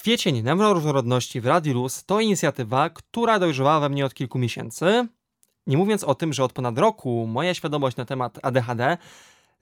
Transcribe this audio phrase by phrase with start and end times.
[0.00, 5.08] Kwiecień Neuroróżnorodności w Radiu Luz to inicjatywa, która dojrzewała we mnie od kilku miesięcy.
[5.66, 8.98] Nie mówiąc o tym, że od ponad roku moja świadomość na temat ADHD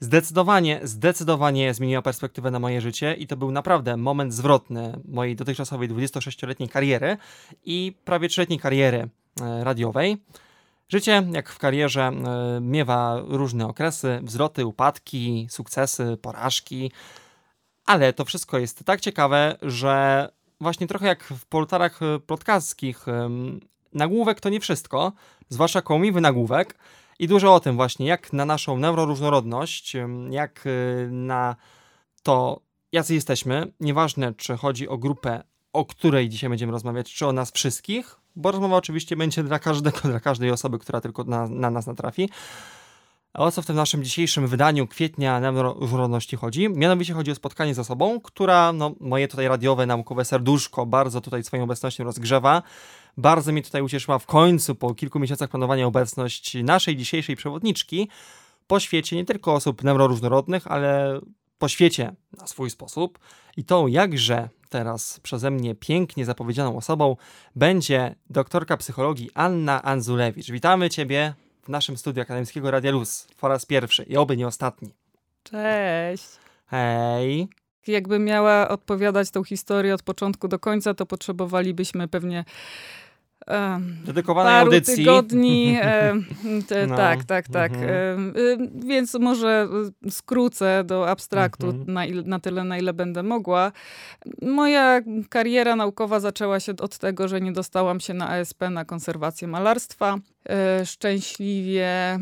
[0.01, 5.89] zdecydowanie, zdecydowanie zmieniła perspektywę na moje życie i to był naprawdę moment zwrotny mojej dotychczasowej
[5.89, 7.17] 26-letniej kariery
[7.65, 9.09] i prawie 3-letniej kariery
[9.41, 10.17] e, radiowej.
[10.89, 16.91] Życie, jak w karierze, e, miewa różne okresy, wzloty, upadki, sukcesy, porażki,
[17.87, 20.29] ale to wszystko jest tak ciekawe, że
[20.61, 23.07] właśnie trochę jak w portalach e, plotkarskich,
[23.93, 25.13] nagłówek to nie wszystko,
[25.49, 26.75] zwłaszcza kołomiwy nagłówek.
[27.19, 29.97] I dużo o tym właśnie, jak na naszą neuroróżnorodność,
[30.31, 30.71] jak e,
[31.11, 31.57] na
[32.23, 32.61] to,
[32.93, 33.73] jacy jesteśmy.
[33.81, 38.51] Nieważne, czy chodzi o grupę, o której dzisiaj będziemy rozmawiać, czy o nas wszystkich, bo
[38.51, 42.29] rozmowa oczywiście będzie dla każdego, dla każdej osoby, która tylko na, na nas natrafi.
[43.35, 46.69] O co w tym naszym dzisiejszym wydaniu kwietnia neuroróżnorodności chodzi?
[46.69, 51.45] Mianowicie chodzi o spotkanie z osobą, która no, moje tutaj radiowe, naukowe serduszko bardzo tutaj
[51.45, 52.63] swoją obecnością rozgrzewa.
[53.17, 58.09] Bardzo mnie tutaj ucieszyła w końcu po kilku miesiącach planowania obecność naszej dzisiejszej przewodniczki
[58.67, 61.21] po świecie nie tylko osób neuroróżnorodnych, ale
[61.59, 63.19] po świecie na swój sposób.
[63.57, 67.17] I tą jakże teraz przeze mnie pięknie zapowiedzianą osobą
[67.57, 70.51] będzie doktorka psychologii Anna Anzulewicz.
[70.51, 74.95] Witamy Ciebie w naszym studiu akademickiego Radia Luz po raz pierwszy i oby nie ostatni.
[75.43, 76.25] Cześć.
[76.67, 77.49] Hej.
[77.87, 82.45] Jakbym miała odpowiadać tą historię od początku do końca, to potrzebowalibyśmy pewnie
[84.05, 84.97] Dedykowanej paru audycji.
[84.97, 85.77] tygodni.
[85.83, 86.15] E,
[86.69, 86.97] te, no.
[86.97, 87.73] Tak, tak, tak.
[87.73, 88.35] Mhm.
[88.37, 89.69] E, więc może
[90.11, 91.93] skrócę do abstraktu mhm.
[91.93, 93.73] na, na tyle, na ile będę mogła.
[94.43, 99.49] Moja kariera naukowa zaczęła się od tego, że nie dostałam się na ASP na konserwację
[99.49, 100.19] malarstwa.
[100.49, 102.19] E, szczęśliwie,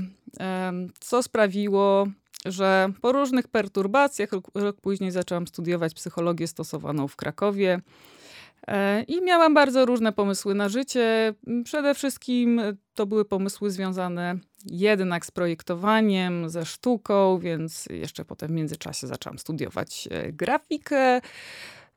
[1.00, 2.06] co sprawiło,
[2.46, 7.80] że po różnych perturbacjach, rok, rok później zaczęłam studiować psychologię stosowaną w Krakowie.
[8.66, 11.34] E, I miałam bardzo różne pomysły na życie.
[11.64, 12.60] Przede wszystkim
[12.94, 19.38] to były pomysły związane jednak z projektowaniem, ze sztuką, więc jeszcze potem w międzyczasie zaczęłam
[19.38, 21.20] studiować e, grafikę,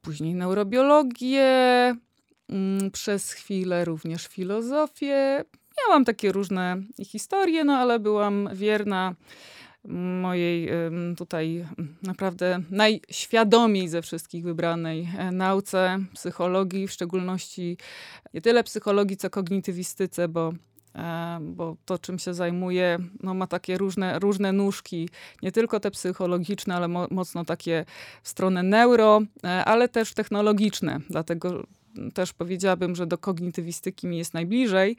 [0.02, 1.46] później neurobiologię,
[2.50, 5.44] mm, przez chwilę również filozofię.
[5.78, 9.16] Miałam takie różne historie, no ale byłam wierna
[9.88, 10.70] mojej
[11.18, 11.66] tutaj
[12.04, 17.78] naprawdę najświadomiej ze wszystkich wybranej e, nauce, psychologii, w szczególności
[18.34, 20.54] nie tyle psychologii, co kognitywistyce, bo
[20.96, 25.10] e, bo to, czym się zajmuję, no, ma takie różne, różne nóżki,
[25.44, 27.86] nie tylko te psychologiczne, ale mo mocno takie
[28.24, 31.00] w stronę neuro, e, ale też technologiczne.
[31.10, 31.64] Dlatego
[32.14, 34.98] też powiedziałabym, że do kognitywistyki mi jest najbliżej.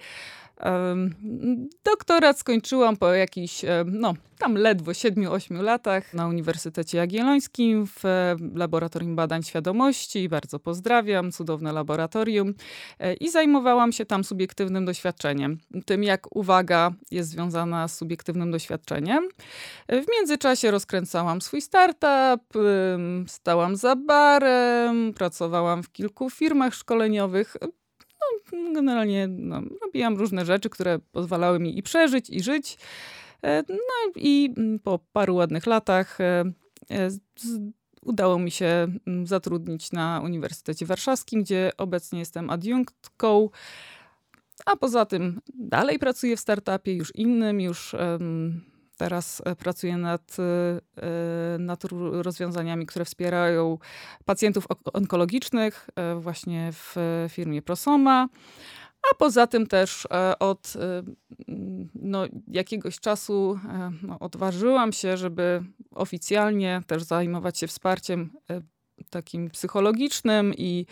[1.85, 8.03] Doktorat skończyłam po jakichś, no, tam ledwo 7-8 latach na Uniwersytecie Jagiellońskim w
[8.55, 10.29] Laboratorium Badań Świadomości.
[10.29, 12.55] Bardzo pozdrawiam, cudowne laboratorium.
[12.99, 15.59] E, I zajmowałam się tam subiektywnym doświadczeniem.
[15.87, 19.29] Tym, jak uwaga jest związana z subiektywnym doświadczeniem.
[19.89, 22.43] E, w międzyczasie rozkręcałam swój startup,
[23.27, 27.57] stałam za barem, pracowałam w kilku firmach szkoleniowych
[28.53, 32.79] no, generalnie no, robiłam różne rzeczy, które pozwalały mi i przeżyć, i żyć.
[33.43, 36.45] E, no i mm, po paru ładnych latach e,
[36.91, 37.09] e,
[38.03, 43.49] udało mi się mm, zatrudnić na Uniwersytecie Warszawskim, gdzie obecnie jestem adiunktką.
[44.67, 47.95] A poza tym dalej pracuję w startupie, już innym, już
[49.03, 50.43] teraz e, pracuję nad, e,
[51.55, 53.79] e, nad rozwiązaniami, które wspierają
[54.25, 56.97] pacjentów onkologicznych właśnie w
[57.29, 58.29] firmie Prosoma.
[59.11, 60.07] A poza tym też
[60.39, 60.73] od
[61.95, 63.59] no, jakiegoś czasu
[64.03, 65.63] no, odważyłam się, żeby
[65.95, 68.31] oficjalnie też zajmować się wsparciem
[69.11, 70.87] takim psychologicznym i,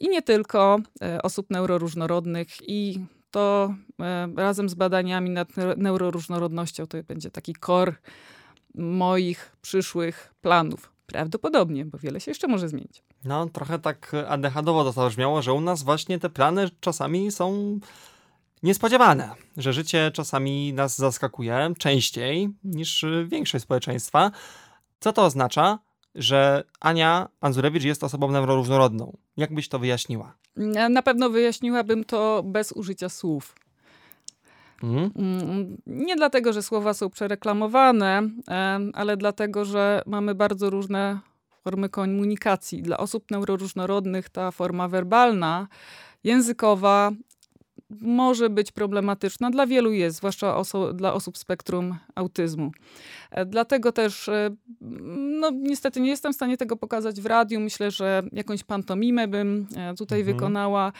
[0.00, 0.78] i nie tylko
[1.22, 3.00] osób neuroróżnorodnych i
[3.36, 7.94] to e, razem z badaniami nad neuroróżnorodnością to będzie taki kor
[8.74, 10.92] moich przyszłych planów.
[11.06, 13.02] Prawdopodobnie, bo wiele się jeszcze może zmienić.
[13.24, 17.78] No, trochę tak ADHD-owo to zabrzmiało, że u nas właśnie te plany czasami są
[18.62, 24.30] niespodziewane, że życie czasami nas zaskakuje częściej niż większość społeczeństwa.
[25.00, 25.78] Co to oznacza?
[26.16, 29.16] Że Ania Anzurewicz jest osobą neuroróżnorodną.
[29.36, 30.34] Jak byś to wyjaśniła?
[30.90, 33.54] Na pewno wyjaśniłabym to bez użycia słów.
[34.82, 35.10] Mhm.
[35.16, 35.76] Mm.
[35.86, 38.22] Nie dlatego, że słowa są przereklamowane,
[38.94, 41.20] ale dlatego, że mamy bardzo różne
[41.64, 42.82] formy komunikacji.
[42.82, 45.68] Dla osób neuroróżnorodnych ta forma werbalna,
[46.24, 47.10] językowa
[47.90, 49.50] może być problematyczna.
[49.50, 52.72] Dla wielu jest, zwłaszcza oso dla osób spektrum autyzmu.
[53.30, 54.50] E, dlatego też, e,
[55.40, 57.60] no niestety nie jestem w stanie tego pokazać w radiu.
[57.60, 60.36] Myślę, że jakąś pantomimę bym e, tutaj mhm.
[60.36, 60.92] wykonała.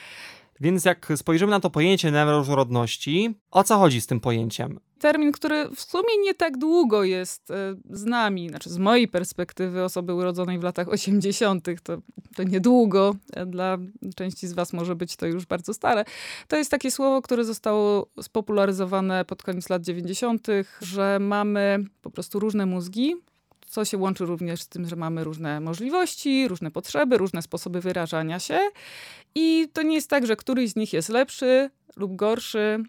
[0.61, 4.81] Więc jak spojrzymy na to pojęcie neuroróżnorodności, o co chodzi z tym pojęciem?
[4.99, 9.85] Termin, który w sumie nie tak długo jest e, z nami, znaczy z mojej perspektywy
[9.85, 11.97] osoby urodzonej w latach 80., to,
[12.37, 13.79] to niedługo, e, dla
[14.17, 16.05] części z Was może być to już bardzo stare.
[16.49, 20.47] To jest takie słowo, które zostało spopularyzowane pod koniec lat 90.,
[20.81, 23.15] że mamy po prostu różne mózgi,
[23.67, 28.41] co się łączy również z tym, że mamy różne możliwości, różne potrzeby, różne sposoby wyrażania
[28.41, 28.59] się.
[29.35, 32.83] I to nie jest tak, że któryś z nich jest lepszy lub gorszy.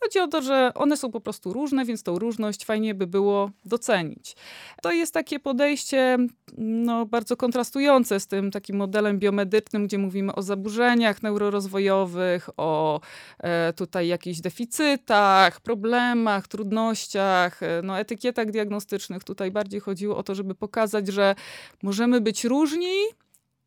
[0.00, 3.50] Chodzi o to, że one są po prostu różne, więc tą różność fajnie by było
[3.64, 4.36] docenić.
[4.82, 6.18] To jest takie podejście
[6.58, 13.00] no, bardzo kontrastujące z tym takim modelem biomedycznym, gdzie mówimy o zaburzeniach neurorozwojowych, o
[13.38, 19.24] e, tutaj jakichś deficytach, problemach, trudnościach, e, no, etykietach diagnostycznych.
[19.24, 21.34] Tutaj bardziej chodziło o to, żeby pokazać, że
[21.82, 22.94] możemy być różni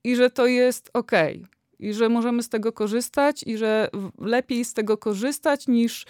[0.03, 1.37] i że to jest okej.
[1.37, 3.89] Okay i że możemy z tego korzystać i że
[4.19, 6.05] lepiej z tego korzystać niż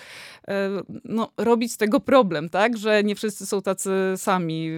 [0.47, 0.69] e,
[1.03, 2.77] no, robić z tego problem, tak?
[2.77, 4.69] Że nie wszyscy są tacy sami,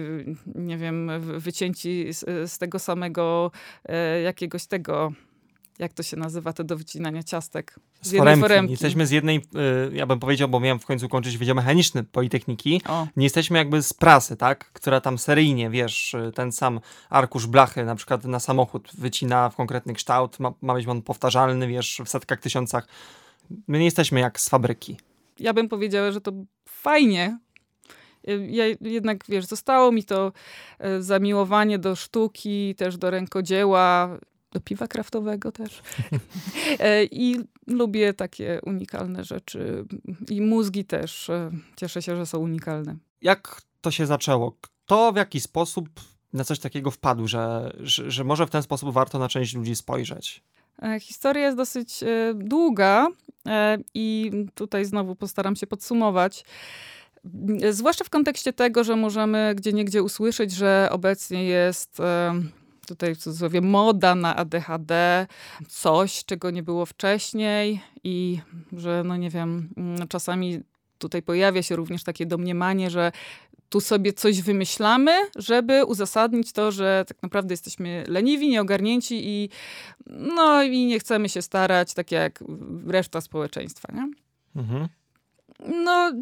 [0.54, 3.50] nie wiem, wycięci z, z tego samego
[3.84, 5.12] e, jakiegoś tego
[5.82, 7.80] jak to się nazywa, te do wycinania ciastek?
[8.00, 8.40] Z, z foremki.
[8.40, 8.70] foremki.
[8.70, 12.82] Jesteśmy z jednej, y, ja bym powiedział, bo miałem w końcu kończyć Wydział Mechaniczny Politechniki,
[12.88, 13.06] o.
[13.16, 14.72] nie jesteśmy jakby z prasy, tak?
[14.72, 16.80] Która tam seryjnie, wiesz, y, ten sam
[17.10, 21.68] arkusz blachy na przykład na samochód wycina w konkretny kształt, ma, ma być on powtarzalny,
[21.68, 22.88] wiesz, w setkach, tysiącach.
[23.68, 24.96] My nie jesteśmy jak z fabryki.
[25.38, 26.32] Ja bym powiedziała, że to
[26.68, 27.38] fajnie,
[28.28, 30.32] y, ja jednak, wiesz, zostało mi to
[30.98, 34.18] zamiłowanie do sztuki, też do rękodzieła
[34.52, 35.82] do piwa kraftowego też.
[36.78, 39.84] E, I lubię takie unikalne rzeczy.
[40.28, 41.30] I mózgi też.
[41.30, 42.96] E, cieszę się, że są unikalne.
[43.22, 44.56] Jak to się zaczęło?
[44.60, 45.88] Kto w jaki sposób
[46.32, 49.76] na coś takiego wpadł, że, że, że może w ten sposób warto na część ludzi
[49.76, 50.42] spojrzeć?
[50.82, 53.08] E, historia jest dosyć długa
[53.94, 56.44] i tutaj znowu postaram się podsumować.
[57.70, 62.02] Zwłaszcza w kontekście tego, że możemy gdzie niegdzie usłyszeć, że obecnie jest
[62.86, 65.26] tutaj w cudzysłowie moda na ADHD,
[65.68, 68.38] coś, czego nie było wcześniej i
[68.72, 70.60] że, no nie wiem, mm, czasami
[70.98, 73.12] tutaj pojawia się również takie domniemanie, że
[73.68, 79.48] tu sobie coś wymyślamy, żeby uzasadnić to, że tak naprawdę jesteśmy leniwi, nieogarnięci i
[80.06, 82.44] no i nie chcemy się starać, tak jak
[82.86, 84.10] reszta społeczeństwa, nie?
[84.56, 84.88] Mhm.
[85.84, 86.12] No,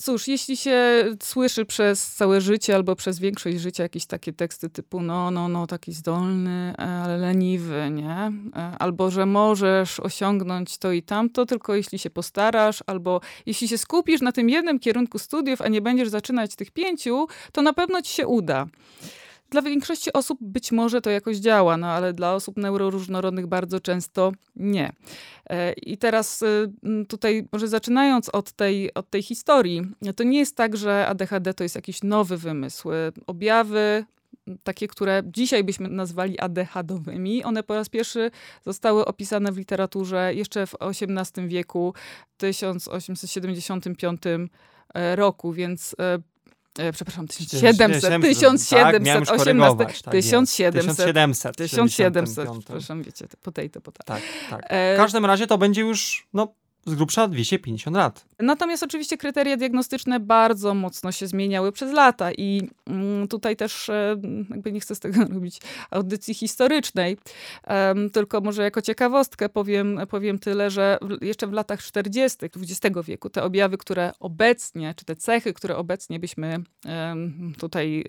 [0.00, 5.00] Cóż, jeśli się słyszy przez całe życie albo przez większość życia jakieś takie teksty typu
[5.00, 8.32] no, no, no, taki zdolny, e, ale leniwy, nie?
[8.56, 13.78] E, albo, że możesz osiągnąć to i tamto, tylko jeśli się postarasz, albo jeśli się
[13.78, 18.02] skupisz na tym jednym kierunku studiów, a nie będziesz zaczynać tych pięciu, to na pewno
[18.02, 18.66] ci się uda.
[19.50, 24.32] Dla większości osób być może to jakoś działa, no ale dla osób neuroróżnorodnych bardzo często
[24.56, 24.92] nie.
[25.50, 26.70] E, I teraz y,
[27.08, 29.82] tutaj może zaczynając od tej, od tej historii,
[30.16, 32.88] to nie jest tak, że ADHD to jest jakiś nowy wymysł.
[33.26, 34.04] Objawy
[34.62, 38.30] takie, które dzisiaj byśmy nazwali ADHDowymi, one po raz pierwszy
[38.64, 41.94] zostały opisane w literaturze jeszcze w XVIII wieku,
[42.36, 44.22] 1875
[44.94, 45.96] e, roku, więc
[46.78, 49.28] e, przepraszam, 1700, 1700,
[50.10, 54.04] 1700, 1700, 1700, przepraszam, wiecie, potato, potato.
[54.04, 54.60] Tak, tak.
[54.68, 56.54] E, w każdym razie to będzie już, no,
[56.88, 58.24] z grubsza 250 lat.
[58.38, 64.16] Natomiast oczywiście kryteria diagnostyczne bardzo mocno się zmieniały przez lata i mm, tutaj też e,
[64.50, 67.18] jakby nie chcę z tego robić audycji historycznej,
[68.12, 72.38] tylko może jako ciekawostkę powiem, powiem tyle, że jeszcze w latach 40.
[72.56, 76.58] XX wieku te objawy, które obecnie, czy te cechy, które obecnie byśmy
[77.58, 78.04] tutaj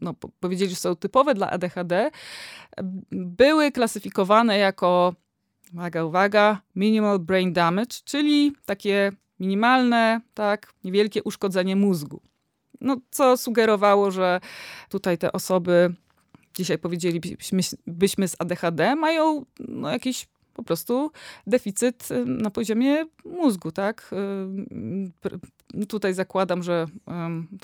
[0.00, 2.10] no, powiedzieli, że są typowe dla ADHD,
[3.12, 5.14] były klasyfikowane jako
[5.74, 12.20] uwaga, uwaga, minimal brain damage, czyli takie minimalne, tak, niewielkie uszkodzenie mózgu.
[12.80, 14.40] No, co sugerowało, że
[14.88, 15.94] tutaj te osoby,
[16.56, 21.10] dzisiaj powiedzielibyśmy byśmy z ADHD, mają no, jakiś po prostu
[21.46, 24.14] deficyt na poziomie mózgu, tak?
[25.88, 26.86] Tutaj zakładam, że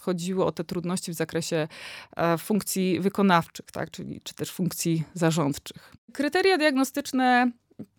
[0.03, 1.69] chodziło o te trudności w zakresie
[2.17, 3.91] e, funkcji wykonawczych, tak?
[3.91, 5.95] Czyli, czy też funkcji zarządczych.
[6.13, 7.51] Kryteria diagnostyczne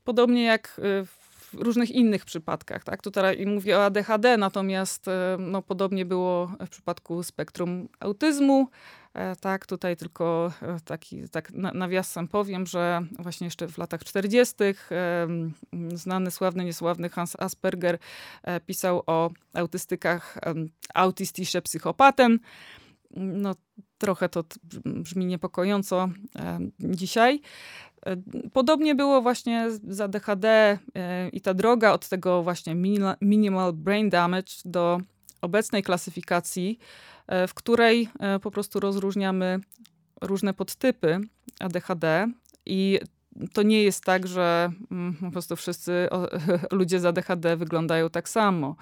[0.04, 2.84] podobnie jak y, w różnych innych przypadkach.
[2.84, 3.02] Tak?
[3.02, 8.68] Tutaj mówię o ADHD, natomiast y, no, podobnie było w przypadku spektrum autyzmu.
[9.14, 14.56] E, tak, tutaj tylko e, taki, tak nawiasem powiem, że właśnie jeszcze w latach 40.
[15.94, 17.98] znany, sławny, niesławny Hans Asperger
[18.66, 20.38] pisał o autystykach
[20.94, 22.40] autistische psychopaten.
[23.16, 23.56] No,
[23.98, 24.44] trochę to
[24.86, 26.10] brzmi niepokojąco
[26.80, 27.42] dzisiaj.
[28.54, 30.78] Podobnie było właśnie za DHD
[31.34, 32.76] i ta droga od tego właśnie
[33.22, 35.02] minimal brain damage do
[35.42, 36.80] obecnej klasyfikacji,
[37.28, 39.60] e, w której e, po prostu rozróżniamy
[40.22, 41.20] różne podtypy
[41.60, 42.28] ADHD
[42.66, 43.00] i
[43.54, 46.10] to nie jest tak, że mm, po prostu wszyscy
[46.72, 48.76] ludzie z ADHD wyglądają tak samo.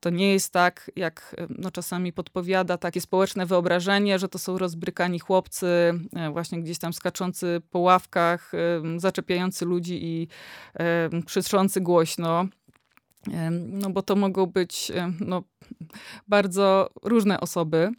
[0.00, 4.58] To nie jest tak, jak e, no, czasami podpowiada takie społeczne wyobrażenie, że to są
[4.58, 5.66] rozbrykani chłopcy,
[6.32, 8.52] właśnie gdzieś tam skaczący po ławkach,
[8.96, 10.28] zaczepiający ludzi i
[11.26, 12.46] krzyczący głośno.
[13.52, 15.42] No bo to mogą być no,
[16.28, 17.90] bardzo różne osoby.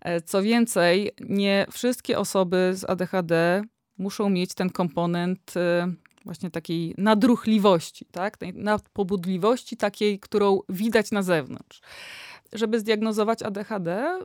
[0.00, 3.62] E, co więcej, nie wszystkie osoby z ADHD
[3.98, 5.92] muszą mieć ten komponent e,
[6.24, 8.36] właśnie takiej nadruchliwości, tak?
[8.36, 11.80] tej nadpobudliwości takiej, którą widać na zewnątrz.
[12.52, 14.18] Żeby zdiagnozować ADHD,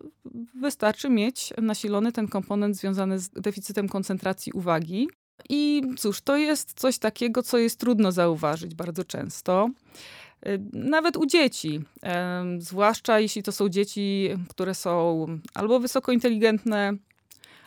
[0.61, 5.07] wystarczy mieć nasilony ten komponent związany z deficytem koncentracji uwagi.
[5.49, 9.69] I cóż, to jest coś takiego, co jest trudno zauważyć bardzo często.
[10.47, 11.81] Y, nawet u dzieci,
[12.57, 16.93] zwłaszcza jeśli to są dzieci, które są albo wysoko inteligentne,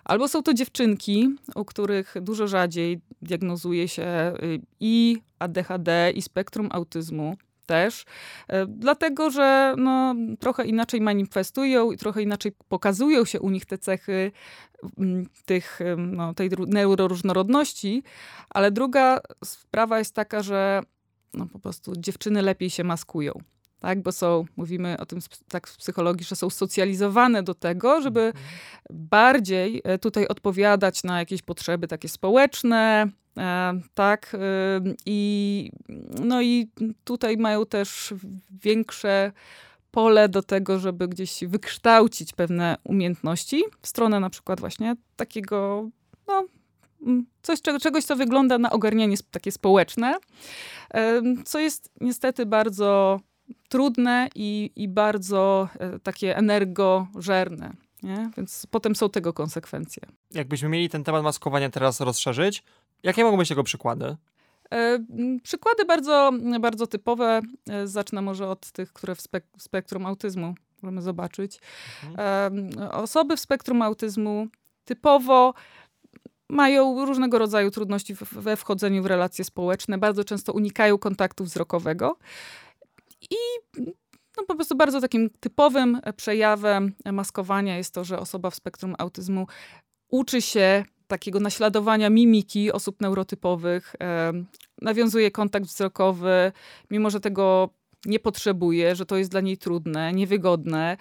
[0.05, 6.69] albo są to dziewczynki, u których dużo rzadziej diagnozuje się y, i ADHD, i spektrum
[6.73, 8.05] autyzmu też, y,
[8.69, 14.33] dlatego że no, trochę inaczej manifestują i trochę inaczej pokazują się u nich te cechy
[14.99, 18.03] mm, tych, no, tej neuroróżnorodności,
[18.51, 20.83] ale druga sprawa jest taka, że
[21.35, 23.33] no po prostu dziewczyny lepiej się maskują.
[23.85, 28.21] Tak, bo są, mówimy o tym tak w psychologii, że są socjalizowane do tego, żeby
[28.21, 28.45] mhm.
[28.91, 34.37] bardziej e, tutaj odpowiadać na jakieś potrzeby takie społeczne, e, tak,
[35.07, 35.71] i
[36.25, 36.71] no i
[37.05, 38.15] tutaj mają też
[38.63, 39.33] większe
[39.91, 45.89] pole do tego, żeby gdzieś wykształcić pewne umiejętności w stronę na przykład właśnie takiego,
[46.27, 46.45] no,
[47.43, 50.15] coś, czegoś, co wygląda na ogarnianie takie społeczne,
[51.45, 53.21] co jest niestety bardzo
[53.69, 57.73] trudne i, i bardzo e, takie energożerne.
[58.03, 58.31] Nie?
[58.37, 60.03] Więc potem są tego konsekwencje.
[60.31, 62.63] Jakbyśmy mieli ten temat maskowania teraz rozszerzyć,
[63.03, 64.17] jakie mogą być tego przykłady?
[64.73, 64.99] E,
[65.43, 67.41] przykłady bardzo, bardzo typowe.
[67.71, 71.61] E, zacznę może od tych, które w, spek spektrum autyzmu możemy zobaczyć.
[72.09, 72.71] Mhm.
[72.91, 74.49] Osoby w spektrum autyzmu
[74.85, 75.55] typowo
[76.49, 82.17] mają różnego rodzaju trudności we wchodzeniu w relacje społeczne, bardzo często unikają kontaktu wzrokowego.
[83.31, 83.37] I
[84.37, 89.47] no, po prostu bardzo takim typowym przejawem maskowania jest to, że osoba w spektrum autyzmu
[90.09, 94.33] uczy się takiego naśladowania mimiki osób neurotypowych, e,
[94.83, 96.53] nawiązuje kontakt wzrokowy,
[96.91, 97.71] mimo że tego
[98.07, 100.97] nie potrzebuje, że to jest dla niej trudne, niewygodne.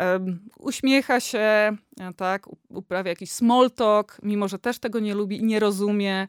[0.00, 1.76] Um, uśmiecha się, e,
[2.16, 6.26] tak, uprawia jakiś small talk, mimo że też tego nie lubi i nie rozumie.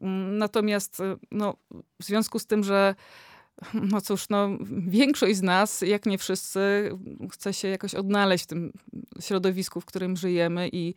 [0.00, 1.54] Um, natomiast e, no,
[2.00, 2.94] w związku z tym, że
[3.74, 4.48] no cóż, no,
[4.86, 6.90] większość z nas, jak nie wszyscy,
[7.32, 8.72] chce się jakoś odnaleźć w tym
[9.20, 10.94] środowisku, w którym żyjemy i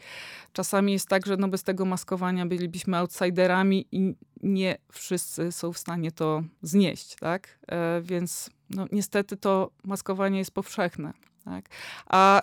[0.54, 5.78] czasami jest tak, że no bez tego maskowania bylibyśmy outsiderami i nie wszyscy są w
[5.78, 7.60] stanie to znieść, tak?
[7.68, 11.14] E, więc no, niestety to maskowanie jest powszechne,
[11.46, 11.70] tak?
[12.06, 12.42] A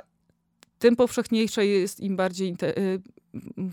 [0.78, 3.02] tym powszechniejsze jest im bardziej y,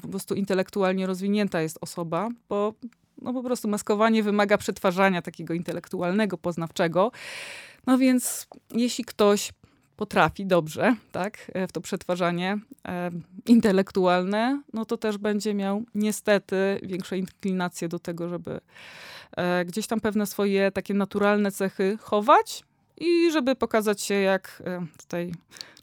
[0.01, 2.73] po prostu intelektualnie rozwinięta jest osoba, bo
[3.21, 7.11] no po prostu maskowanie wymaga przetwarzania takiego intelektualnego, poznawczego.
[7.87, 9.51] No więc jeśli ktoś
[9.95, 13.11] potrafi dobrze, tak, e, w to przetwarzanie e,
[13.45, 18.59] intelektualne, no to też będzie miał niestety większe inklinacje do tego, żeby
[19.37, 22.63] e, gdzieś tam pewne swoje takie naturalne cechy chować
[22.97, 25.31] i żeby pokazać się jak e, tutaj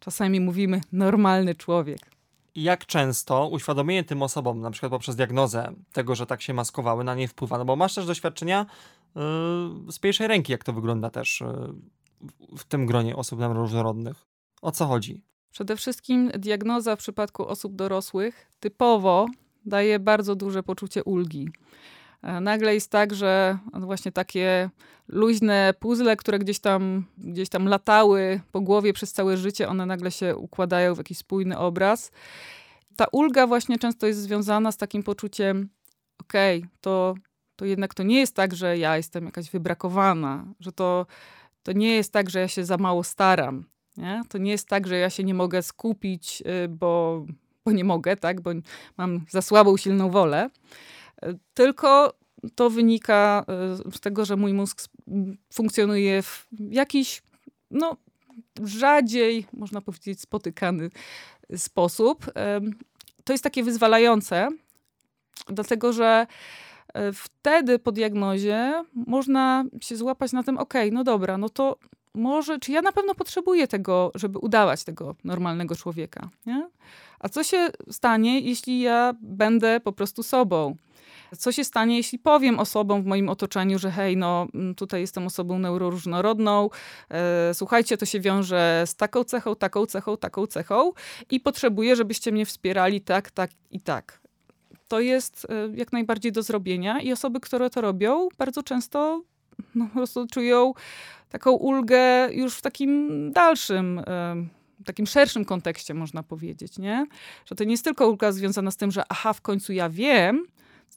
[0.01, 2.18] czasami mówimy normalny człowiek
[2.63, 7.15] jak często uświadomienie tym osobom, na przykład poprzez diagnozę tego, że tak się maskowały, na
[7.15, 7.59] nie wpływa?
[7.59, 8.67] No bo masz też doświadczenia
[9.15, 9.23] yy,
[9.93, 14.27] z pierwszej ręki, jak to wygląda też yy, w tym gronie osób różnorodnych.
[14.63, 15.23] O co chodzi?
[15.51, 19.27] Przede wszystkim diagnoza w przypadku osób dorosłych typowo
[19.65, 21.49] daje bardzo duże poczucie ulgi.
[22.23, 24.71] E, nagle jest tak, że właśnie takie
[25.09, 30.11] luźne puzzle, które gdzieś tam, gdzieś tam latały po głowie przez całe życie, one nagle
[30.11, 32.11] się układają w jakiś spójny obraz.
[32.97, 35.69] Ta ulga właśnie często jest związana z takim poczuciem,
[36.21, 37.15] okej, okay, to,
[37.57, 41.07] to jednak to nie jest tak, że ja jestem jakaś wybrakowana, że to,
[41.63, 43.65] to nie jest tak, że ja się za mało staram.
[43.97, 44.23] Nie?
[44.29, 47.25] To nie jest tak, że ja się nie mogę skupić, y, bo
[47.69, 48.51] bo nie mogę, tak, bo
[48.97, 50.51] mam za słabą, silną wolę,
[51.55, 52.13] tylko
[52.55, 53.45] to wynika
[53.95, 54.89] z tego, że mój mózg
[55.53, 57.23] funkcjonuje w jakiś,
[57.71, 57.97] no,
[58.65, 60.91] rzadziej, można powiedzieć, spotykany
[61.57, 62.33] sposób.
[63.25, 64.49] To jest takie wyzwalające,
[65.47, 66.27] dlatego że
[66.95, 71.79] e, wtedy po diagnozie można się złapać na tym, ok, no dobra, no to
[72.15, 76.69] może, czy ja na pewno potrzebuję tego, żeby udawać tego normalnego człowieka, nie?
[77.21, 80.77] A co się stanie, jeśli ja będę po prostu sobą?
[81.39, 85.27] Co się stanie, jeśli powiem osobom w moim otoczeniu, że hej, no mm, tutaj jestem
[85.27, 86.71] osobą neuroróżnorodną,
[87.11, 90.93] e, słuchajcie, to się wiąże z taką cechą, taką cechą, taką cechą
[91.31, 94.21] i potrzebuję, żebyście mnie wspierali tak, tak i tak.
[94.89, 99.23] To jest e, jak najbardziej do zrobienia i osoby, które to robią, bardzo często
[99.75, 100.73] no, po prostu czują
[101.29, 104.47] taką ulgę już w takim dalszym e,
[104.85, 107.07] takim szerszym kontekście można powiedzieć, nie?
[107.45, 110.47] Że to nie jest tylko ulga związana z tym, że aha, w końcu ja wiem,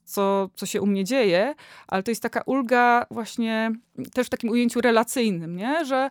[0.06, 1.56] co, co się u mnie dzieje,
[1.88, 3.72] ale to jest taka ulga właśnie
[4.14, 5.86] też w takim ujęciu relacyjnym, nie?
[5.86, 6.10] że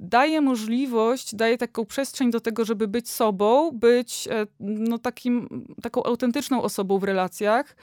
[0.00, 6.02] daje możliwość, daje taką przestrzeń do tego, żeby być sobą, być e, no, takim, taką
[6.02, 7.76] autentyczną osobą w relacjach,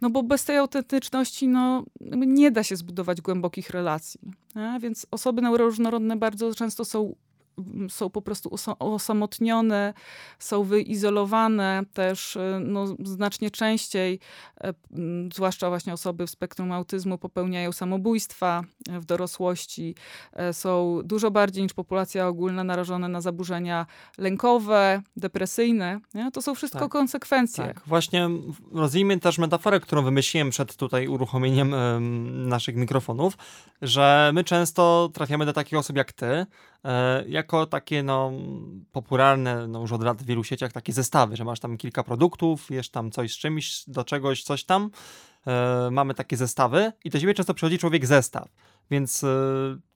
[0.00, 1.84] no bo bez tej autentyczności no,
[2.26, 4.20] nie da się zbudować głębokich relacji.
[4.54, 4.78] Nie?
[4.80, 7.14] Więc osoby neuroróżnorodne bardzo często są
[7.88, 9.94] są po prostu osamotnione,
[10.38, 14.20] są wyizolowane też y, no, znacznie częściej,
[14.60, 14.74] e,
[15.34, 19.94] zwłaszcza właśnie osoby w spektrum autyzmu popełniają samobójstwa e, w dorosłości,
[20.32, 23.86] e, są dużo bardziej niż populacja ogólna narażone na zaburzenia
[24.18, 26.00] lękowe, depresyjne.
[26.14, 26.30] Nie?
[26.30, 26.90] To są wszystko tak.
[26.90, 27.64] konsekwencje.
[27.64, 27.82] Tak.
[27.86, 28.30] Właśnie
[28.72, 31.74] rozwijmy też metaforę, którą wymyśliłem przed tutaj uruchomieniem
[32.48, 33.36] naszych mikrofonów,
[33.82, 36.46] że my często trafiamy do takich osób jak ty,
[37.26, 38.32] jako takie no,
[38.92, 42.70] popularne no, już od lat w wielu sieciach takie zestawy, że masz tam kilka produktów,
[42.70, 44.90] jesz tam coś z czymś, do czegoś, coś tam.
[45.46, 48.48] E, mamy takie zestawy i do ciebie często przychodzi człowiek zestaw.
[48.90, 49.28] Więc e,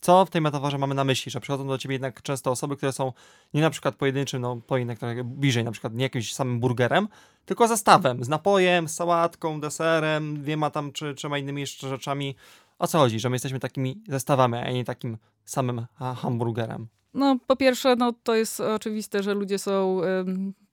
[0.01, 1.33] co w tej metaforze mamy na myśli?
[1.33, 3.13] Że przychodzą do ciebie jednak często osoby, które są
[3.55, 7.09] nie na przykład pojedynczym, no pojedynek bliżej, na przykład nie jakimś samym burgerem,
[7.45, 12.37] tylko zestawem, z napojem, z sałatką, deserem, dwiema tam czy trzema innymi jeszcze rzeczami
[12.79, 16.89] o co chodzi, że my jesteśmy takimi zestawami, a nie takim samym hamburgerem?
[17.15, 20.01] No, po pierwsze, no, to jest oczywiste, że ludzie są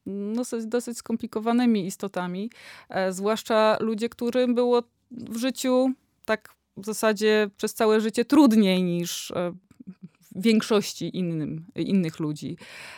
[0.06, 2.50] no, dosyć skomplikowanymi istotami,
[2.88, 5.92] e, zwłaszcza ludzie, którym było w życiu
[6.24, 9.52] tak w zasadzie przez całe życie trudniej niż e,
[10.34, 12.56] większości innym, innych ludzi.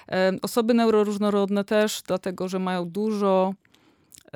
[0.08, 3.54] E, osoby neuroróżnorodne też, dlatego że mają dużo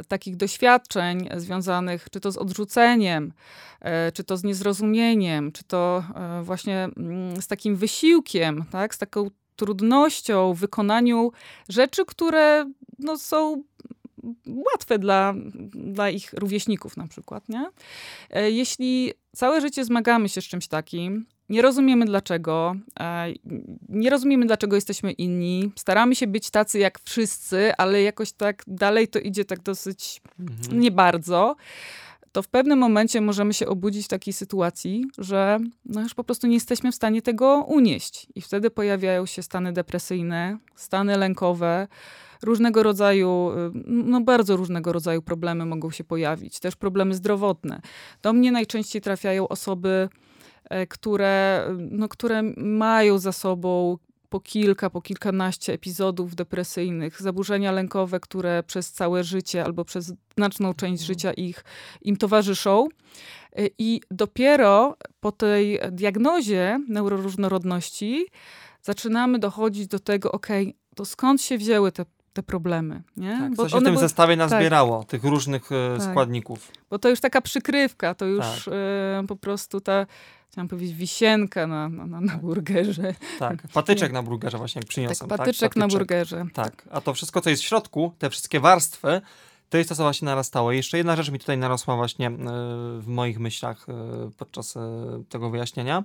[0.08, 3.32] takich doświadczeń związanych czy to z odrzuceniem,
[3.80, 8.98] e, czy to z niezrozumieniem, czy to e, właśnie mm, z takim wysiłkiem, tak, z
[8.98, 11.32] taką trudnością w wykonaniu
[11.68, 13.62] rzeczy, które no, są
[14.46, 15.34] łatwe dla,
[15.74, 17.70] dla ich rówieśników na przykład, nie?
[18.30, 22.74] E, jeśli całe życie zmagamy się z czymś takim, nie rozumiemy dlaczego,
[23.88, 29.08] nie rozumiemy dlaczego jesteśmy inni, staramy się być tacy jak wszyscy, ale jakoś tak dalej
[29.08, 30.80] to idzie tak dosyć mhm.
[30.80, 31.56] nie bardzo,
[32.32, 36.46] to w pewnym momencie możemy się obudzić w takiej sytuacji, że no już po prostu
[36.46, 38.26] nie jesteśmy w stanie tego unieść.
[38.34, 41.88] I wtedy pojawiają się stany depresyjne, stany lękowe,
[42.42, 43.50] różnego rodzaju,
[43.84, 47.80] no bardzo różnego rodzaju problemy mogą się pojawić, też problemy zdrowotne.
[48.22, 50.31] Do mnie najczęściej trafiają osoby, E,
[50.88, 58.62] które, no, które mają za sobą po kilka, po kilkanaście epizodów depresyjnych, zaburzenia lękowe, które
[58.62, 61.06] przez całe życie albo przez znaczną część mhm.
[61.06, 61.64] życia ich
[62.02, 62.88] im towarzyszą.
[63.56, 68.26] E, I dopiero po tej diagnozie neuroróżnorodności
[68.82, 70.46] zaczynamy dochodzić do tego, ok,
[70.94, 73.02] to skąd się wzięły te te problemy.
[73.16, 73.38] Nie?
[73.40, 76.10] Tak, bo co się w tym bo, zestawie nazbierało, tak, tych różnych e, tak.
[76.10, 76.70] składników.
[76.90, 78.74] Bo to już taka przykrywka, to już tak.
[79.22, 80.06] e, po prostu ta,
[80.52, 83.14] chciałam powiedzieć, wisienka na, na, na burgerze.
[83.38, 85.30] Tak, patyczek na burgerze właśnie przyniosłem.
[85.30, 85.70] Tak, patyczek, tak?
[85.70, 86.46] patyczek na burgerze.
[86.54, 89.20] Tak, a to wszystko, co jest w środku, te wszystkie warstwy,
[89.70, 90.72] to jest to, co właśnie narastało.
[90.72, 92.32] Jeszcze jedna rzecz mi tutaj narosła właśnie e,
[93.00, 94.74] w moich myślach e, podczas
[95.28, 96.02] tego wyjaśnienia,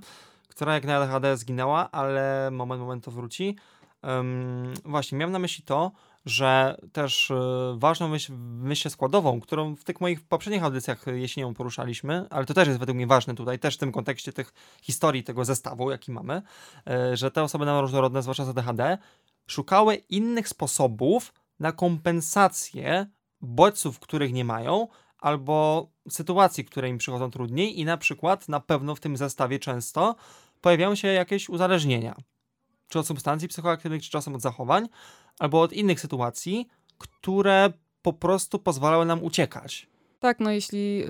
[0.50, 3.56] która jak na ADHD zginęła, ale moment, moment to wróci.
[4.04, 5.92] Um, właśnie, miałem na myśli to,
[6.28, 7.36] że też y,
[7.76, 12.68] ważną myśl, myśl składową, którą w tych moich poprzednich audycjach jesienią poruszaliśmy, ale to też
[12.68, 16.42] jest według mnie ważne tutaj, też w tym kontekście tych historii, tego zestawu, jaki mamy,
[17.12, 18.98] y, że te osoby różnorodne, zwłaszcza z ADHD,
[19.48, 23.08] szukały innych sposobów na kompensację
[23.42, 24.88] bodźców, których nie mają,
[25.18, 30.16] albo sytuacji, które im przychodzą trudniej i na przykład na pewno w tym zestawie często
[30.62, 32.16] pojawiają się jakieś uzależnienia.
[32.88, 34.88] Czy od substancji psychoaktywnych, czy czasem od zachowań,
[35.40, 39.88] albo od innych sytuacji, które po prostu pozwalały nam uciekać.
[40.20, 41.04] Tak, no jeśli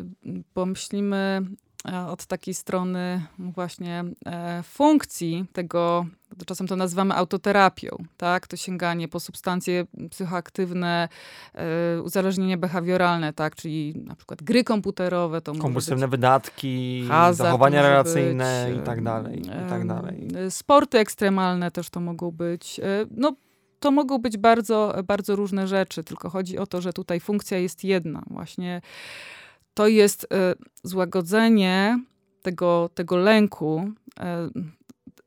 [0.53, 1.66] pomyślimy e,
[2.07, 6.05] od takiej strony właśnie e, funkcji tego,
[6.45, 8.47] czasem to nazywamy autoterapią, tak?
[8.47, 11.09] To sięganie po substancje psychoaktywne,
[11.53, 13.55] e, uzależnienie behawioralne, tak?
[13.55, 19.69] Czyli na przykład gry komputerowe, to Kompulsywne wydatki, zachowania relacyjne być, i tak dalej, i
[19.69, 20.27] tak dalej.
[20.49, 22.79] Sporty ekstremalne też to mogą być.
[23.11, 23.35] No,
[23.79, 27.83] to mogą być bardzo, bardzo różne rzeczy, tylko chodzi o to, że tutaj funkcja jest
[27.83, 28.23] jedna.
[28.29, 28.81] Właśnie
[29.77, 30.27] to jest y,
[30.83, 31.99] złagodzenie
[32.41, 33.91] tego, tego lęku,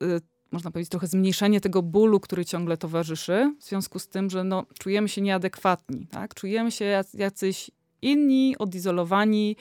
[0.00, 0.20] y, y,
[0.52, 4.66] można powiedzieć trochę zmniejszenie tego bólu, który ciągle towarzyszy, w związku z tym, że no,
[4.78, 6.34] czujemy się nieadekwatni, tak?
[6.34, 7.70] czujemy się jacyś
[8.02, 9.56] inni, odizolowani.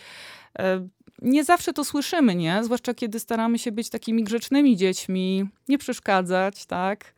[1.21, 2.63] Nie zawsze to słyszymy, nie?
[2.63, 7.13] Zwłaszcza kiedy staramy się być takimi grzecznymi dziećmi, nie przeszkadzać, tak?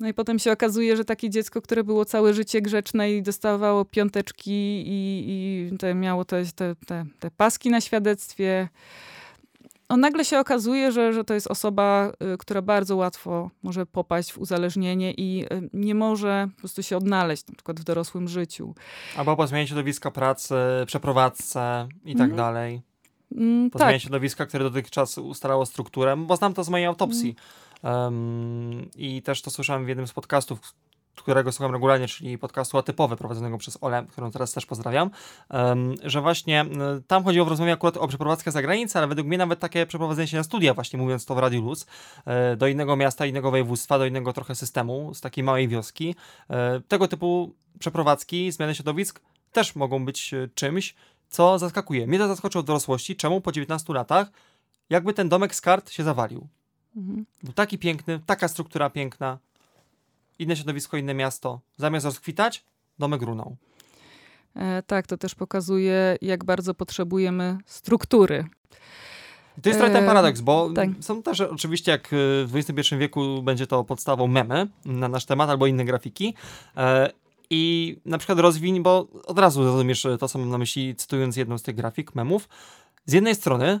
[0.00, 3.84] No i potem się okazuje, że takie dziecko, które było całe życie grzeczne i dostawało
[3.84, 8.68] piąteczki i, i te, miało te, te, te, te paski na świadectwie,
[9.88, 14.32] on nagle się okazuje, że, że to jest osoba, y, która bardzo łatwo może popaść
[14.32, 18.74] w uzależnienie i y, nie może po prostu się odnaleźć na przykład w dorosłym życiu.
[19.16, 20.54] Albo po zmianie środowiska pracy,
[20.86, 22.36] przeprowadzce i tak mm.
[22.36, 22.82] dalej.
[23.32, 23.88] Mm, po tak.
[23.88, 27.28] zmianie środowiska, które dotychczas ustalało strukturę, bo znam to z mojej autopsji.
[27.28, 30.60] Mm Um, I też to słyszałem w jednym z podcastów,
[31.16, 35.10] którego słucham regularnie, czyli podcastu atypowy prowadzonego przez Olę, którą teraz też pozdrawiam,
[36.02, 36.64] że właśnie
[37.06, 40.28] tam chodziło w rozmowie akurat o przeprowadzkę za granicę, ale według mnie nawet takie przeprowadzenie
[40.28, 41.86] się na studia, właśnie mówiąc to w Radiu Luz,
[42.24, 46.14] e, do innego miasta, innego województwa, do innego trochę systemu, z takiej małej wioski.
[46.50, 49.20] E, tego typu przeprowadzki, zmiany środowisk
[49.52, 50.94] też mogą być e, czymś,
[51.28, 52.06] co zaskakuje.
[52.06, 54.30] Mnie to zaskoczyło w dorosłości, czemu po 19 latach
[54.90, 56.48] jakby ten domek z kart się zawalił.
[56.96, 57.26] Mhm.
[57.42, 59.38] Był taki piękny, taka struktura piękna,
[60.38, 61.60] inne środowisko, inne miasto.
[61.76, 62.64] Zamiast rozkwitać,
[62.98, 63.56] domek runął.
[64.54, 68.44] E, tak, to też pokazuje, jak bardzo potrzebujemy struktury.
[69.62, 70.88] To jest trochę ten e, paradoks, bo tak.
[71.00, 72.08] są też oczywiście, jak
[72.46, 76.34] w XXI wieku będzie to podstawą memy na nasz temat albo inne grafiki.
[76.76, 77.10] E,
[77.50, 81.58] I na przykład rozwiń, bo od razu zrozumiesz to, co mam na myśli, cytując jedną
[81.58, 82.48] z tych grafik, memów.
[83.06, 83.80] Z jednej strony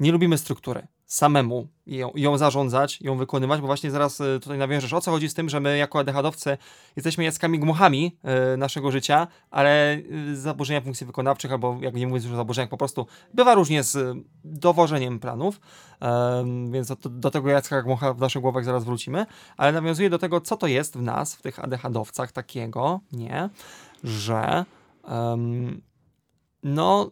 [0.00, 4.92] nie lubimy struktury samemu ją, ją, zarządzać, ją wykonywać, bo właśnie zaraz y, tutaj nawiążesz,
[4.92, 6.58] o co chodzi z tym, że my jako ADHD-owcy
[6.96, 8.16] jesteśmy jackami gmuchami
[8.54, 12.70] y, naszego życia, ale y, zaburzenia funkcji wykonawczych, albo jak nie mówię już o zaburzeniach,
[12.70, 15.60] po prostu bywa różnie z dowożeniem planów,
[16.70, 20.40] więc do, do tego jacka gmucha w naszych głowach zaraz wrócimy, ale nawiązuję do tego,
[20.40, 23.50] co to jest w nas, w tych ADHD-owcach takiego, nie,
[24.04, 24.64] że
[26.62, 27.10] no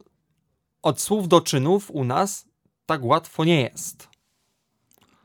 [0.82, 2.51] od słów do czynów u nas
[2.86, 4.08] tak łatwo nie jest.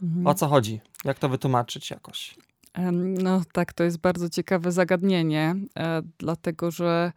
[0.04, 0.28] Mhm.
[0.28, 0.82] O co chodzi?
[1.06, 2.36] Jak to wytłumaczyć jakoś?
[3.02, 7.12] No tak, to jest bardzo ciekawe zagadnienie, e, dlatego że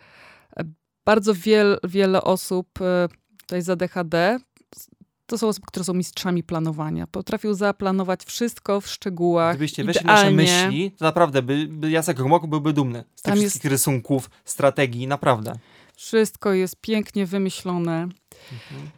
[0.57, 0.65] e,
[1.05, 3.09] bardzo wiel, wiele osób e,
[3.41, 4.39] tutaj z ADHD
[5.27, 7.07] to są osoby, które są mistrzami planowania.
[7.07, 9.57] Potrafią zaplanować wszystko w szczegółach.
[9.57, 13.39] Gdybyście weszli nasze myśli, to naprawdę by, by Jacek Gmok byłby dumny z tych Tam
[13.39, 13.73] wszystkich jest...
[13.73, 15.53] rysunków, strategii, naprawdę.
[15.97, 18.03] Wszystko jest pięknie wymyślone.
[18.03, 18.91] Mhm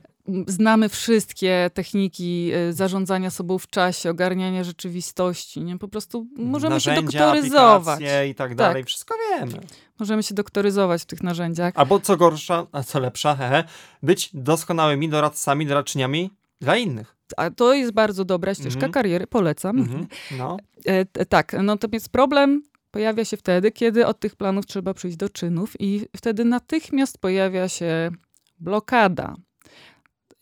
[0.46, 5.78] znamy wszystkie techniki e, zarządzania sobą w czasie, ogarniania rzeczywistości, nie?
[5.78, 8.00] Po prostu możemy Narzędzia, się doktoryzować.
[8.30, 8.88] i tak dalej, tak.
[8.88, 9.60] wszystko wiemy.
[9.98, 11.72] Możemy się doktoryzować w tych narzędziach.
[11.76, 13.64] Albo co gorsza, a co lepsza, hehe,
[14.02, 16.30] być doskonałymi doradcami, doradczyniami
[16.60, 17.16] dla innych.
[17.36, 18.94] A to jest bardzo dobra ścieżka mm -hmm.
[18.94, 19.78] kariery, polecam.
[19.78, 20.06] Mm -hmm.
[20.38, 20.56] no.
[20.84, 25.76] E, tak, natomiast problem pojawia się wtedy, kiedy od tych planów trzeba przyjść do czynów
[25.78, 28.10] i wtedy natychmiast pojawia się
[28.58, 29.34] blokada.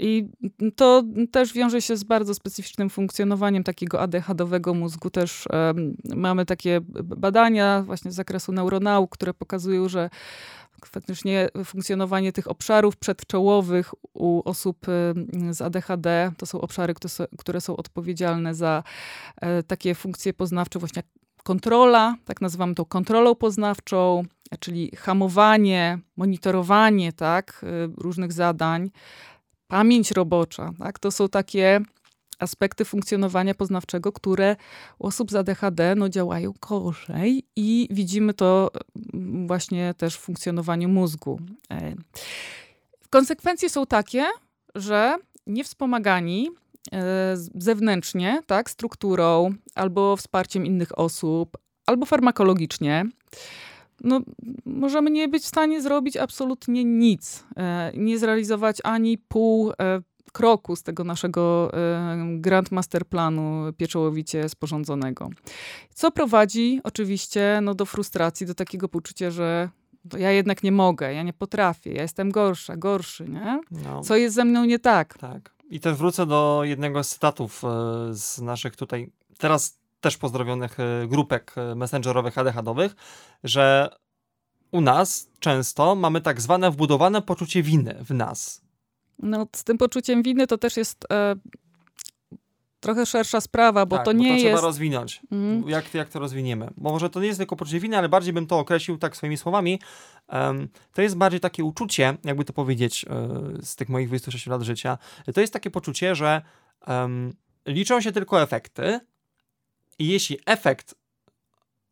[0.01, 0.29] I
[0.77, 5.11] to też wiąże się z bardzo specyficznym funkcjonowaniem takiego ADHD-owego mózgu.
[5.11, 10.11] Też um, mamy takie badania właśnie z zakresu neuronauk, które pokazują, że
[10.87, 14.87] faktycznie funkcjonowanie tych obszarów przedczołowych u osób
[15.51, 16.95] z ADHD to są obszary,
[17.39, 18.83] które są odpowiedzialne za
[19.37, 21.03] e, takie funkcje poznawcze, właśnie
[21.43, 24.23] kontrola, tak nazywamy to kontrolą poznawczą,
[24.61, 28.91] czyli hamowanie, monitorowanie tak, e, różnych zadań,
[29.71, 30.71] pamięć robocza.
[30.79, 30.99] Tak?
[30.99, 31.81] To są takie
[32.39, 34.57] aspekty funkcjonowania poznawczego, które
[34.99, 38.71] u osób z ADHD no, działają gorzej i widzimy to
[39.15, 41.41] mm, właśnie też w funkcjonowaniu mózgu.
[41.73, 41.95] E,
[43.11, 44.27] konsekwencje są takie,
[44.75, 46.51] że niewspomagani
[46.93, 53.05] e, zewnętrznie, tak, strukturą albo wsparciem innych osób, albo farmakologicznie,
[54.01, 54.21] no,
[54.65, 57.45] możemy nie być w stanie zrobić absolutnie nic.
[57.57, 59.75] E, nie zrealizować ani pół e,
[60.33, 61.73] kroku z tego naszego
[62.35, 65.31] Grand Master Planu pieczołowicie sporządzonego.
[65.95, 69.69] Co prowadzi oczywiście no, do frustracji, do takiego poczucia, że
[70.19, 73.61] ja jednak nie mogę, ja nie potrafię, ja jestem gorsza, gorszy, nie?
[73.71, 74.01] No.
[74.01, 75.19] Co jest ze mną nie tak?
[75.19, 75.55] Tak.
[75.71, 77.63] I też wrócę do jednego z cytatów
[78.11, 80.77] z naszych tutaj, teraz też pozdrowionych
[81.09, 82.95] grupek messengerowych ADHD-owych,
[83.45, 83.91] że
[84.71, 88.63] u nas często mamy tak zwane wbudowane poczucie winy w nas.
[89.23, 91.37] No, z tym poczuciem winy to też jest e,
[92.81, 94.47] trochę szersza sprawa, bo tak, to nie bo to jest...
[94.47, 95.21] trzeba rozwinąć.
[95.33, 95.69] Mhm.
[95.69, 96.71] Jak, jak to rozwiniemy?
[96.77, 99.37] Bo może to nie jest tylko poczucie winy, ale bardziej bym to określił tak swoimi
[99.37, 99.81] słowami.
[100.29, 104.63] Um, to jest bardziej takie uczucie, jakby to powiedzieć, yy, z tych moich 26 lat
[104.63, 104.99] życia.
[105.35, 106.43] To jest takie poczucie, że
[106.87, 107.33] um,
[107.67, 109.01] liczą się tylko efekty
[110.01, 110.95] i jeśli efekt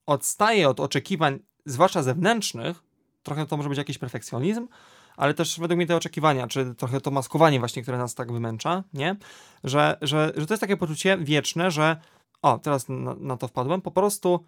[0.07, 2.83] odstaje od oczekiwań zwłaszcza zewnętrznych,
[3.23, 4.69] trochę to może być jakiś perfekcjonizm,
[5.17, 8.85] ale też według mnie te oczekiwania, czy trochę to maskowanie właśnie, które nas tak wymęcza,
[8.93, 9.17] nie?
[9.65, 11.97] Że, że, że to jest takie poczucie wieczne, że
[12.43, 14.45] o, teraz na, na to wpadłem, po prostu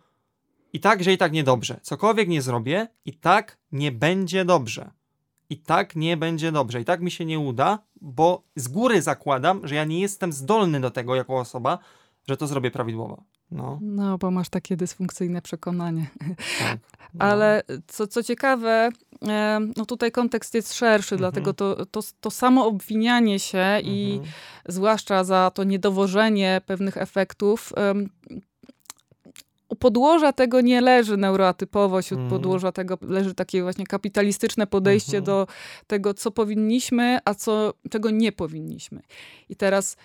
[0.72, 1.80] i tak, że i tak niedobrze.
[1.82, 4.90] Cokolwiek nie zrobię, i tak nie będzie dobrze.
[5.50, 6.80] I tak nie będzie dobrze.
[6.80, 10.80] I tak mi się nie uda, bo z góry zakładam, że ja nie jestem zdolny
[10.80, 11.78] do tego jako osoba,
[12.28, 13.24] że to zrobię prawidłowo.
[13.52, 16.06] No, no bo masz takie dysfunkcyjne przekonanie.
[16.58, 16.78] Tak,
[17.14, 17.24] no.
[17.24, 18.88] Ale co, co ciekawe,
[19.76, 21.18] no tutaj kontekst jest szerszy, mhm.
[21.18, 23.86] dlatego to, to, to samo obwinianie się mhm.
[23.86, 24.20] i
[24.68, 27.72] zwłaszcza za to niedowożenie pewnych efektów,
[29.70, 32.30] u podłoża tego nie leży neuroatypowość, u mm.
[32.30, 35.26] podłoża tego leży takie właśnie kapitalistyczne podejście mm -hmm.
[35.26, 35.46] do
[35.86, 39.02] tego, co powinniśmy, a co, czego nie powinniśmy.
[39.48, 39.96] I teraz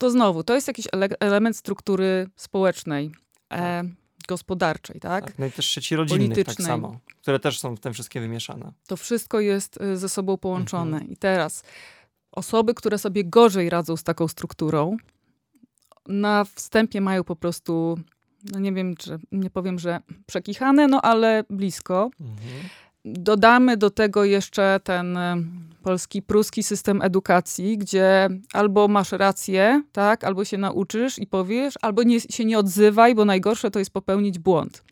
[0.00, 3.12] to znowu, to jest jakiś ele element struktury społecznej,
[3.50, 3.86] e, tak.
[4.28, 5.24] gospodarczej, tak?
[5.24, 5.38] tak?
[5.38, 8.72] No i też sieci rodzinnych tak samo, które też są w tym wszystkie wymieszane.
[8.86, 10.96] To wszystko jest e, ze sobą połączone.
[10.96, 11.12] Mhm.
[11.12, 11.62] I teraz
[12.32, 14.96] osoby, które sobie gorzej radzą z taką strukturą,
[16.06, 17.98] na wstępie mają po prostu,
[18.52, 22.10] no nie wiem, czy nie powiem, że przekichane, no ale blisko.
[22.20, 22.68] Mhm.
[23.04, 25.36] Dodamy do tego jeszcze ten e,
[25.82, 32.02] polski, pruski system edukacji, gdzie albo masz rację, tak, albo się nauczysz i powiesz, albo
[32.02, 34.84] nie, się nie odzywaj, bo najgorsze to jest popełnić błąd.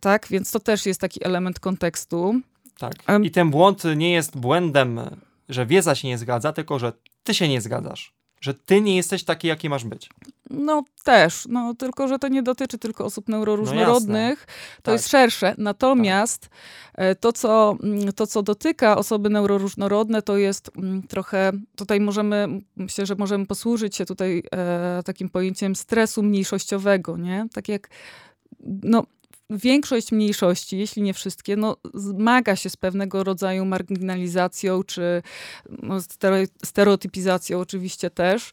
[0.00, 2.40] Tak, więc to też jest taki element kontekstu.
[2.78, 2.94] Tak.
[3.22, 5.00] I ten błąd nie jest błędem,
[5.48, 6.92] że wiedza się nie zgadza, tylko że
[7.24, 10.10] ty się nie zgadzasz że ty nie jesteś taki, jaki masz być.
[10.50, 14.92] No też, no tylko, że to nie dotyczy tylko osób neuroróżnorodnych, no to tak.
[14.92, 15.54] jest szersze.
[15.58, 16.48] Natomiast
[16.96, 17.18] tak.
[17.20, 23.06] to, co, mm, to, co dotyka osoby neuroróżnorodne, to jest mm, trochę, tutaj możemy, myślę,
[23.06, 27.46] że możemy posłużyć się tutaj e, takim pojęciem stresu mniejszościowego, nie?
[27.52, 27.88] Tak jak,
[28.82, 29.04] no
[29.50, 35.22] większość mniejszości, jeśli nie wszystkie, no, zmaga się z pewnego rodzaju marginalizacją czy
[35.82, 35.96] no,
[36.64, 38.50] stereotypizacją oczywiście też,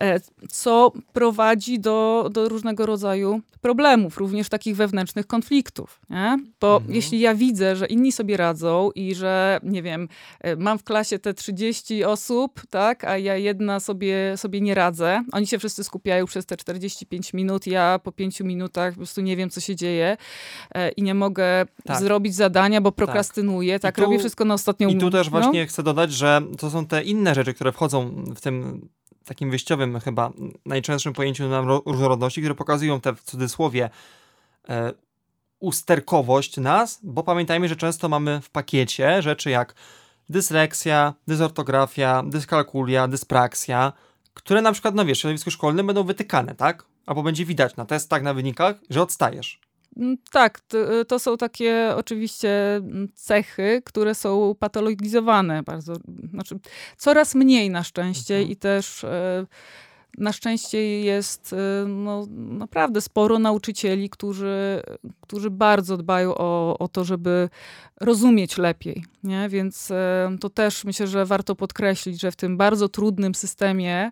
[0.00, 6.00] e, co prowadzi do, do różnego rodzaju problemów, również takich wewnętrznych konfliktów.
[6.10, 6.38] Nie?
[6.60, 6.94] Bo mhm.
[6.94, 10.08] jeśli ja widzę, że inni sobie radzą i że, nie wiem,
[10.40, 15.24] e, mam w klasie te 30 osób, tak, a ja jedna sobie, sobie nie radzę,
[15.32, 19.36] oni się wszyscy skupiają przez te 45 minut, ja po 5 minutach po prostu nie
[19.36, 20.16] wiem, co się dzieje,
[20.96, 21.98] i nie mogę tak.
[21.98, 22.96] zrobić zadania, bo tak.
[22.96, 23.80] prokrastynuję.
[23.80, 25.30] Tak, tak robię wszystko na ostatnią I tu też no.
[25.30, 28.88] właśnie chcę dodać, że to są te inne rzeczy, które wchodzą w tym
[29.24, 30.32] takim wyjściowym chyba
[30.66, 33.90] najczęstszym pojęciu na różnorodności, które pokazują te w cudzysłowie
[34.68, 34.92] e,
[35.60, 39.74] usterkowość nas, bo pamiętajmy, że często mamy w pakiecie rzeczy jak
[40.28, 43.92] dysleksja, dysortografia, dyskalkulia, dyspraksja,
[44.34, 46.84] które na przykład, no wiesz, w środowisku szkolnym będą wytykane, tak?
[47.06, 49.60] Albo będzie widać na testach, na wynikach, że odstajesz.
[49.96, 55.94] Mm, tak, to, to, są takie oczywiście mm, cechy, które są patologizowane bardzo,
[56.30, 56.58] znaczy
[56.96, 58.52] coraz mniej na szczęście mhm.
[58.52, 59.46] i też e,
[60.18, 64.82] na szczęście jest e, no, naprawdę sporo nauczycieli, którzy,
[65.20, 67.48] którzy bardzo dbają o, o to, żeby
[68.00, 69.04] rozumieć lepiej.
[69.24, 69.48] Nie?
[69.48, 74.10] Więc e, to też myślę, że warto podkreślić, że w tym bardzo trudnym systemie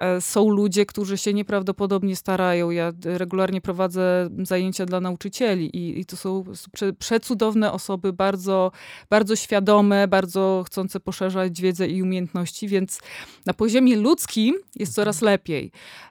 [0.00, 2.70] E, są ludzie, którzy się nieprawdopodobnie starają.
[2.70, 8.72] Ja regularnie prowadzę zajęcia dla nauczycieli i, i to są prze, przecudowne osoby, bardzo,
[9.10, 13.00] bardzo świadome, bardzo chcące poszerzać wiedzę i umiejętności, więc
[13.46, 15.29] na poziomie ludzkim jest coraz lepiej.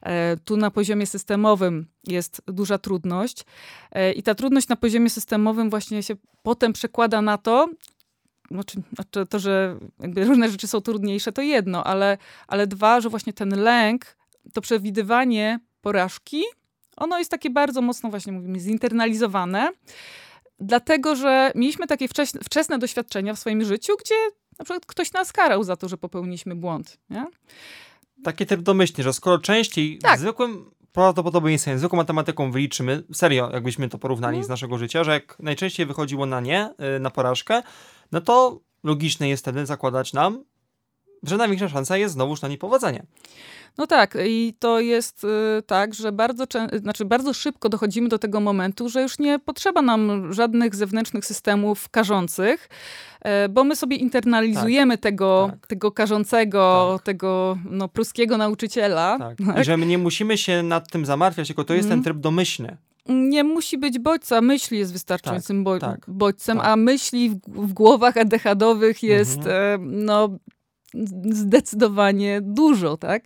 [0.01, 3.45] E, tu na poziomie systemowym jest duża trudność
[3.91, 7.69] e, i ta trudność na poziomie systemowym właśnie się potem przekłada na to,
[8.51, 8.77] znaczy
[9.29, 9.77] to, że
[10.15, 14.17] różne rzeczy są trudniejsze, to jedno, ale, ale dwa, że właśnie ten lęk,
[14.53, 16.43] to przewidywanie porażki,
[16.97, 19.69] ono jest takie bardzo mocno, właśnie mówimy, zinternalizowane,
[20.59, 24.15] dlatego że mieliśmy takie wczesne, wczesne doświadczenia w swoim życiu, gdzie
[24.59, 26.97] na przykład ktoś nas karał za to, że popełniliśmy błąd.
[27.09, 27.25] Nie?
[28.23, 30.19] Taki tryb domyślny, że skoro częściej Tak.
[30.19, 34.45] zwykłym prawdopodobieństwem, zwykłą matematyką wyliczymy, serio, jakbyśmy to porównali Mhm.
[34.45, 37.61] z naszego życia, że jak najczęściej wychodziło na nie, y, na porażkę,
[38.11, 40.43] no to logiczne jest wtedy zakładać nam,
[41.23, 43.03] że największa szansa jest znowuż na niepowodzenie.
[43.77, 45.27] No tak, i to jest y,
[45.65, 46.43] tak, że bardzo,
[46.81, 51.89] znaczy bardzo szybko dochodzimy do tego momentu, że już nie potrzeba nam żadnych zewnętrznych systemów
[51.89, 52.69] karzących,
[53.21, 55.67] e, bo my sobie internalizujemy tego, tak.
[55.67, 57.05] tego karzącego, Tak.
[57.05, 59.17] tego no, pruskiego nauczyciela.
[59.19, 59.37] Tak.
[59.61, 62.03] I że my nie musimy się nad tym zamartwiać, tylko to jest Mhm.
[62.03, 62.77] ten tryb domyślny.
[63.09, 66.67] Nie musi być bodźca, myśli jest wystarczającym bo- tak, bodźcem, tak.
[66.67, 69.81] a myśli w, w głowach ADHD-owych jest Mhm.
[69.81, 70.29] e, no
[71.31, 73.23] zdecydowanie dużo, tak?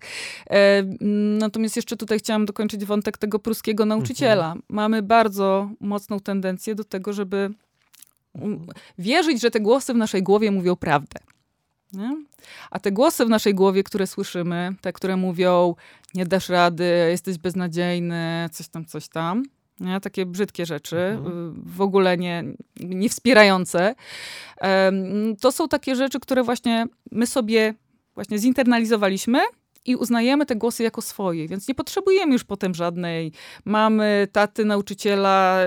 [0.50, 0.84] E,
[1.40, 4.46] natomiast jeszcze tutaj chciałam dokończyć wątek tego pruskiego nauczyciela.
[4.46, 4.62] Mhm.
[4.70, 7.50] Mamy bardzo mocną tendencję do tego, żeby
[8.34, 11.20] um, wierzyć, że te głosy w naszej głowie mówią prawdę.
[11.94, 12.18] Nie?
[12.72, 15.76] A te głosy w naszej głowie, które słyszymy, te, które mówią,
[16.14, 19.44] nie dasz rady, jesteś beznadziejny, coś tam, coś tam,
[19.80, 20.00] nie?
[20.00, 21.50] takie brzydkie rzeczy, Mhm.
[21.50, 22.44] y, w ogóle nie,
[22.80, 23.96] nie wspierające,
[25.42, 27.74] to są takie rzeczy, które właśnie my sobie
[28.16, 29.40] właśnie zinternalizowaliśmy
[29.86, 33.32] i uznajemy te głosy jako swoje, więc nie potrzebujemy już potem żadnej
[33.66, 35.60] mamy, taty, nauczyciela,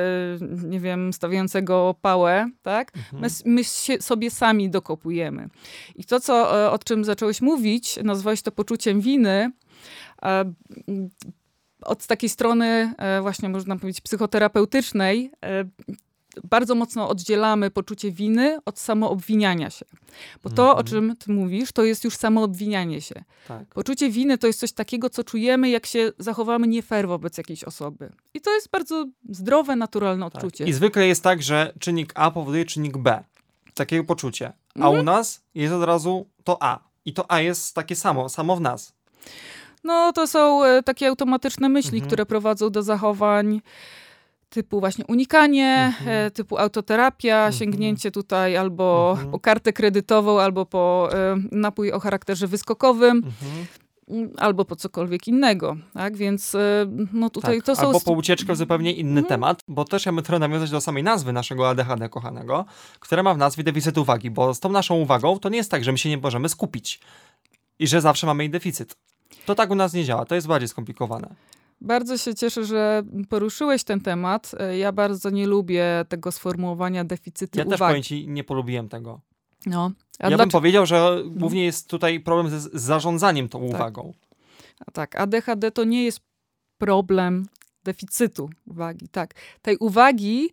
[0.64, 2.92] y, nie wiem, stawiającego pałę, tak?
[2.96, 3.22] Mhm.
[3.22, 3.64] My, my
[4.00, 5.48] sobie sami dokopujemy.
[5.96, 9.50] I to, co, e, o czym zacząłeś mówić, nazwałeś to poczuciem winy,
[11.82, 15.64] od takiej strony e, właśnie można powiedzieć psychoterapeutycznej, e,
[16.44, 19.86] bardzo mocno oddzielamy poczucie winy od samoobwiniania się.
[20.44, 20.86] Bo to, o Mhm.
[20.86, 23.24] czym ty mówisz, to jest już samoobwinianie się.
[23.48, 23.66] Tak.
[23.74, 27.64] Poczucie winy to jest coś takiego, co czujemy, jak się zachowamy nie fair wobec jakiejś
[27.64, 28.12] osoby.
[28.34, 30.34] I to jest bardzo zdrowe, naturalne Tak.
[30.34, 30.64] odczucie.
[30.64, 33.24] I zwykle jest tak, że czynnik A powoduje czynnik B.
[33.74, 34.52] Takiego poczucie.
[34.74, 35.00] A Mhm.
[35.00, 36.80] u nas jest od razu to A.
[37.04, 38.92] I to A jest takie samo, samo w nas.
[39.86, 42.06] No, to są e, takie automatyczne myśli, Mhm.
[42.06, 43.60] które prowadzą do zachowań
[44.48, 46.26] typu właśnie unikanie, Mhm.
[46.26, 47.52] e, typu autoterapia, Mhm.
[47.52, 49.30] sięgnięcie tutaj albo Mhm.
[49.30, 53.66] po kartę kredytową, albo po e, napój o charakterze wyskokowym, Mhm.
[54.08, 55.76] m, albo po cokolwiek innego.
[55.94, 56.56] Tak, więc
[57.12, 57.64] no tutaj tak.
[57.66, 57.86] to są...
[57.86, 59.26] Albo po ucieczkę w zupełnie inny Mhm.
[59.26, 62.64] temat, bo też ja bym trochę nawiązać do samej nazwy naszego ADHD kochanego,
[63.00, 65.84] która ma w nazwie deficyt uwagi, bo z tą naszą uwagą to nie jest tak,
[65.84, 67.00] że my się nie możemy skupić
[67.78, 68.96] i że zawsze mamy jej deficyt.
[69.46, 71.34] To tak u nas nie działa, to jest bardziej skomplikowane.
[71.80, 74.52] Bardzo się cieszę, że poruszyłeś ten temat.
[74.58, 77.90] E, Ja bardzo nie lubię tego sformułowania deficytu Ja też uwagi.
[77.90, 79.20] powiem ci, nie polubiłem tego.
[79.66, 79.90] No.
[80.18, 80.50] A Ja bym dlaczego?
[80.52, 84.12] powiedział, że głównie jest tutaj problem ze z zarządzaniem tą uwagą.
[84.92, 86.20] Tak, ADHD to nie jest
[86.78, 87.46] problem
[87.84, 89.08] deficytu uwagi.
[89.08, 90.50] Tak, tej uwagi,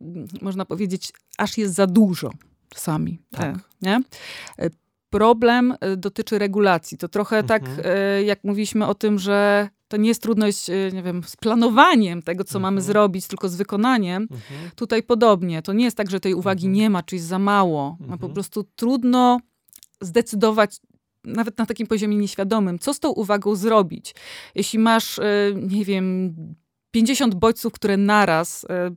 [0.00, 2.30] mm, można powiedzieć, aż jest za dużo
[2.68, 3.18] czasami.
[3.30, 3.56] Tak.
[3.56, 4.00] e, Nie?
[5.10, 6.98] Problem e, dotyczy regulacji.
[6.98, 7.80] To trochę tak, Mhm.
[7.96, 12.22] e, jak mówiliśmy o tym, że to nie jest trudność, e, nie wiem, z planowaniem
[12.22, 12.86] tego, co mamy Mhm.
[12.86, 14.22] zrobić, tylko z wykonaniem.
[14.22, 14.70] Mhm.
[14.76, 15.62] Tutaj podobnie.
[15.62, 16.74] To nie jest tak, że tej uwagi Mhm.
[16.82, 17.96] nie ma, czy jest za mało.
[18.00, 18.32] No, po Mhm.
[18.32, 19.40] prostu trudno
[20.00, 20.76] zdecydować,
[21.24, 24.14] nawet na takim poziomie nieświadomym, co z tą uwagą zrobić.
[24.54, 25.20] Jeśli masz,
[25.54, 26.34] nie wiem,
[26.90, 28.90] 50 bodźców, które naraz e,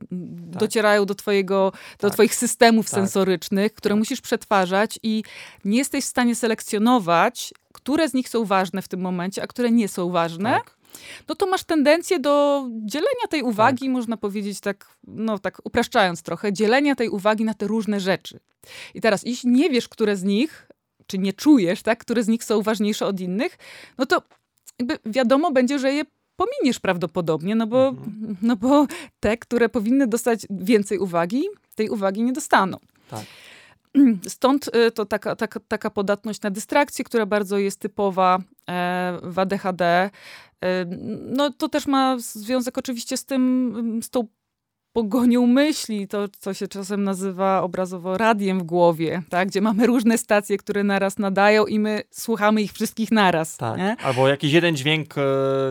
[0.60, 2.12] docierają do, twojego, do Tak.
[2.12, 2.94] twoich systemów Tak.
[2.94, 3.98] sensorycznych, które Tak.
[3.98, 5.24] musisz przetwarzać i
[5.64, 9.70] nie jesteś w stanie selekcjonować, które z nich są ważne w tym momencie, a które
[9.70, 10.76] nie są ważne, Tak.
[11.28, 16.52] no to masz tendencję do dzielenia tej uwagi, można powiedzieć tak, no tak upraszczając trochę,
[16.52, 18.40] dzielenia tej uwagi na te różne rzeczy.
[18.94, 20.68] I teraz, jeśli nie wiesz, które z nich,
[21.06, 23.58] czy nie czujesz, tak, które z nich są ważniejsze od innych,
[23.98, 24.22] no to
[24.78, 26.04] jakby wiadomo będzie, że je
[26.36, 28.36] pominiesz prawdopodobnie, no bo, Mhm.
[28.42, 28.86] no bo
[29.20, 31.42] te, które powinny dostać więcej uwagi,
[31.74, 32.76] tej uwagi nie dostaną.
[33.10, 33.20] Tak.
[34.28, 38.38] Stąd y, to taka, taka, taka podatność na dystrakcję, która bardzo jest typowa
[38.70, 39.84] e, w ADHD.
[39.84, 40.10] E,
[41.30, 44.26] No to też ma związek oczywiście z tym, z tą
[44.92, 49.48] pogonią myśli, to co się czasem nazywa obrazowo radiem w głowie, tak?
[49.48, 53.56] gdzie mamy różne stacje, które naraz nadają i my słuchamy ich wszystkich naraz.
[53.56, 53.78] Tak.
[53.78, 53.96] Nie?
[54.02, 55.22] Albo jakiś jeden dźwięk e,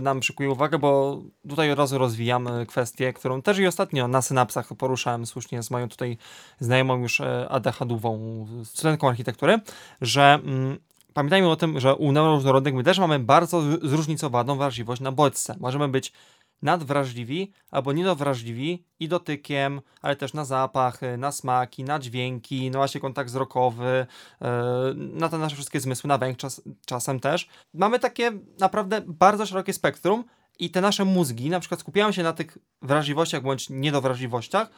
[0.01, 4.67] nam przykuje uwagę, bo tutaj od razu rozwijamy kwestię, którą też i ostatnio na synapsach
[4.77, 6.17] poruszałem słusznie z moją tutaj
[6.59, 9.59] znajomą już e, ADHD-ową studentką architektury,
[10.01, 10.77] że mm,
[11.13, 15.55] pamiętajmy o tym, że u neuroróżnorodnych my też mamy bardzo zróżnicowaną wrażliwość na bodźce.
[15.59, 16.13] Możemy być
[16.61, 23.01] nadwrażliwi albo niedowrażliwi i dotykiem, ale też na zapachy, na smaki, na dźwięki, no właśnie
[23.01, 24.05] kontakt wzrokowy,
[24.41, 27.47] e, na te nasze wszystkie zmysły, na węch czas, czasem też.
[27.73, 30.23] Mamy takie naprawdę bardzo szerokie spektrum
[30.59, 34.69] i te nasze mózgi na przykład skupiają się na tych wrażliwościach bądź niedowrażliwościach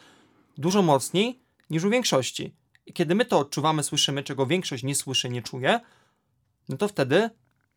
[0.57, 2.55] dużo mocniej niż u większości.
[2.86, 5.79] I kiedy my to odczuwamy, słyszymy, czego większość nie słyszy, nie czuje,
[6.69, 7.29] no to wtedy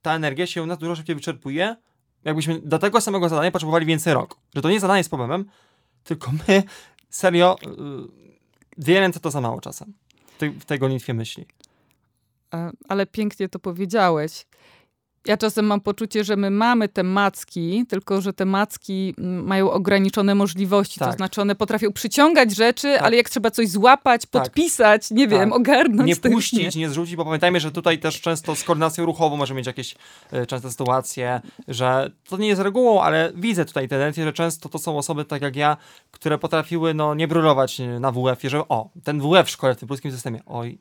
[0.03, 1.77] ta energia się u nas dużo szybciej wyczerpuje.
[2.25, 4.37] Jakbyśmy do tego samego zadania potrzebowali więcej rok.
[4.55, 5.45] Że to nie zadanie jest problemem,
[6.05, 6.63] tylko my
[7.11, 7.57] serio
[8.79, 9.93] dwie ręce to za mało czasem.
[10.61, 11.47] w tej gonitwie myśli.
[12.89, 14.47] Ale pięknie to powiedziałeś.
[15.29, 19.71] Ja czasem mam poczucie, że my mamy te macki, tylko że te macki mm, mają
[19.71, 21.01] ograniczone możliwości.
[21.01, 21.09] Tak.
[21.09, 23.03] To znaczy one potrafią przyciągać rzeczy, tak.
[23.03, 24.43] ale jak trzeba coś złapać, tak.
[24.43, 25.59] podpisać, nie wiem, tak.
[25.59, 26.09] ogarnąć.
[26.09, 26.83] Nie puścić, nie.
[26.83, 29.95] nie zrzucić, bo pamiętajmy, że tutaj też często z koordynacją ruchową może mieć jakieś
[30.33, 34.79] y, częste sytuacje, że to nie jest regułą, ale widzę tutaj tendencję, że często to
[34.79, 35.77] są osoby tak jak ja,
[36.11, 39.89] które potrafiły no, nie brylować na WF-ie, że o, ten WF w szkole w tym
[39.89, 40.79] polskim systemie, oj,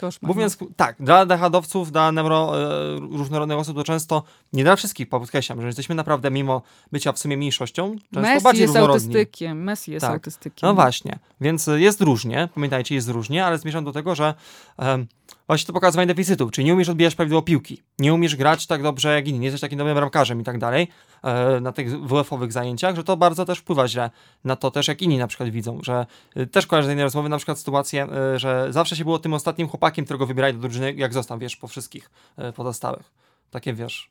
[0.00, 0.28] Koszmar.
[0.28, 0.66] Mówiąc, no.
[0.76, 4.22] tak, dla DHD-owców, dla neuro, e, różnorodnych osób to często,
[4.52, 6.62] nie dla wszystkich, podkreślam, że jesteśmy naprawdę, mimo
[6.92, 10.14] bycia w sumie mniejszością, często Messi bardziej jest autystykiem, Messi jest tak.
[10.14, 10.68] autystykiem.
[10.68, 14.34] No właśnie, więc jest różnie, pamiętajcie, jest różnie, ale zmierzam do tego, że
[14.78, 15.06] um,
[15.46, 19.14] właśnie to pokazywanie deficytów, czyli nie umiesz odbijać prawidłowo piłki, nie umiesz grać tak dobrze
[19.14, 20.88] jak inni, nie jesteś takim dobrym bramkarzem i tak dalej,
[21.22, 24.10] e, na tych WF-owych zajęciach, że to bardzo też wpływa źle
[24.44, 27.28] na to też, jak inni na przykład widzą, że e, też kojarzę z innej rozmowy
[27.28, 30.92] na przykład sytuację, e, że zawsze się było tym ostatnim chłopakiem, którego wybierali do drużyny,
[30.92, 32.10] jak został, wiesz, po wszystkich
[32.56, 33.12] pozostałych.
[33.50, 34.10] Takie, wiesz,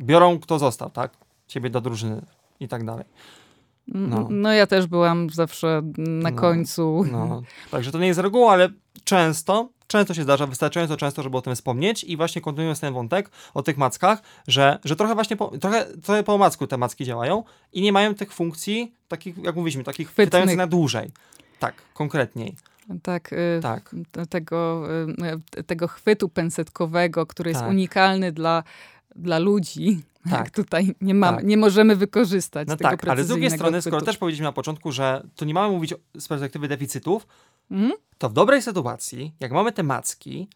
[0.00, 1.12] biorą kto został, tak?
[1.46, 2.22] Ciebie do drużyny
[2.60, 3.04] i tak dalej.
[3.88, 4.28] No.
[4.30, 7.04] no ja też byłam zawsze na no, końcu.
[7.12, 7.42] No.
[7.70, 8.68] Także to nie jest reguła, ale
[9.06, 13.30] często często się zdarza, wystarczająco często, żeby o tym wspomnieć i właśnie kontynuując ten wątek
[13.54, 17.44] o tych mackach, że, że trochę właśnie po, trochę, trochę po macku te macki działają
[17.72, 21.10] i nie mają tych funkcji, takich, jak mówiliśmy, takich chwytających na dłużej.
[21.58, 22.56] Tak, konkretniej.
[23.02, 23.94] Tak, y, tak.
[24.30, 24.88] Tego,
[25.58, 27.70] y, tego chwytu pensetkowego, który jest tak.
[27.70, 28.62] unikalny dla,
[29.16, 30.02] dla ludzi.
[30.30, 30.50] Tak.
[30.50, 31.44] tutaj nie, ma, tak.
[31.44, 33.90] nie możemy wykorzystać no tego tak, ale z drugiej strony, chwytu.
[33.90, 37.26] skoro też powiedzieliśmy na początku, że to nie mamy mówić z perspektywy deficytów,
[37.70, 37.92] Mhm.
[38.18, 40.48] To w dobrej sytuacji, jak mamy te macki,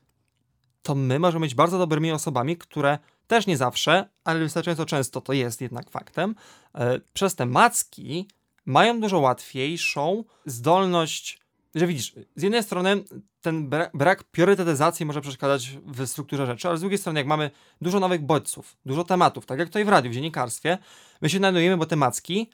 [0.82, 5.32] to my możemy być bardzo dobrymi osobami, które też nie zawsze, ale wystarczająco często to
[5.32, 6.34] jest jednak faktem,
[6.74, 8.28] e, przez te macki
[8.66, 11.40] mają dużo łatwiejszą zdolność,
[11.74, 13.04] że widzisz, z jednej strony
[13.40, 17.50] ten brak, brak priorytetyzacji może przeszkadzać w strukturze rzeczy, ale z drugiej strony jak mamy
[17.80, 20.78] dużo nowych bodźców, dużo tematów, tak jak tutaj w radiu, w dziennikarstwie,
[21.22, 22.50] my się znajdujemy, bo te macki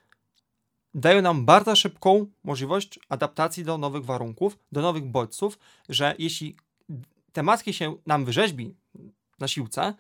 [0.97, 6.57] dają nam bardzo szybką możliwość adaptacji do nowych warunków, do nowych bodźców, że jeśli
[7.33, 8.75] te maski się nam wyrzeźbi
[9.39, 9.95] na siłce,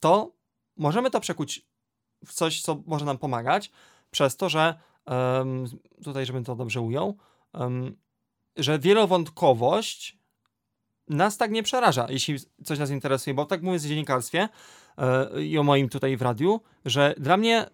[0.00, 0.32] to
[0.76, 1.62] możemy to przekuć
[2.26, 3.70] w coś, co może nam pomagać,
[4.10, 4.74] przez to, że
[5.06, 5.64] um,
[6.04, 7.16] tutaj, żebym to dobrze ujął,
[7.52, 7.96] um,
[8.56, 10.18] że wielowątkowość
[11.08, 14.48] nas tak nie przeraża, jeśli coś nas interesuje, bo tak mówię w dziennikarstwie
[15.34, 17.70] yy, i o moim tutaj w radiu, że dla mnie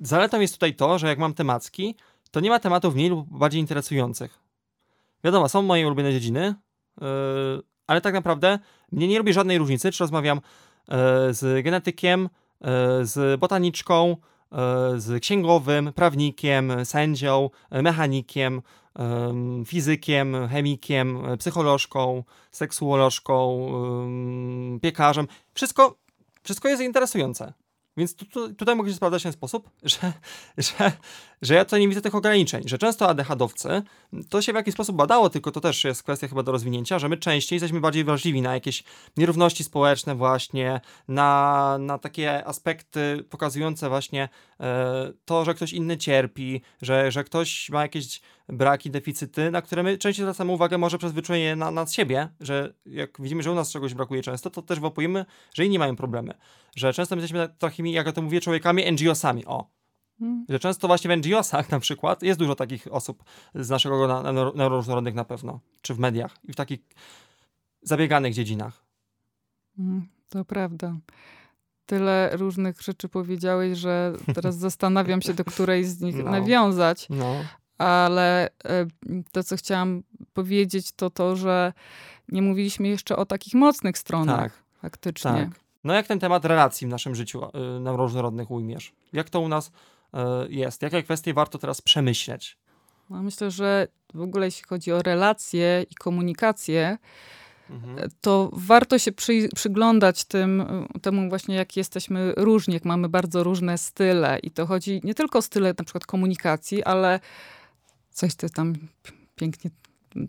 [0.00, 1.94] zaletą jest tutaj to, że jak mam temacki,
[2.30, 4.38] to nie ma tematów mniej lub bardziej interesujących.
[5.24, 6.54] Wiadomo, są moje ulubione dziedziny,
[7.00, 7.06] yy,
[7.86, 8.58] ale tak naprawdę
[8.92, 10.40] mnie nie robi żadnej różnicy, czy rozmawiam
[10.88, 10.94] yy,
[11.34, 12.28] z genetykiem,
[12.60, 12.68] yy,
[13.06, 14.16] z botaniczką,
[14.96, 18.62] z księgowym, prawnikiem, sędzią, mechanikiem,
[19.66, 23.68] fizykiem, chemikiem, psycholożką, seksuolożką,
[24.82, 25.26] piekarzem.
[25.54, 25.96] Wszystko,
[26.42, 27.52] wszystko jest interesujące.
[27.96, 30.12] Więc tu, tu, tutaj mogę się sprawdzać w ten sposób, że,
[30.58, 30.92] że,
[31.42, 33.82] że ja tutaj nie widzę tych ograniczeń, że często ADHD-owcy,
[34.28, 37.08] to się w jakiś sposób badało, tylko to też jest kwestia chyba do rozwinięcia, że
[37.08, 38.84] my częściej jesteśmy bardziej wrażliwi na jakieś
[39.16, 44.28] nierówności społeczne właśnie, na, na takie aspekty pokazujące właśnie
[44.60, 49.82] e, to, że ktoś inny cierpi, że, że ktoś ma jakieś braki, deficyty, na które
[49.82, 53.54] my częściej zwracamy uwagę może przez wyczulenie na, na siebie, że jak widzimy, że u
[53.54, 55.24] nas czegoś brakuje często, to też wopujemy,
[55.54, 56.34] że inni mają problemy.
[56.76, 59.76] Że często my jesteśmy takimi, jak ja to mówię, człowiekami NGO-sami, o.
[60.18, 60.44] Hmm.
[60.48, 64.52] Że często właśnie w NGO-sach na przykład jest dużo takich osób z naszego na, na,
[65.14, 66.80] na pewno, czy w mediach i w takich
[67.82, 68.84] zabieganych dziedzinach.
[69.76, 70.96] Hmm, to prawda
[71.86, 76.30] tyle różnych rzeczy powiedziałeś, że teraz zastanawiam się, do której z nich no.
[76.30, 77.06] nawiązać.
[77.10, 77.34] No
[77.78, 78.86] ale e,
[79.32, 80.02] to, co chciałam
[80.32, 81.72] powiedzieć, to to, że
[82.28, 84.52] nie mówiliśmy jeszcze o takich mocnych stronach tak,
[84.82, 85.30] faktycznie.
[85.30, 85.60] Tak.
[85.84, 88.92] No jak ten temat relacji w naszym życiu e, na różnorodnych ujmiesz?
[89.12, 89.70] Jak to u nas
[90.48, 90.82] jest?
[90.82, 92.56] Jakie kwestie warto teraz przemyśleć?
[93.10, 96.98] No myślę, że w ogóle jeśli chodzi o relacje i komunikację,
[97.70, 98.10] mhm.
[98.20, 100.64] to warto się przy, przyglądać tym,
[101.02, 104.38] temu właśnie, jak jesteśmy różni, jak mamy bardzo różne style.
[104.38, 107.20] I to chodzi nie tylko o style na przykład komunikacji, ale
[108.10, 108.74] coś, co tam
[109.36, 109.70] pięknie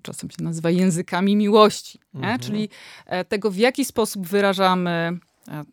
[0.01, 2.39] czasem się nazywa językami miłości, mhm.
[2.39, 2.69] czyli
[3.05, 5.17] e, tego, w jaki sposób wyrażamy e,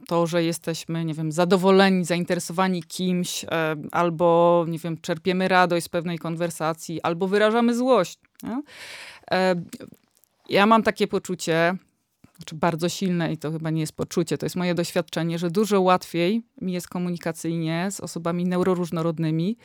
[0.07, 3.49] to, że jesteśmy, nie wiem, zadowoleni, zainteresowani kimś, e,
[3.93, 8.18] albo, nie wiem, czerpiemy radość z pewnej konwersacji, albo wyrażamy złość.
[8.43, 8.62] Nie?
[10.49, 11.77] ja mam takie poczucie,
[12.37, 15.81] znaczy bardzo silne i to chyba nie jest poczucie, to jest moje doświadczenie, że dużo
[15.81, 19.57] łatwiej mi jest komunikacyjnie z osobami neuroróżnorodnymi,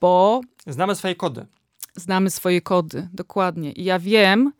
[0.00, 0.40] bo...
[0.66, 1.46] Znamy swoje kody.
[1.94, 3.72] Znamy swoje kody, dokładnie.
[3.72, 4.52] I ja wiem,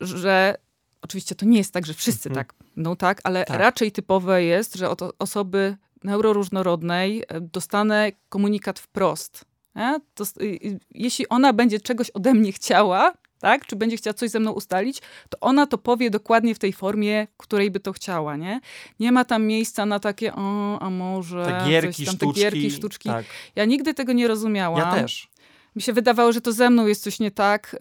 [0.00, 0.54] że
[1.02, 2.46] oczywiście to nie jest tak, że wszyscy mhm.
[2.46, 3.58] tak, no tak, ale tak.
[3.58, 9.44] raczej typowe jest, że od osoby neuroróżnorodnej e, dostanę komunikat wprost.
[10.14, 10.24] To,
[10.90, 13.66] jeśli ona będzie czegoś ode mnie chciała, tak?
[13.66, 17.26] Czy będzie chciała coś ze mną ustalić, to ona to powie dokładnie w tej formie,
[17.36, 18.60] której by to chciała, nie?
[19.00, 21.44] Nie ma tam miejsca na takie, o, a może...
[21.44, 22.34] Te gierki, tam, sztuczki.
[22.34, 23.08] Te gierki, sztuczki.
[23.08, 23.26] Tak.
[23.56, 24.78] Ja nigdy tego nie rozumiałam.
[24.78, 25.28] Ja też
[25.76, 27.76] mi się wydawało, że to ze mną jest coś nie tak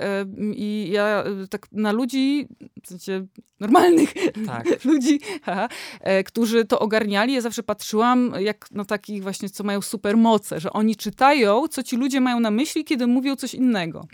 [0.53, 2.47] i ja e, tak na ludzi,
[2.83, 3.25] w sensie
[3.59, 4.13] normalnych
[4.45, 4.65] tak.
[4.91, 5.69] ludzi, haha,
[6.01, 10.73] e, którzy to ogarniali, ja zawsze patrzyłam jak na takich właśnie, co mają supermoce, że
[10.73, 14.07] oni czytają, co ci ludzie mają na myśli, kiedy mówią coś innego.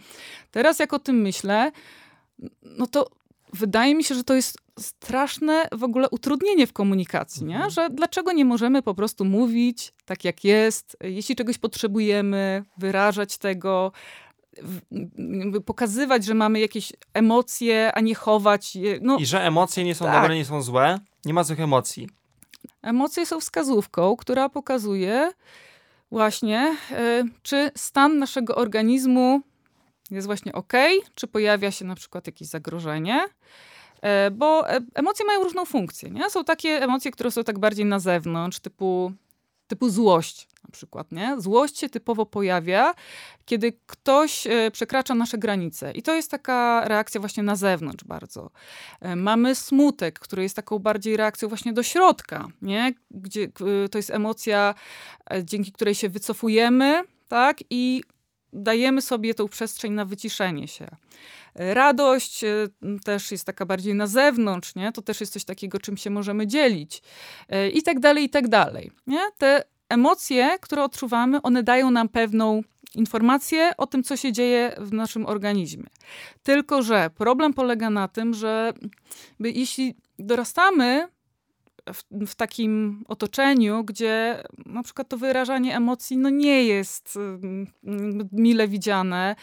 [0.52, 1.72] Teraz jak o tym myślę,
[2.64, 3.10] no to
[3.54, 7.56] wydaje mi się, że to jest straszne w ogóle utrudnienie w komunikacji, nie?
[7.56, 7.72] Mhm.
[7.72, 13.92] że dlaczego nie możemy po prostu mówić tak jak jest, jeśli czegoś potrzebujemy, wyrażać tego,
[15.66, 19.00] pokazywać, że mamy jakieś emocje, a nie chować je.
[19.02, 20.22] No, I że emocje nie są tak.
[20.22, 22.10] dobre, nie są złe, nie ma złych emocji.
[22.82, 25.32] Emocje są wskazówką, która pokazuje
[26.12, 29.42] właśnie, y, czy stan naszego organizmu
[30.12, 30.74] jest właśnie ok,
[31.16, 33.26] czy pojawia się na przykład jakieś zagrożenie.
[34.04, 36.10] E, bo e, emocje mają różną funkcję.
[36.10, 36.30] Nie?
[36.30, 39.12] Są takie emocje, które są tak bardziej na zewnątrz, typu,
[39.68, 41.12] typu złość na przykład.
[41.12, 41.42] Nie?
[41.42, 42.94] Złość się typowo pojawia,
[43.46, 45.92] kiedy ktoś e, przekracza nasze granice.
[45.92, 48.50] I to jest taka reakcja właśnie na zewnątrz bardzo.
[49.16, 52.94] Mamy smutek, który jest taką bardziej reakcją właśnie do środka, nie?
[53.12, 53.48] Gdzie
[53.92, 54.76] to jest emocja,
[55.44, 57.58] dzięki której się wycofujemy, tak?
[57.70, 58.04] I
[58.54, 60.88] dajemy sobie tą przestrzeń na wyciszenie się.
[61.56, 62.68] Radość e,
[63.04, 64.92] też jest taka bardziej na zewnątrz, nie?
[64.92, 67.02] To też jest coś takiego, czym się możemy dzielić.
[67.50, 68.92] E, I tak dalej, i tak dalej.
[69.08, 69.22] Nie?
[69.38, 72.62] Te emocje, które odczuwamy, one dają nam pewną
[72.96, 75.88] informację o tym, co się dzieje w naszym organizmie.
[76.44, 78.74] Tylko, że problem polega na tym, że
[79.40, 81.08] jeśli dorastamy
[81.94, 87.20] w, w, takim otoczeniu, gdzie na przykład to wyrażanie emocji no nie jest
[88.32, 89.36] mile widziane,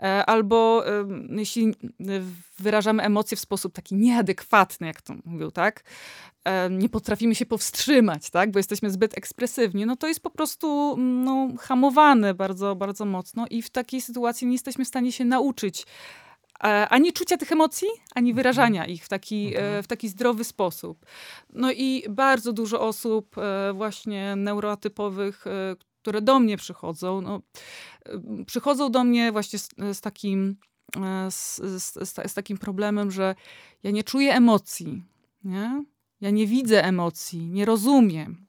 [0.00, 0.84] e, albo
[1.30, 1.74] jeśli
[2.58, 5.84] wyrażamy emocje w sposób taki nieadekwatny, jak to mówią, tak?
[6.44, 8.50] E, nie potrafimy się powstrzymać, tak?
[8.50, 13.62] Bo jesteśmy zbyt ekspresywni, no to jest po prostu no, hamowane bardzo, bardzo mocno i
[13.62, 15.86] w takiej sytuacji nie jesteśmy w stanie się nauczyć
[16.27, 16.27] E,
[16.58, 19.82] ani czucia tych emocji, ani wyrażania ich w taki, e, mhm.
[19.82, 21.06] w taki zdrowy sposób.
[21.52, 25.44] No i bardzo dużo osób e, właśnie neuroatypowych,
[26.02, 27.42] które do mnie przychodzą, no,
[28.46, 30.56] przychodzą do mnie właśnie z, z takim
[31.30, 33.34] z, z, z, takim problemem, że
[33.82, 35.04] ja nie czuję emocji,
[35.44, 35.84] nie?
[36.20, 38.46] Ja nie widzę emocji, nie rozumiem.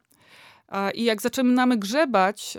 [0.93, 2.57] I jak zaczynamy grzebać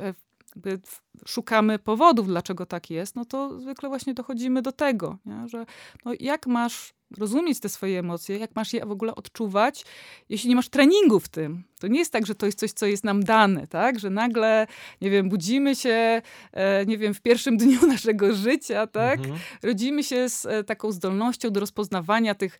[1.27, 5.49] szukamy powodów, dlaczego tak jest, no to zwykle właśnie dochodzimy do tego, nie?
[5.49, 5.67] że
[6.05, 9.85] no jak masz rozumieć te swoje emocje, jak masz je w ogóle odczuwać,
[10.29, 11.65] jeśli nie masz treningu w tym.
[11.81, 13.99] To nie jest tak, że to jest coś, co jest nam dane, tak?
[13.99, 14.67] Że nagle,
[15.01, 16.23] nie wiem, budzimy się,
[16.53, 19.19] e, nie wiem, w pierwszym dniu naszego życia, tak?
[19.19, 19.39] Mhm.
[19.63, 22.59] Rodzimy się z e, taką zdolnością do rozpoznawania tych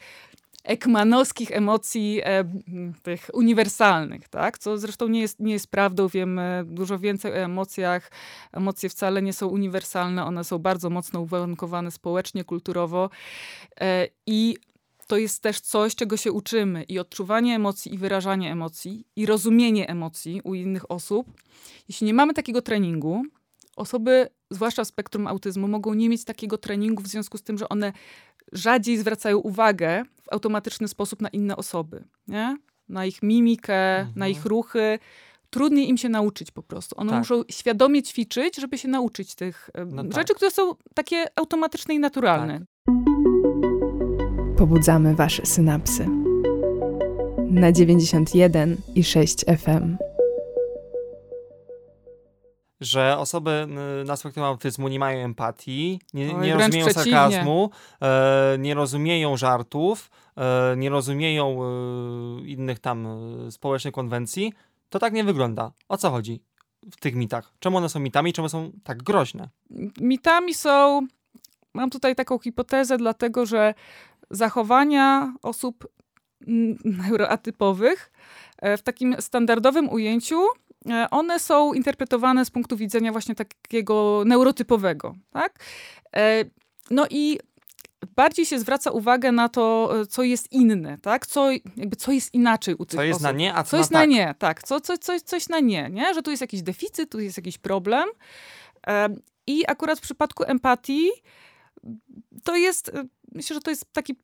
[0.71, 2.45] ekmanowskich emocji e,
[3.03, 4.59] tych uniwersalnych, tak?
[4.59, 6.09] co zresztą nie jest, nie jest prawdą.
[6.09, 8.11] Wiemy dużo więcej o emocjach.
[8.53, 13.11] Emocje wcale nie są uniwersalne, one są bardzo mocno uwarunkowane społecznie, kulturowo
[13.81, 14.57] e, i
[15.07, 16.83] to jest też coś, czego się uczymy.
[16.83, 21.27] I odczuwanie emocji, i wyrażanie emocji, i rozumienie emocji u innych osób.
[21.89, 23.23] Jeśli nie mamy takiego treningu,
[23.77, 27.93] osoby, zwłaszcza spektrum autyzmu, mogą nie mieć takiego treningu w związku z tym, że one
[28.53, 32.57] rzadziej zwracają uwagę w automatyczny sposób na inne osoby, nie?
[32.91, 34.19] na ich mimikę, mhm.
[34.19, 34.99] na ich ruchy.
[35.51, 37.01] Trudniej im się nauczyć po prostu.
[37.01, 37.19] One tak.
[37.19, 40.37] muszą świadomie ćwiczyć, żeby się nauczyć tych no rzeczy, tak.
[40.37, 42.59] które są takie automatyczne i naturalne.
[42.59, 42.95] Tak.
[44.59, 46.07] Pobudzamy wasze synapsy.
[47.51, 50.10] Na 91 i 6 FM
[52.81, 53.67] że osoby
[54.05, 57.13] na spektrum autyzmu nie mają empatii, nie, nie rozumieją przeciwnie.
[57.13, 57.71] sarkazmu,
[58.03, 64.53] e, nie rozumieją żartów, e, nie rozumieją e, innych tam e, społecznych konwencji,
[64.89, 65.73] to tak nie wygląda.
[65.89, 66.43] O co chodzi
[66.91, 67.53] w tych mitach?
[67.59, 69.49] Czemu one są mitami, czemu są tak groźne?
[70.01, 71.07] Mitami są,
[71.75, 73.75] mam tutaj taką hipotezę, dlatego że
[74.31, 75.89] zachowania osób
[76.85, 78.13] neuroatypowych
[78.59, 80.41] e, w takim standardowym ujęciu
[81.11, 85.59] one są interpretowane z punktu widzenia właśnie takiego neurotypowego, tak?
[86.17, 86.45] E,
[86.91, 87.39] no i
[88.17, 91.27] bardziej się zwraca uwagę na to, e, co jest inne, tak?
[91.27, 93.23] Co, jakby co jest inaczej u tych Co jest osób.
[93.23, 94.01] na nie, a co, Co na jest tak.
[94.01, 94.63] na nie, tak.
[94.63, 96.15] Co, co, coś, coś na nie, nie?
[96.15, 98.09] Że tu jest jakiś deficyt, tu jest jakiś problem.
[98.83, 101.09] Em, I akurat w przypadku empatii
[102.45, 104.15] to jest, e, myślę, że to jest taki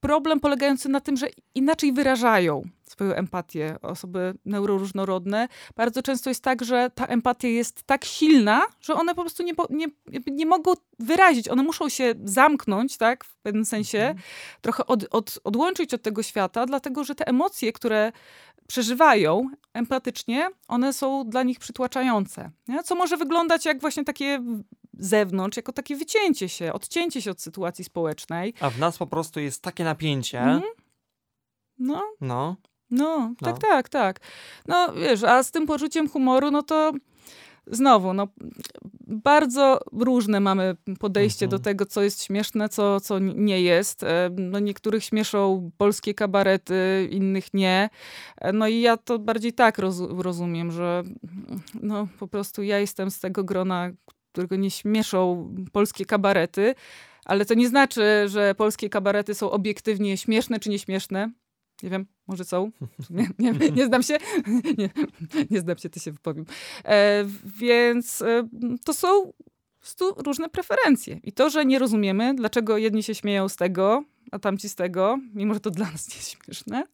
[0.00, 5.48] problem polegający na tym, że inaczej wyrażają swoją empatię osoby neuroróżnorodne.
[5.76, 9.52] Bardzo często jest tak, że ta empatia jest tak silna, że one po prostu nie,
[9.70, 9.86] nie,
[10.26, 11.48] nie mogą wyrazić.
[11.48, 14.14] One muszą się zamknąć, tak, w pewnym sensie,
[14.60, 18.12] trochę od, od, odłączyć od tego świata, dlatego że te emocje, które
[18.68, 22.50] przeżywają empatycznie, one są dla nich przytłaczające.
[22.68, 22.82] Nie?
[22.82, 24.42] Co może wyglądać jak właśnie takie
[24.98, 28.54] zewnątrz, jako takie wycięcie się, odcięcie się od sytuacji społecznej.
[28.60, 30.40] A w nas po prostu jest takie napięcie.
[30.40, 30.62] Mhm.
[31.78, 32.56] No, No.
[32.90, 33.60] no, tak, No.
[33.68, 34.20] tak, tak.
[34.68, 36.92] No wiesz, a z tym poczuciem humoru, no to
[37.66, 38.28] znowu, no
[39.06, 41.58] bardzo różne mamy podejście Mhm.
[41.60, 44.02] do tego, co jest śmieszne, co, co nie jest.
[44.02, 47.90] E, No niektórych śmieszą polskie kabarety, innych nie.
[48.40, 51.02] E, No i ja to bardziej tak roz, rozumiem, że
[51.82, 53.90] no po prostu ja jestem z tego grona,
[54.36, 56.74] którego nie śmieszą polskie kabarety,
[57.24, 61.30] ale to nie znaczy, że polskie kabarety są obiektywnie śmieszne czy nieśmieszne.
[61.82, 62.70] Nie wiem, może są.
[63.10, 64.16] Nie, nie, nie znam się.
[64.78, 64.90] Nie,
[65.50, 66.46] nie znam się, ty się wypowiem.
[66.84, 68.48] E, więc e,
[68.84, 69.32] to są
[69.86, 71.20] prostu różne preferencje.
[71.22, 75.18] I to, że nie rozumiemy, dlaczego jedni się śmieją z tego, a tamci z tego,
[75.34, 76.84] mimo że to dla nas nie śmieszne.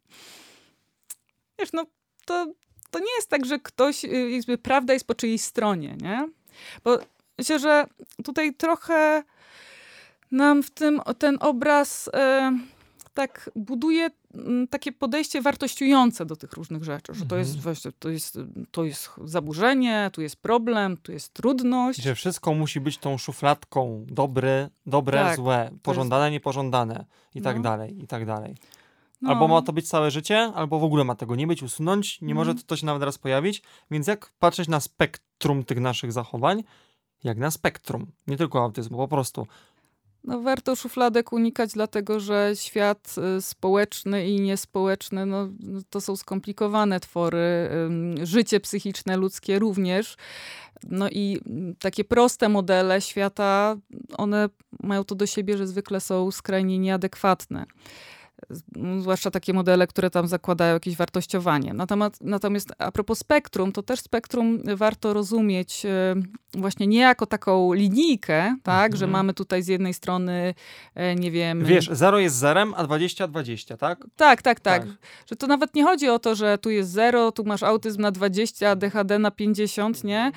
[1.58, 1.86] Wiesz, no
[2.24, 2.46] to,
[2.90, 6.28] to nie jest tak, że ktoś, y, jakby prawda jest po czyjejś stronie, nie?
[6.84, 6.98] Bo
[7.38, 7.84] myślę, że
[8.24, 9.22] tutaj trochę
[10.30, 12.52] nam w tym ten obraz e,
[13.14, 14.10] tak buduje
[14.70, 17.62] takie podejście wartościujące do tych różnych rzeczy, że to jest Mhm.
[17.62, 18.38] właśnie, to jest,
[18.70, 22.02] to jest zaburzenie, tu jest problem, tu jest trudność.
[22.02, 24.04] Że wszystko musi być tą szufladką.
[24.08, 25.70] Dobre, dobre, Tak, złe.
[25.82, 27.04] Pożądane, niepożądane.
[27.34, 27.62] I tak No.
[27.62, 28.54] dalej, i tak dalej.
[29.22, 29.30] No.
[29.30, 32.20] Albo ma to być całe życie, albo w ogóle ma tego nie być, usunąć.
[32.20, 32.62] Nie może Mhm.
[32.62, 33.62] to, to się nawet raz pojawić.
[33.90, 36.64] Więc jak patrzeć na spektrum tych naszych zachowań?
[37.24, 38.06] Jak na spektrum.
[38.26, 39.46] Nie tylko autyzmu, po prostu.
[40.24, 46.16] No, warto szufladek unikać, dlatego że świat y, społeczny i niespołeczny no, no, to są
[46.16, 47.70] skomplikowane twory.
[48.22, 50.16] Życie psychiczne ludzkie również.
[50.88, 53.76] No i mm, takie proste modele świata,
[54.16, 54.48] one
[54.82, 57.66] mają to do siebie, że zwykle są skrajnie nieadekwatne.
[58.98, 61.74] Zwłaszcza takie modele, które tam zakładają jakieś wartościowanie.
[61.74, 66.14] Natomiast, natomiast a propos spektrum, to też spektrum warto rozumieć e,
[66.54, 69.10] właśnie nie jako taką linijkę, tak, że Mhm.
[69.10, 70.54] mamy tutaj z jednej strony,
[70.94, 71.64] e, nie wiem...
[71.64, 74.04] Wiesz, 0 jest zerem, a 20 20, tak?
[74.16, 74.92] Tak, tak, tak, Tak.
[75.30, 78.10] Że to nawet nie chodzi o to, że tu jest 0, tu masz autyzm na
[78.10, 80.32] 20, a DHD na 50, nie?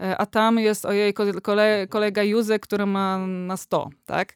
[0.00, 4.32] E, A tam jest, ojej, ko- kole, kolega Józek, który ma na 100, tak?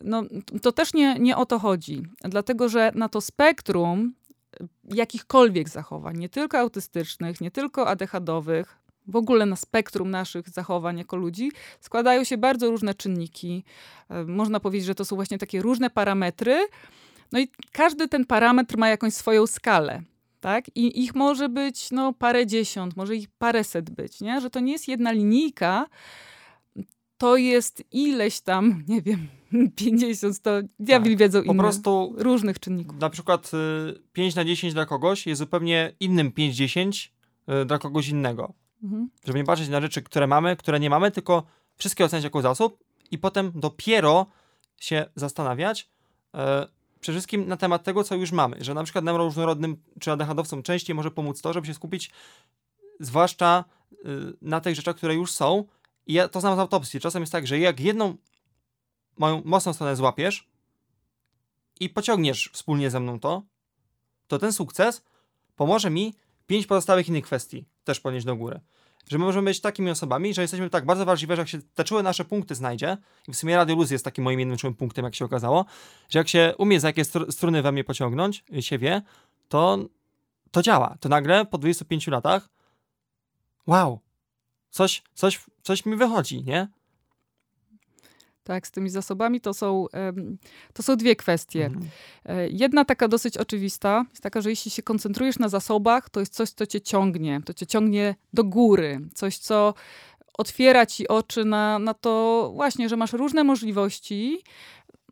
[0.00, 0.22] No,
[0.62, 2.02] to też nie, nie o to chodzi.
[2.24, 4.14] Dlatego, że na to spektrum
[4.60, 10.98] e, jakichkolwiek zachowań, nie tylko autystycznych, nie tylko ADHD-owych, w ogóle na spektrum naszych zachowań
[10.98, 13.64] jako ludzi, składają się bardzo różne czynniki.
[14.08, 16.66] E, Można powiedzieć, że to są właśnie takie różne parametry,
[17.32, 20.02] no i każdy ten parametr ma jakąś swoją skalę.
[20.40, 20.64] Tak?
[20.76, 24.40] I ich może być no, parę dziesiąt, może ich paręset być, nie?
[24.40, 25.86] że to nie jest jedna linijka,
[27.18, 29.28] to jest ileś tam, nie wiem,
[29.76, 31.18] 50, 100, diabli Tak.
[31.18, 32.98] wiedzą Po inne, prostu różnych czynników.
[33.00, 37.08] na przykład y, 5 na 10 dla kogoś jest zupełnie innym 5-10
[37.62, 38.52] y, dla kogoś innego.
[38.82, 39.10] Mhm.
[39.24, 41.42] Żeby nie patrzeć na rzeczy, które mamy, które nie mamy, tylko
[41.76, 42.78] wszystkie oceniać jako zasób
[43.10, 44.26] i potem dopiero
[44.80, 45.88] się zastanawiać
[46.34, 46.66] e,
[47.00, 48.56] przede wszystkim na temat tego, co już mamy.
[48.60, 52.10] Że na przykład neuroróżnorodnym czy ADHD-owcom częściej może pomóc to, żeby się skupić
[53.00, 53.96] zwłaszcza y,
[54.42, 55.64] na tych rzeczach, które już są.
[56.06, 57.00] I ja to znam z autopsji.
[57.00, 58.16] Czasem jest tak, że jak jedną
[59.20, 60.48] moją mocną stronę złapiesz
[61.80, 63.42] i pociągniesz wspólnie ze mną to,
[64.28, 65.02] to ten sukces
[65.56, 66.14] pomoże mi
[66.46, 68.60] pięć pozostałych innych kwestii też ponieść do góry.
[69.08, 71.84] Że my możemy być takimi osobami, że jesteśmy tak bardzo ważliwe, że jak się te
[71.84, 72.96] czułe nasze punkty znajdzie,
[73.28, 75.64] i w sumie Radio Luz jest takim moim jednym czułym punktem, jak się okazało,
[76.08, 79.02] że jak się umie za jakie str- struny we mnie pociągnąć, y, się wie,
[79.48, 79.78] to
[80.50, 80.96] to działa.
[81.00, 82.48] To nagle po 25 latach
[83.66, 84.00] wow,
[84.70, 86.68] coś, coś, coś mi wychodzi, nie?
[88.42, 89.86] Tak, z tymi zasobami to są,
[90.72, 91.66] to są dwie kwestie.
[91.66, 91.86] Mhm.
[92.24, 96.34] E, Jedna taka dosyć oczywista jest taka, że jeśli się koncentrujesz na zasobach, to jest
[96.34, 99.74] coś, co cię ciągnie, to cię ciągnie do góry, coś, co
[100.38, 104.42] otwiera ci oczy na, na to właśnie, że masz różne możliwości.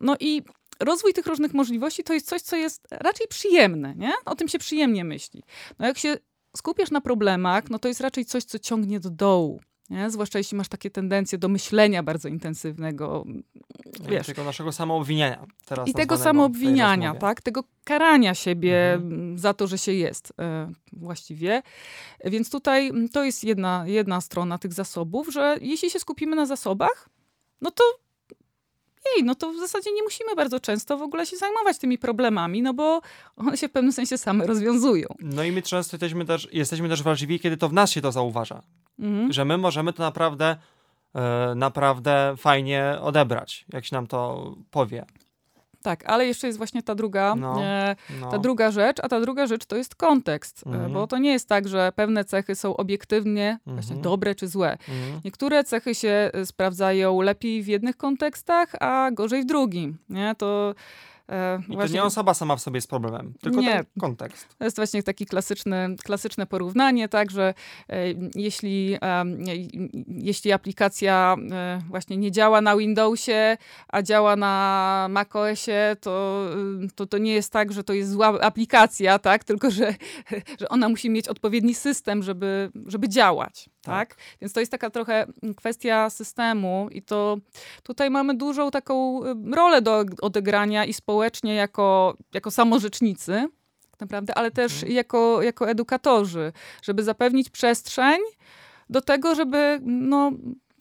[0.01, 0.41] No i
[0.79, 4.11] rozwój tych różnych możliwości to jest coś, co jest raczej przyjemne, nie?
[4.25, 5.43] O tym się przyjemnie myśli.
[5.79, 6.17] No jak się
[6.57, 9.61] skupiasz na problemach, no to jest raczej coś, co ciągnie do dołu.
[9.89, 10.09] Nie?
[10.09, 13.25] Zwłaszcza jeśli masz takie tendencje do myślenia bardzo intensywnego.
[14.09, 14.27] Wiesz.
[14.27, 15.45] Tego naszego samoobwiniania.
[15.65, 17.41] Teraz I tego samoobwiniania, tak?
[17.41, 19.37] Tego karania siebie Mhm.
[19.39, 21.61] za to, że się jest e, właściwie.
[22.25, 26.45] Więc tutaj m, to jest jedna, jedna strona tych zasobów, że jeśli się skupimy na
[26.45, 27.09] zasobach,
[27.61, 27.83] no to
[29.15, 32.61] jej, no to w zasadzie nie musimy bardzo często w ogóle się zajmować tymi problemami,
[32.61, 33.01] no bo
[33.35, 35.07] one się w pewnym sensie same rozwiązują.
[35.19, 38.11] No i my często jesteśmy też, jesteśmy też wrażliwi, kiedy to w nas się to
[38.11, 38.61] zauważa.
[38.99, 39.33] Mhm.
[39.33, 40.57] Że my możemy to naprawdę,
[41.15, 45.05] e, naprawdę fajnie odebrać, jak się nam to powie.
[45.83, 48.31] Tak, ale jeszcze jest właśnie ta druga, No, e, No.
[48.31, 50.93] ta druga rzecz, a ta druga rzecz to jest kontekst, e, Mhm.
[50.93, 54.01] bo to nie jest tak, że pewne cechy są obiektywnie właśnie Mhm.
[54.01, 54.71] dobre czy złe.
[54.71, 55.21] Mhm.
[55.25, 59.97] Niektóre cechy się e, sprawdzają lepiej w jednych kontekstach, a gorzej w drugim.
[60.09, 60.35] Nie?
[60.37, 60.75] To,
[61.29, 63.73] e, I to właśnie, nie osoba sama w sobie jest problemem, tylko Nie.
[63.75, 64.55] ten kontekst.
[64.57, 67.53] to jest właśnie taki klasyczny, klasyczne porównanie, tak, że
[67.89, 67.95] e,
[68.35, 68.99] jeśli, je-
[70.07, 73.57] jeśli aplikacja e, właśnie nie działa na Windowsie,
[73.87, 76.45] a działa na macOSie, to,
[76.83, 79.93] y, to, to nie jest tak, że to jest zła aplikacja, tak, tylko że,
[80.59, 83.69] że ona musi mieć odpowiedni system, żeby, żeby działać.
[83.81, 84.09] Tak.
[84.09, 84.17] Tak.
[84.41, 85.25] Więc to jest taka trochę
[85.57, 87.37] kwestia systemu i to
[87.83, 89.21] tutaj mamy dużą taką
[89.55, 93.47] rolę do odegrania i społecznie jako, jako samorzecznicy,
[93.91, 94.91] tak naprawdę, ale też Mhm.
[94.91, 96.51] jako, jako edukatorzy,
[96.83, 98.19] żeby zapewnić przestrzeń
[98.89, 100.31] do tego, żeby no,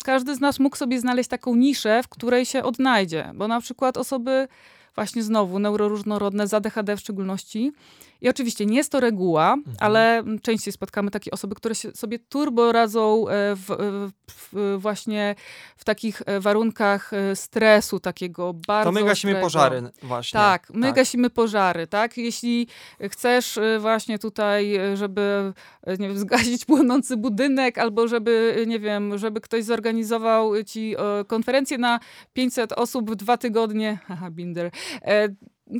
[0.04, 3.30] każdy z nas mógł sobie znaleźć taką niszę, w której się odnajdzie.
[3.34, 4.48] Bo na przykład osoby
[4.94, 7.72] właśnie znowu neuroróżnorodne, z ADHD w szczególności.
[8.20, 12.72] I oczywiście nie jest to reguła, ale częściej spotkamy takie osoby, które się sobie turbo
[12.72, 14.10] radzą e, w, w,
[14.52, 15.34] w, właśnie
[15.76, 19.46] w takich e, warunkach e, stresu takiego bardzo To my gasimy ostrego.
[19.46, 20.40] pożary właśnie.
[20.40, 22.16] Tak, my gasimy pożary, tak?
[22.16, 22.68] Jeśli
[23.08, 25.52] chcesz właśnie tutaj, żeby
[25.98, 31.78] nie wiem, zgasić płonący budynek, albo żeby, nie wiem, żeby ktoś zorganizował ci e, konferencję
[31.78, 32.00] na
[32.32, 34.70] 500 osób w dwa tygodnie, haha, binder, e,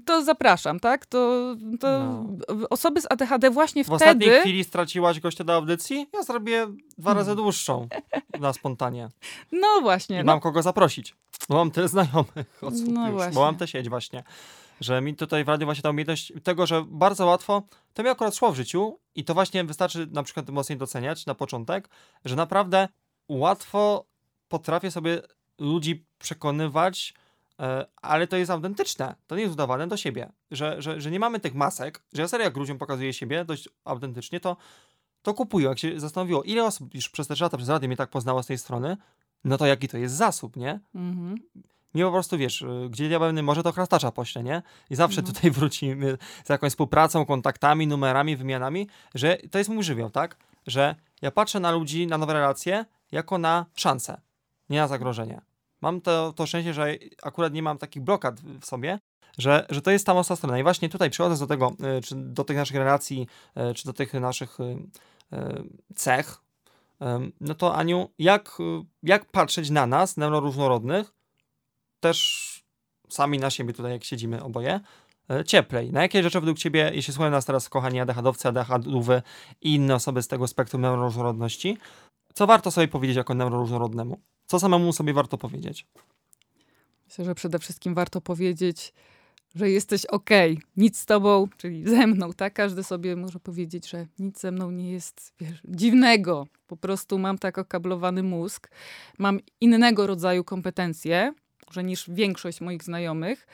[0.05, 1.07] to zapraszam, tak?
[1.07, 2.27] To, to No.
[2.71, 4.41] osoby z ADHD właśnie W ostatniej wtedy...
[4.41, 6.07] chwili straciłaś gościa do audycji?
[6.13, 6.67] Ja zrobię
[6.99, 7.45] dwa razy Hmm.
[7.45, 7.89] dłuższą
[8.41, 9.09] na spontanie.
[9.53, 11.15] No właśnie, I no, mam kogo zaprosić.
[11.49, 13.35] Bo mam tyle znajomych osób No już, właśnie.
[13.35, 14.25] bo mam tę sieć właśnie.
[14.81, 17.63] Że mi tutaj w radiu właśnie ta umiejętność tego, że bardzo łatwo,
[17.95, 21.35] to mi akurat szło w życiu i to właśnie wystarczy na przykład mocniej doceniać na
[21.35, 21.89] początek,
[22.25, 22.89] że naprawdę
[23.29, 24.05] łatwo
[24.49, 25.23] potrafię sobie
[25.59, 27.28] ludzi przekonywać, e,
[27.97, 31.41] ale to jest autentyczne, to nie jest udawane do siebie, że, że, że nie mamy
[31.41, 34.57] tych masek, że ja serio jak ludziom pokazuję siebie dość autentycznie, to,
[35.23, 35.69] to kupują.
[35.69, 38.47] Jak się zastanowiło, ile osób już przez te lata, przez radio mnie tak poznało z
[38.47, 38.97] tej strony,
[39.45, 40.81] no to jaki to jest zasób, nie?
[40.95, 41.37] Mhm.
[41.95, 44.63] Mi po prostu, wiesz, gdzie diabeł może to chrastacza pośle, nie?
[44.91, 45.27] I zawsze No.
[45.29, 50.37] tutaj wrócimy z jakąś współpracą, kontaktami, numerami, wymianami, że to jest mój żywioł, tak?
[50.67, 54.21] Że ja patrzę na ludzi, na nowe relacje jako na szansę,
[54.71, 55.41] nie na zagrożenie.
[55.81, 58.99] Mam to, to szczęście, że akurat nie mam takich blokad w sobie,
[59.39, 60.59] że, że to jest ta mocna strona.
[60.59, 63.27] I właśnie tutaj przychodząc do tego, y, czy do tych naszych relacji,
[63.71, 64.77] y, czy do tych naszych y,
[65.95, 66.41] cech,
[67.41, 68.59] no to Aniu, jak,
[69.03, 71.15] jak patrzeć na nas, neuroróżnorodnych,
[72.01, 72.49] też
[73.09, 74.81] sami na siebie tutaj, jak siedzimy oboje,
[75.31, 75.93] e, cieplej.
[75.93, 79.23] Na jakie rzeczy według Ciebie, jeśli słuchają nas teraz kochani ADHD-owcy, ADHD-owy
[79.61, 81.79] i inne osoby z tego spektrum neuroróżnorodności,
[82.35, 84.21] co warto sobie powiedzieć jako neuroróżnorodnemu?
[84.49, 85.87] Co samemu sobie warto powiedzieć?
[87.07, 88.93] Myślę, że przede wszystkim warto powiedzieć,
[89.55, 92.55] że jesteś okej, nic z tobą, czyli ze mną, tak?
[92.55, 96.47] Każdy sobie może powiedzieć, że nic ze mną nie jest wiesz, dziwnego.
[96.67, 98.71] Po prostu mam tak okablowany mózg,
[99.19, 101.35] mam innego rodzaju kompetencje,
[101.69, 103.47] może niż większość moich znajomych,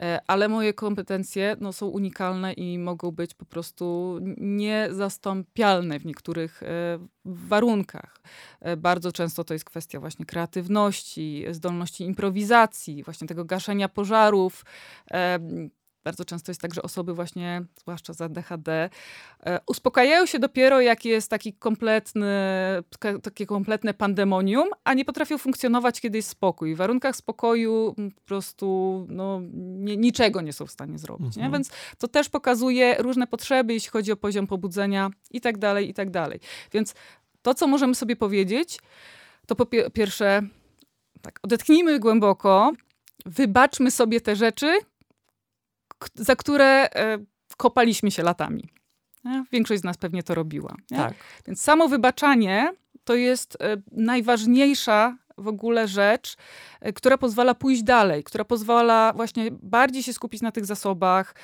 [0.00, 6.62] e, ale moje kompetencje no, są unikalne i mogą być po prostu niezastąpialne w niektórych
[6.62, 6.66] e,
[7.24, 8.20] warunkach.
[8.60, 14.64] E, Bardzo często to jest kwestia właśnie kreatywności, zdolności improwizacji, właśnie tego gaszenia pożarów.
[16.08, 18.90] Bardzo często jest tak, że osoby właśnie, zwłaszcza z ADHD,
[19.46, 22.26] e, uspokajają się dopiero jak jest taki kompletny,
[23.22, 26.74] takie kompletne pandemonium, a nie potrafią funkcjonować, kiedy jest spokój.
[26.74, 31.36] W warunkach spokoju po prostu no, nie, niczego nie są w stanie zrobić.
[31.36, 31.52] Mhm.
[31.52, 35.94] Więc to też pokazuje różne potrzeby, jeśli chodzi o poziom pobudzenia i tak dalej, i
[35.94, 36.40] tak dalej.
[36.72, 36.94] Więc
[37.42, 38.78] to, co możemy sobie powiedzieć,
[39.46, 40.42] to po pie- pierwsze,
[41.22, 42.72] tak, odetchnijmy głęboko,
[43.26, 44.78] wybaczmy sobie te rzeczy,
[46.14, 47.18] za które e,
[47.56, 48.68] kopaliśmy się latami.
[49.52, 50.74] Większość z nas pewnie to robiła.
[50.88, 51.14] Tak.
[51.46, 52.72] Więc samo wybaczanie
[53.04, 56.36] to jest e, najważniejsza w ogóle rzecz,
[56.80, 61.34] e, która pozwala pójść dalej, która pozwala właśnie bardziej się skupić na tych zasobach,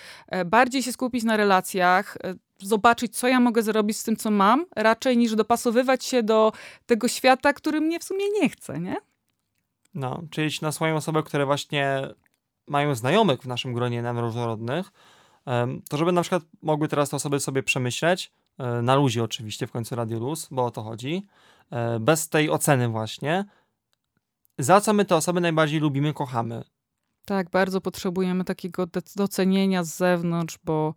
[0.47, 2.17] bardziej się skupić na relacjach,
[2.59, 6.53] zobaczyć, co ja mogę zrobić z tym, co mam, raczej niż dopasowywać się do
[6.87, 8.97] tego świata, który mnie w sumie nie chce, nie?
[9.95, 12.09] No, czyli na swoją osobę, które właśnie
[12.67, 14.93] mają znajomych w naszym gronie różnorodnych,
[15.89, 19.71] to żeby na przykład mogły teraz te osoby sobie przemyśleć, e, na luzie oczywiście, w
[19.71, 21.27] końcu Radio Luz, bo o to chodzi,
[21.71, 23.45] e, bez tej oceny właśnie,
[24.59, 26.65] za co my te osoby najbardziej lubimy, kochamy.
[27.25, 28.87] Tak, bardzo potrzebujemy takiego
[29.17, 30.95] docenienia z zewnątrz, bo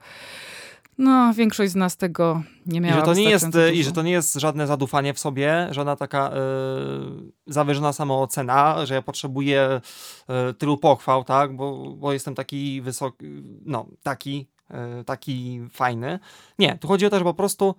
[0.97, 2.95] no, większość z nas tego nie miała.
[2.95, 5.95] I że to nie jest, i że to nie jest żadne zadufanie w sobie, żadna
[5.95, 9.81] taka yy, zawyżona samoocena, że ja potrzebuję
[10.29, 13.25] yy, tylu pochwał, tak, bo, bo jestem taki wysoki,
[13.65, 16.19] no, taki, yy, taki fajny.
[16.59, 17.75] Nie, tu chodzi o to, że po prostu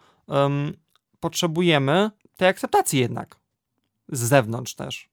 [1.21, 3.37] potrzebujemy tej akceptacji jednak
[4.09, 5.09] z zewnątrz też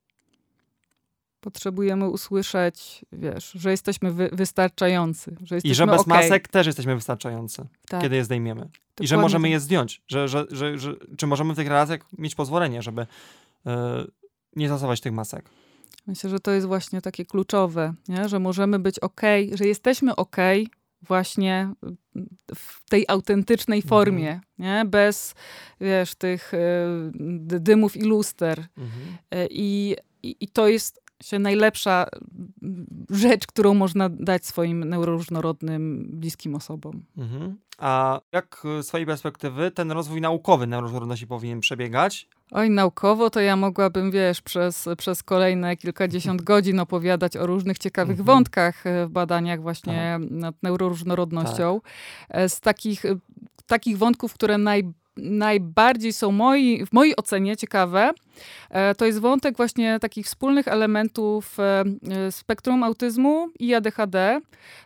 [1.46, 5.36] potrzebujemy usłyszeć, wiesz, że jesteśmy wy wystarczający.
[5.44, 6.18] Że jesteśmy I że bez okay.
[6.18, 8.02] masek też jesteśmy wystarczający, tak.
[8.02, 8.62] kiedy je zdejmiemy.
[8.62, 9.04] Dokładnie.
[9.04, 10.02] I że możemy je zdjąć.
[10.08, 13.08] Że, że, że, że, czy możemy w tych relacjach mieć pozwolenie, żeby
[13.66, 13.72] yy,
[14.56, 15.50] nie stosować tych masek.
[16.08, 18.30] Myślę, że to jest właśnie takie kluczowe, nie?
[18.30, 19.22] że możemy być ok,
[19.54, 20.38] że jesteśmy ok
[21.02, 21.74] właśnie
[22.56, 23.90] w tej autentycznej mhm.
[23.90, 24.44] formie, mhm.
[24.60, 24.86] nie?
[24.90, 25.36] bez
[25.82, 26.58] wiesz, tych y,
[27.60, 28.66] dymów i luster.
[28.78, 29.18] Mhm.
[29.34, 32.06] Y, I, i to jest się najlepsza
[33.10, 37.04] rzecz, którą można dać swoim neuroróżnorodnym, bliskim osobom.
[37.18, 37.58] Mhm.
[37.78, 42.28] A jak z swojej perspektywy ten rozwój naukowy neuroróżnorodności powinien przebiegać?
[42.52, 48.20] Oj, naukowo to ja mogłabym, wiesz, przez, przez kolejne kilkadziesiąt godzin opowiadać o różnych ciekawych
[48.20, 48.26] mhm.
[48.26, 50.32] wątkach e, w badaniach właśnie tak.
[50.32, 51.82] nad neuroróżnorodnością.
[51.82, 52.38] Tak.
[52.38, 53.16] E, z takich, e,
[53.68, 58.12] takich wątków, które najbardziej najbardziej są moi, w mojej ocenie ciekawe,
[58.70, 64.42] e, to jest wątek właśnie takich wspólnych elementów e, e, spektrum autyzmu i ADHD,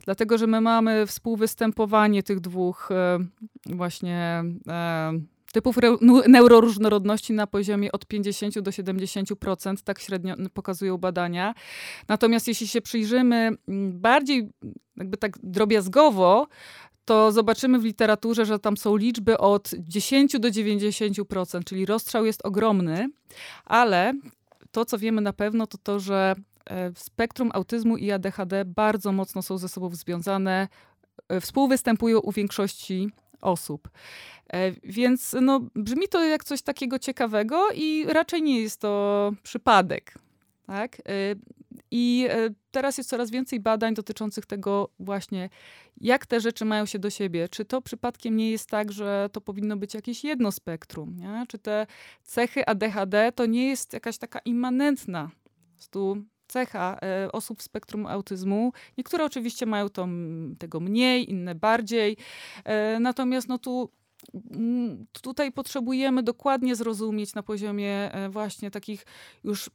[0.05, 2.89] dlatego że my mamy współwystępowanie tych dwóch
[3.65, 4.43] właśnie
[5.53, 5.75] typów
[6.27, 11.53] neuroróżnorodności na poziomie od 50 do 70%, tak średnio pokazują badania.
[12.07, 13.51] Natomiast jeśli się przyjrzymy
[13.93, 14.49] bardziej
[14.97, 16.47] jakby tak drobiazgowo,
[17.09, 22.45] to zobaczymy w literaturze, że tam są liczby od 10 do 90%, czyli rozstrzał jest
[22.45, 23.09] ogromny,
[23.65, 24.13] ale
[24.71, 26.35] to, co wiemy na pewno, to to, że
[26.65, 30.67] e, spektrum autyzmu i ADHD bardzo mocno są ze sobą związane,
[31.29, 33.09] e, współwystępują u większości
[33.41, 33.89] osób.
[34.53, 40.13] E, więc no, brzmi to jak coś takiego ciekawego i raczej nie jest to przypadek.
[40.67, 41.01] Tak?
[41.91, 45.49] I e, teraz jest coraz więcej badań dotyczących tego właśnie,
[46.01, 47.49] jak te rzeczy mają się do siebie.
[47.49, 51.15] Czy to przypadkiem nie jest tak, że to powinno być jakieś jedno spektrum?
[51.15, 51.45] Nie?
[51.47, 51.87] Czy te
[52.23, 55.31] cechy ADHD to nie jest jakaś taka immanentna
[55.91, 58.71] tu cecha e, osób w spektrum autyzmu.
[58.97, 60.07] Niektóre oczywiście mają to,
[60.59, 62.17] tego mniej, inne bardziej.
[62.63, 63.89] E, natomiast no tu
[65.21, 69.05] tutaj potrzebujemy dokładnie zrozumieć na poziomie właśnie takich
[69.43, 69.69] już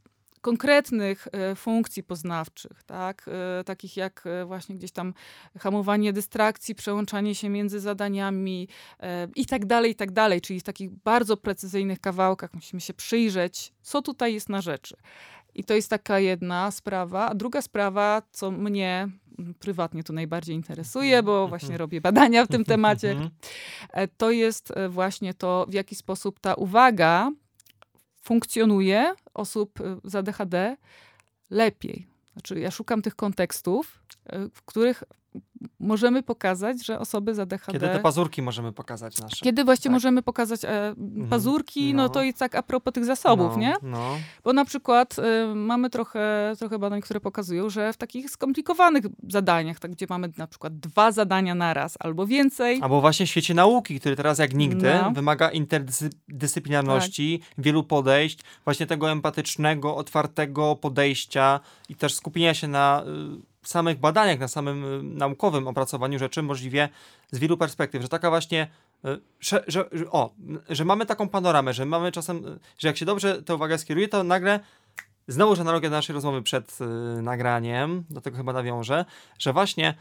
[0.45, 3.27] konkretnych e, funkcji poznawczych, tak?
[3.61, 5.15] E, takich jak e, właśnie gdzieś tam
[5.59, 8.69] hamowanie dystrakcji, przełączanie się między zadaniami
[9.37, 10.41] i tak dalej, i tak dalej.
[10.41, 14.97] Czyli w takich bardzo precyzyjnych kawałkach musimy się przyjrzeć, co tutaj jest na rzeczy.
[15.55, 17.29] I to jest taka jedna sprawa.
[17.29, 19.09] A druga sprawa, co mnie
[19.59, 21.49] prywatnie tu najbardziej interesuje, bo mhm.
[21.49, 23.31] właśnie robię badania w tym temacie, mhm.
[24.17, 27.31] to jest właśnie to, w jaki sposób ta uwaga
[28.25, 30.77] funkcjonuje osób y, z ADHD
[31.51, 32.07] lepiej.
[32.33, 34.01] Znaczy, ja szukam tych kontekstów,
[34.33, 35.03] y, w których
[35.81, 37.73] możemy pokazać, że osoby z ADHD...
[37.73, 39.37] Kiedy te pazurki możemy pokazać nasze.
[39.45, 39.93] Kiedy właśnie tak.
[39.93, 40.95] możemy pokazać e,
[41.31, 42.03] pazurki, no.
[42.03, 42.09] no.
[42.09, 43.75] to i tak a propos tych zasobów, no, nie?
[43.83, 44.17] No.
[44.45, 49.79] Bo na przykład y, mamy trochę, trochę badań, które pokazują, że w takich skomplikowanych zadaniach,
[49.79, 52.79] tak, gdzie mamy na przykład dwa zadania na raz albo więcej...
[52.83, 55.11] Albo właśnie w świecie nauki, który teraz jak nigdy no.
[55.11, 57.65] wymaga interdyscyplinarności, tak.
[57.65, 63.05] wielu podejść, właśnie tego empatycznego, otwartego podejścia i też skupienia się na...
[63.41, 66.89] Y, samych badaniach, na samym y, naukowym opracowaniu rzeczy możliwie
[67.31, 68.69] z wielu perspektyw, że taka właśnie
[69.05, 70.35] y, że, że, o,
[70.69, 74.09] że mamy taką panoramę, że mamy czasem, y, że jak się dobrze tę uwagę skieruje,
[74.09, 74.61] to nagle
[75.29, 79.05] Znowuż analogia do naszej rozmowy przed y, nagraniem, do tego chyba nawiążę,
[79.39, 79.95] że właśnie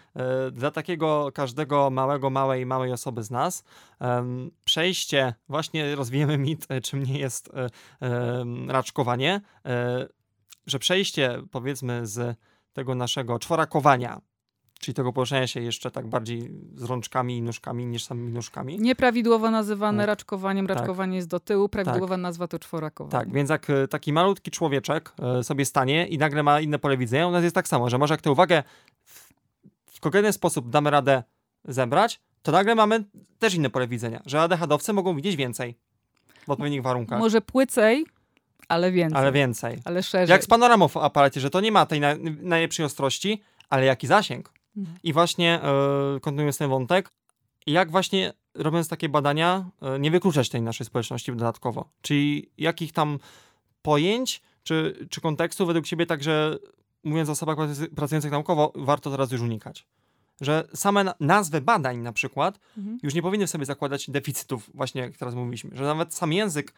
[0.48, 4.06] y, dla takiego każdego małego, małej, małej osoby z nas y,
[4.64, 7.52] przejście, właśnie rozwijemy mit, czym nie jest
[8.68, 9.42] raczkowanie,
[10.66, 12.38] że przejście powiedzmy z
[12.74, 14.22] tego naszego czworakowania,
[14.80, 18.80] czyli tego poruszania się jeszcze tak bardziej z rączkami i nóżkami niż samymi nóżkami.
[18.80, 20.08] Nieprawidłowo nazywane Tak.
[20.08, 20.68] raczkowaniem.
[20.68, 22.22] Raczkowanie jest do tyłu, prawidłowa Tak.
[22.22, 23.12] nazwa to czworakowanie.
[23.26, 26.98] Tak, więc jak e, taki malutki człowieczek e, sobie stanie i nagle ma inne pole
[26.98, 28.64] widzenia, u nas jest tak samo, że może jak tę uwagę
[29.04, 29.34] w,
[29.86, 31.24] w konkretny sposób damy radę
[31.66, 33.04] zebrać, to nagle mamy
[33.40, 35.76] też inne pole widzenia, że ADHD-owcy mogą widzieć więcej
[36.48, 38.06] w odpowiednich warunkach, Może płycej,
[38.68, 39.20] ale więcej.
[39.20, 39.80] ale więcej.
[39.86, 40.34] Ale szerzej.
[40.34, 44.08] Jak z panoramą w aparacie, że to nie ma tej naj, najlepszej ostrości, ale jaki
[44.08, 44.52] zasięg.
[44.78, 44.98] Mhm.
[45.04, 47.12] I właśnie, e, kontynuując ten wątek,
[47.68, 51.90] jak właśnie robiąc takie badania, e, nie wykluczać tej naszej społeczności dodatkowo.
[52.02, 53.20] Czyli jakich tam
[53.82, 56.58] pojęć czy, czy kontekstu według ciebie także,
[57.04, 57.58] mówiąc o osobach
[57.96, 59.86] pracujących naukowo, warto teraz już unikać.
[60.42, 63.00] Że same na- nazwy badań na przykład Mhm.
[63.04, 66.74] już nie powinny w sobie zakładać deficytów, właśnie jak teraz mówiliśmy, że nawet sam język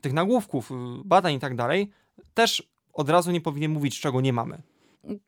[0.00, 0.74] tych nagłówków, y,
[1.04, 1.90] badań i tak dalej,
[2.34, 4.62] też od razu nie powinien mówić, czego nie mamy.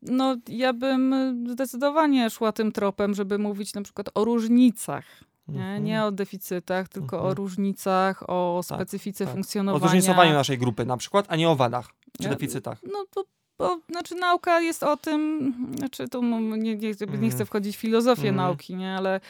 [0.02, 1.14] No, ja bym
[1.50, 5.04] zdecydowanie szła tym tropem, żeby mówić na przykład o różnicach.
[5.48, 5.84] Nie, Mhm.
[5.84, 7.32] nie o deficytach, tylko Mhm.
[7.32, 9.32] o różnicach, o Tak, specyfice tak.
[9.32, 9.80] O funkcjonowania.
[9.80, 12.78] zróżnicowaniu naszej grupy na przykład, a nie o wadach czy Ja- deficytach.
[12.92, 13.24] No to,
[13.60, 17.30] bo, znaczy nauka jest o tym, znaczy m- nie, nie, nie Mm.
[17.30, 18.36] chcę wchodzić w filozofię Mm.
[18.36, 19.20] nauki, nie, ale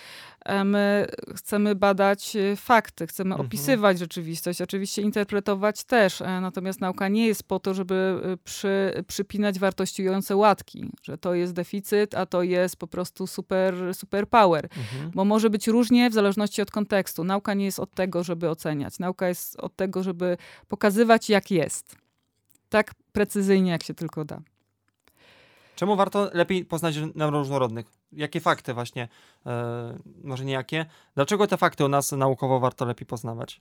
[0.44, 1.06] e, my
[1.36, 3.46] chcemy badać e, fakty, chcemy Mhm.
[3.46, 9.58] opisywać rzeczywistość, oczywiście interpretować też, e, natomiast nauka nie jest po to, żeby przy, przypinać
[9.58, 14.64] wartościujące łatki, że to jest deficyt, a to jest po prostu super, super power.
[14.64, 15.10] Mhm.
[15.14, 17.24] Bo może być różnie w zależności od kontekstu.
[17.24, 18.98] Nauka nie jest od tego, żeby oceniać.
[18.98, 20.36] Nauka jest od tego, żeby
[20.68, 21.96] pokazywać, jak jest.
[22.70, 24.40] Tak precyzyjnie, jak się tylko da.
[25.76, 27.86] Czemu warto lepiej poznać neuroróżnorodnych?
[28.12, 29.08] Jakie fakty właśnie,
[29.46, 33.60] e, może nie jakie, dlaczego te fakty u nas naukowo warto lepiej poznawać?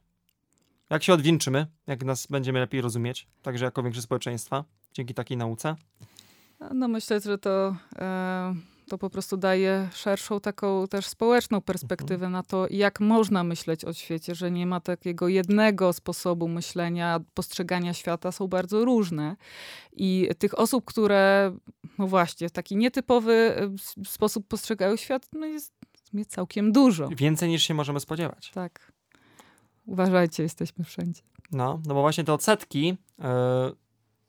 [0.89, 5.75] Jak się odwdzięczymy, jak nas będziemy lepiej rozumieć, także jako większość społeczeństwa, dzięki takiej nauce?
[6.73, 8.55] No myślę, że to, e,
[8.89, 13.93] to po prostu daje szerszą taką też społeczną perspektywę na to, jak można myśleć o
[13.93, 19.35] świecie, że nie ma takiego jednego sposobu myślenia, postrzegania świata są bardzo różne.
[19.93, 21.53] I tych osób, które
[21.97, 23.55] no właśnie w taki nietypowy
[24.05, 25.73] sposób postrzegają świat, no jest
[26.27, 27.09] całkiem dużo.
[27.09, 28.51] Więcej niż się możemy spodziewać.
[28.51, 28.91] Tak.
[29.85, 31.21] Uważajcie, jesteśmy wszędzie.
[31.51, 33.71] No, no bo właśnie te odsetki e,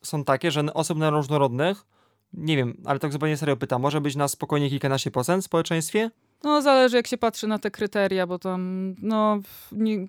[0.02, 1.86] są takie, że osób neuroróżnorodnych,
[2.32, 6.10] nie wiem, ale tak zupełnie serio pytam, może być na spokojnie kilkanaście procent w społeczeństwie?
[6.44, 10.06] No, zależy jak się patrzy na te kryteria, bo tam, no, w- nie,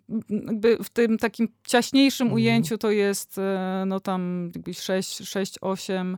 [0.83, 2.35] w tym takim ciaśniejszym Mhm.
[2.35, 6.17] ujęciu to jest, e, no tam jakby 6, 6 8,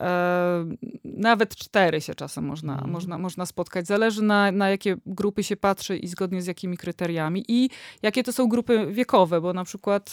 [0.00, 0.64] e,
[1.04, 2.90] nawet 4 się czasem można, Mhm.
[2.90, 3.86] można, można spotkać.
[3.86, 7.70] Zależy na, na jakie grupy się patrzy i zgodnie z jakimi kryteriami i
[8.02, 10.12] jakie to są grupy wiekowe, bo na przykład e,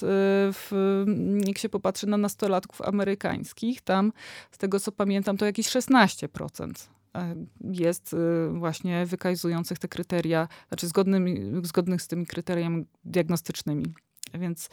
[0.53, 0.71] w,
[1.47, 4.13] jak się popatrzy na nastolatków amerykańskich, tam
[4.51, 6.75] z tego co pamiętam to jakieś 16% e,
[7.71, 8.17] jest y,
[8.53, 13.85] właśnie wykazujących te kryteria, znaczy zgodnymi, zgodnych z tymi kryteriami diagnostycznymi.
[14.33, 14.69] Więc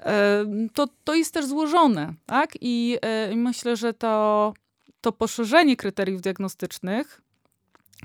[0.00, 0.44] e,
[0.74, 2.50] to, to jest też złożone, tak?
[2.60, 4.54] I e, myślę, że to,
[5.00, 7.22] to poszerzenie kryteriów diagnostycznych,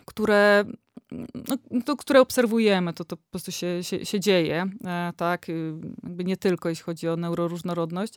[0.05, 0.65] które,
[1.33, 5.49] no, to, które obserwujemy, to, to po prostu się, się, się dzieje, e, tak?
[5.49, 8.13] Y, Jakby nie tylko jeśli chodzi o neuroróżnorodność.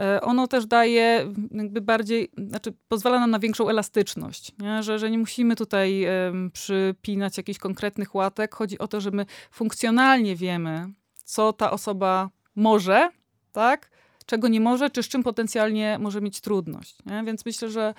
[0.00, 4.82] E, ono też daje jakby bardziej, znaczy pozwala nam na większą elastyczność, nie?
[4.82, 6.06] Że, że nie musimy tutaj
[6.52, 8.54] przypinać jakichś konkretnych łatek.
[8.54, 10.88] Chodzi o to, że my funkcjonalnie wiemy,
[11.24, 13.10] co ta osoba może,
[13.52, 13.90] tak?
[14.26, 16.96] Czego nie może, czy z czym potencjalnie może mieć trudność.
[17.06, 17.24] Nie?
[17.24, 17.94] Więc myślę, że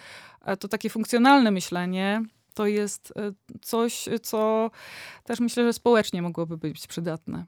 [0.46, 2.24] e, to takie funkcjonalne myślenie
[2.58, 3.32] to jest e,
[3.62, 4.72] coś, co
[5.24, 7.46] też myślę, że społecznie mogłoby być przydatne.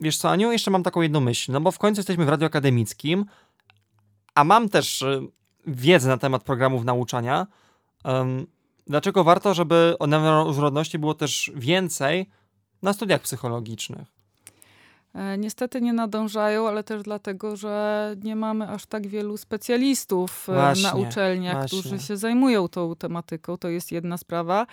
[0.00, 2.46] Wiesz co, Aniu, jeszcze mam taką jedną myśl, no bo w końcu jesteśmy w radiu
[2.46, 3.24] akademickim,
[4.34, 5.20] a mam też y,
[5.66, 7.46] wiedzę na temat programów nauczania.
[8.86, 12.30] Dlaczego warto, żeby o neuroróżnorodności było też więcej
[12.82, 14.15] na studiach psychologicznych?
[15.16, 20.52] E, Niestety nie nadążają, ale też dlatego, że nie mamy aż tak wielu specjalistów e,
[20.54, 21.80] Właśnie, na uczelniach, właśnie.
[21.80, 23.56] którzy się zajmują tą tematyką.
[23.58, 24.66] To jest jedna sprawa.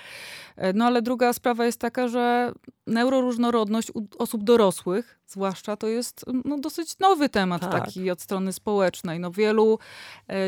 [0.55, 2.51] E, No ale druga sprawa jest taka, że
[2.87, 7.85] neuroróżnorodność u osób dorosłych, zwłaszcza, to jest no, dosyć nowy temat Tak.
[7.85, 9.19] taki od strony społecznej.
[9.19, 9.79] No wielu,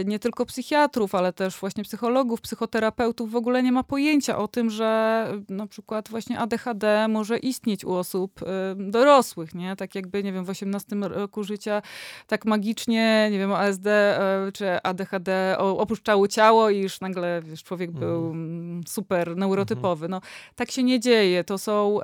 [0.05, 4.69] nie tylko psychiatrów, ale też właśnie psychologów, psychoterapeutów w ogóle nie ma pojęcia o tym,
[4.69, 8.39] że na przykład właśnie ADHD może istnieć u osób
[8.75, 9.75] dorosłych, nie?
[9.75, 11.81] Tak jakby, nie wiem, w 18 roku życia
[12.27, 17.91] tak magicznie, nie wiem, ASD e, czy ADHD opuszczało ciało i już nagle wiesz, człowiek
[17.91, 20.09] był mm, super neurotypowy.
[20.09, 20.21] No,
[20.55, 21.43] tak się nie dzieje.
[21.43, 21.99] To są,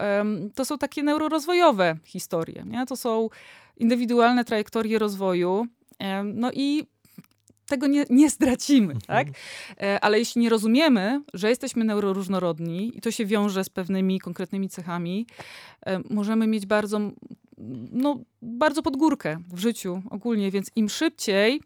[0.56, 2.64] to są takie neurorozwojowe historie.
[2.66, 2.86] Nie?
[2.86, 3.30] To są
[3.78, 5.68] indywidualne trajektorie rozwoju.
[6.24, 6.86] No i
[7.72, 9.28] tego nie, nie stracimy, tak?
[9.82, 14.70] E, ale jeśli nie rozumiemy, że jesteśmy neuroróżnorodni i to się wiąże z pewnymi konkretnymi
[14.70, 15.28] cechami,
[15.86, 17.00] e, możemy mieć bardzo,
[17.92, 21.62] no, bardzo pod górkę w życiu ogólnie, więc im szybciej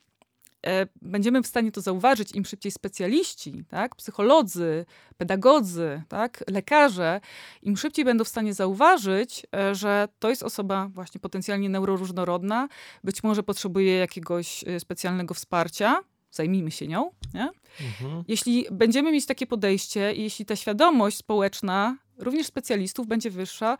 [0.66, 4.86] E, będziemy w stanie to zauważyć, im szybciej specjaliści, tak, psycholodzy,
[5.18, 7.22] pedagodzy, tak, lekarze,
[7.62, 12.68] im szybciej będą w stanie zauważyć, e, że to jest osoba właśnie potencjalnie neuroróżnorodna,
[13.04, 16.00] być może potrzebuje jakiegoś e, specjalnego wsparcia,
[16.32, 17.12] zajmijmy się nią.
[17.82, 18.24] Mhm.
[18.28, 23.78] Jeśli będziemy mieć takie podejście i jeśli ta świadomość społeczna, również specjalistów, będzie wyższa,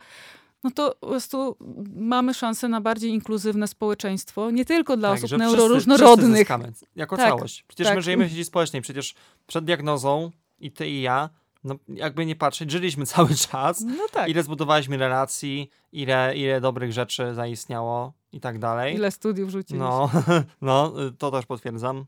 [0.66, 1.56] no to po prostu
[1.96, 6.48] mamy szansę na bardziej inkluzywne społeczeństwo, nie tylko dla tak, osób neuroróżnorodnych.
[6.96, 7.64] jako tak, całość.
[7.68, 7.96] Przecież tak.
[7.96, 9.14] my żyjemy w sieci społecznej, przecież
[9.46, 11.30] przed diagnozą i ty i ja,
[11.64, 13.80] no jakby nie patrzeć, żyliśmy cały czas.
[13.80, 14.28] No tak.
[14.28, 18.94] Ile zbudowaliśmy relacji, ile, ile dobrych rzeczy zaistniało i tak dalej.
[18.94, 19.88] Ile studiów rzuciliśmy.
[19.88, 20.10] No,
[20.60, 22.04] no, to też potwierdzam.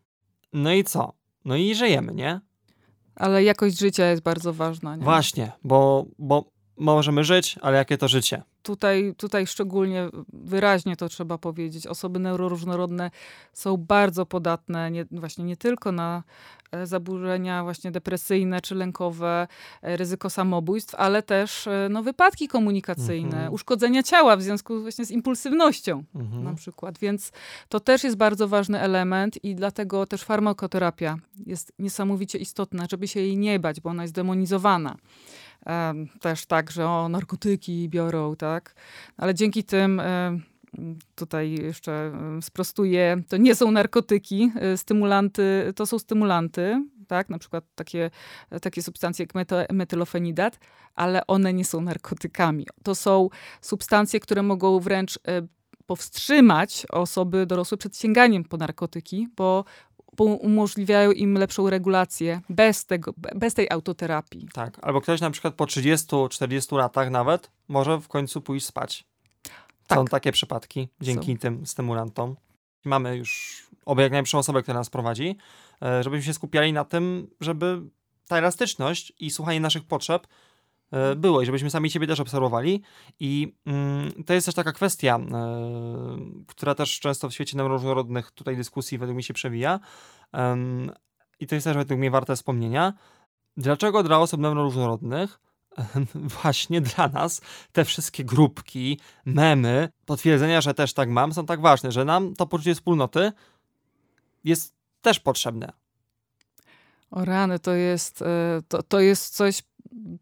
[0.52, 1.12] No i co?
[1.44, 2.40] No i żyjemy, nie?
[3.16, 4.96] Ale jakość życia jest bardzo ważna.
[4.96, 5.04] Nie?
[5.04, 8.42] Właśnie, bo, bo możemy żyć, ale jakie to życie?
[8.62, 11.86] Tutaj, tutaj szczególnie wyraźnie to trzeba powiedzieć.
[11.86, 13.10] Osoby neuroróżnorodne
[13.52, 16.22] są bardzo podatne nie, właśnie nie tylko na
[16.72, 19.48] e, zaburzenia właśnie depresyjne czy lękowe,
[19.82, 23.52] e, ryzyko samobójstw, ale też e, no, wypadki komunikacyjne, mhm.
[23.52, 26.44] uszkodzenia ciała w związku właśnie z impulsywnością mhm.
[26.44, 26.98] na przykład.
[26.98, 27.32] Więc
[27.68, 31.16] to też jest bardzo ważny element i dlatego też farmakoterapia
[31.46, 34.96] jest niesamowicie istotna, żeby się jej nie bać, bo ona jest demonizowana
[36.20, 38.74] też tak, że o, narkotyki biorą, tak?
[39.16, 40.02] Ale dzięki tym
[41.14, 47.64] tutaj jeszcze sprostuję, to nie są narkotyki, e, stymulanty, to są stymulanty, tak, na przykład
[47.74, 48.10] takie,
[48.62, 50.58] takie substancje jak metylofenidat,
[50.94, 52.66] ale one nie są narkotykami.
[52.82, 53.28] To są
[53.60, 55.42] substancje, które mogą wręcz e,
[55.86, 59.64] powstrzymać osoby dorosłe przed sięganiem po narkotyki, bo
[60.24, 64.48] umożliwiają im lepszą regulację bez, tego, bez tej autoterapii.
[64.52, 69.04] Tak, albo ktoś na przykład po 30-40 latach nawet może w końcu pójść spać.
[69.86, 69.98] Tak.
[69.98, 71.38] Są takie przypadki dzięki Są.
[71.38, 72.36] tym stymulantom.
[72.84, 75.36] Mamy już obie jak najlepszą osobę, która nas prowadzi,
[75.82, 77.80] e, żebyśmy się skupiali na tym, żeby
[78.28, 80.26] ta elastyczność i słuchanie naszych potrzeb
[81.16, 82.82] było i żebyśmy sami siebie też obserwowali.
[83.20, 85.28] I mm, to jest też taka kwestia, e,
[86.46, 89.80] która też często w świecie neuroróżnorodnych tutaj dyskusji według mnie się przewija.
[91.40, 92.92] I to jest też według mnie warte wspomnienia.
[93.56, 95.40] Dlaczego dla osób neuroróżnorodnych
[96.42, 97.40] właśnie dla nas
[97.72, 102.46] te wszystkie grupki, memy, potwierdzenia, że też tak mam, są tak ważne, że nam to
[102.46, 103.32] poczucie wspólnoty
[104.44, 105.72] jest też potrzebne.
[107.10, 109.62] O rany, to jest, e, to, to jest coś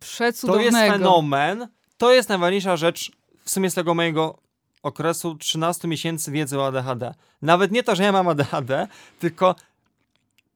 [0.01, 0.71] przecudownego.
[0.71, 1.69] To jest fenomen.
[1.97, 3.13] To jest najważniejsza rzecz
[3.45, 4.39] w sumie z tego mojego
[4.83, 7.15] okresu 13 miesięcy wiedzy o ADHD.
[7.43, 8.89] Nawet nie to, że ja mam ADHD,
[9.19, 9.55] tylko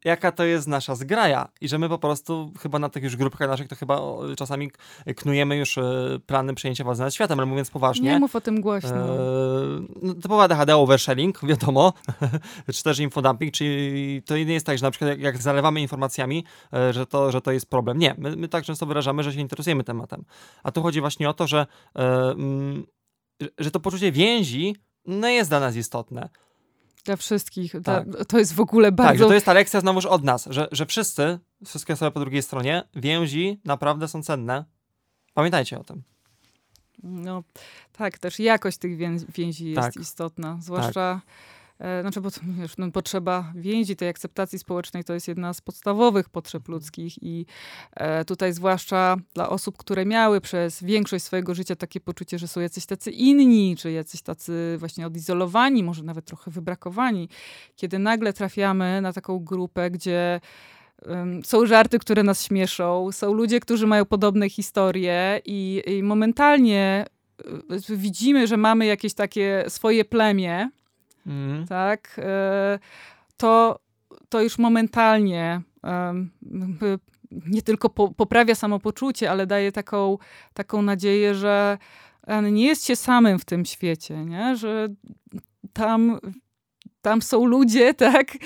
[0.04, 3.48] jaka to jest nasza zgraja i że my po prostu chyba na tych już grupkach
[3.48, 4.00] naszych to chyba
[4.36, 4.70] czasami
[5.16, 5.82] knujemy już e,
[6.26, 8.10] plany przejęcia władzy nad światem, ale mówiąc poważnie.
[8.10, 8.90] Nie mów o tym głośno.
[8.90, 9.18] E,
[10.02, 11.92] no, typowa DHD oversharing, wiadomo,
[12.74, 16.44] czy też infodumping, czyli to nie jest tak, że na przykład jak, jak zalewamy informacjami,
[16.72, 17.98] e, że, to, że to jest problem.
[17.98, 20.24] Nie, my, my tak często wyrażamy, że się interesujemy tematem.
[20.62, 22.86] A tu chodzi właśnie o to, że, e, mm,
[23.58, 24.76] że to poczucie więzi
[25.06, 26.28] no jest dla nas istotne.
[27.04, 27.72] Dla wszystkich.
[27.84, 28.10] Tak.
[28.10, 29.10] Dla, to jest w ogóle bardzo...
[29.10, 32.20] Tak, że to jest ta lekcja znowuż od nas, że, że wszyscy, wszystkie osoby po
[32.20, 34.64] drugiej stronie, więzi naprawdę są cenne.
[35.34, 36.02] Pamiętajcie o tym.
[37.02, 37.42] No
[37.92, 38.96] tak, też jakość tych
[39.34, 39.96] więzi jest tak.
[39.96, 40.58] istotna.
[40.60, 41.20] Zwłaszcza...
[41.24, 41.59] Tak
[42.00, 42.28] znaczy, bo
[42.60, 46.74] wiesz, no, potrzeba więzi, tej akceptacji społecznej to jest jedna z podstawowych potrzeb mhm.
[46.74, 47.46] ludzkich i
[47.94, 52.60] e, tutaj zwłaszcza dla osób, które miały przez większość swojego życia takie poczucie, że są
[52.60, 57.28] jacyś tacy inni, czy jacyś tacy właśnie odizolowani, może nawet trochę wybrakowani,
[57.76, 60.40] kiedy nagle trafiamy na taką grupę, gdzie
[61.44, 67.06] są żarty, które nas śmieszą, są ludzie, którzy mają podobne historie i, i momentalnie
[67.70, 70.70] e, widzimy, że mamy jakieś takie swoje plemię,
[71.26, 71.66] mm.
[71.66, 72.78] tak, e,
[73.36, 73.78] to,
[74.28, 75.62] to już momentalnie
[77.30, 80.18] nie tylko poprawia samopoczucie, ale daje taką,
[80.54, 81.78] taką nadzieję, że
[82.52, 84.56] nie jest się samym w tym świecie, nie?
[84.56, 84.88] że
[85.72, 86.18] tam
[87.02, 88.36] tam są ludzie, tak,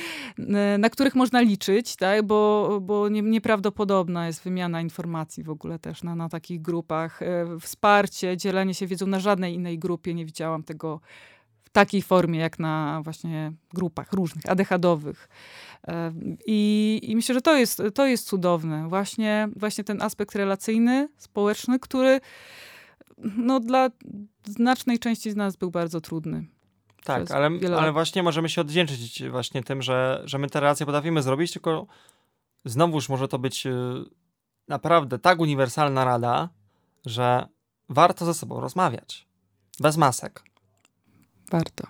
[0.79, 6.03] na których można liczyć, tak, bo, bo nie, nieprawdopodobna jest wymiana informacji w ogóle też
[6.03, 7.23] na, na takich grupach.
[7.23, 10.15] E, wsparcie, dzielenie się wiedzą na żadnej innej grupie.
[10.15, 11.01] Nie widziałam tego
[11.75, 15.29] takiej formie, jak na właśnie grupach różnych, ADHD-owych.
[16.47, 18.89] I, I, myślę, że to jest, to jest cudowne.
[18.89, 22.21] Właśnie, właśnie ten aspekt relacyjny, społeczny, który
[23.19, 23.89] no, dla
[24.45, 26.47] znacznej części z nas był bardzo trudny.
[27.05, 31.23] Tak, ale, ale właśnie możemy się odwdzięczyć właśnie tym, że, że my te relacje potrafimy
[31.23, 31.87] zrobić, tylko
[32.65, 33.73] znowuż może to być y,
[34.69, 36.49] naprawdę tak uniwersalna rada,
[37.07, 37.47] że
[37.89, 39.27] warto ze sobą rozmawiać.
[39.81, 40.54] Bez masek.
[41.51, 41.87] Warto.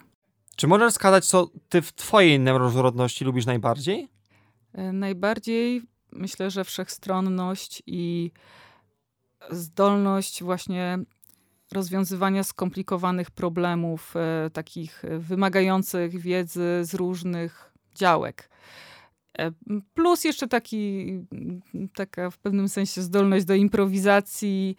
[0.56, 4.08] Czy możesz wskazać, co ty w twojej neuroróżnorodności lubisz najbardziej?
[4.72, 5.82] E, najbardziej
[6.12, 8.30] myślę, że wszechstronność i
[9.50, 10.98] zdolność właśnie
[11.72, 18.50] rozwiązywania skomplikowanych problemów, e, takich wymagających wiedzy z różnych działek.
[19.38, 19.50] E,
[19.94, 21.06] plus jeszcze taki,
[21.94, 24.76] taka w pewnym sensie zdolność do improwizacji,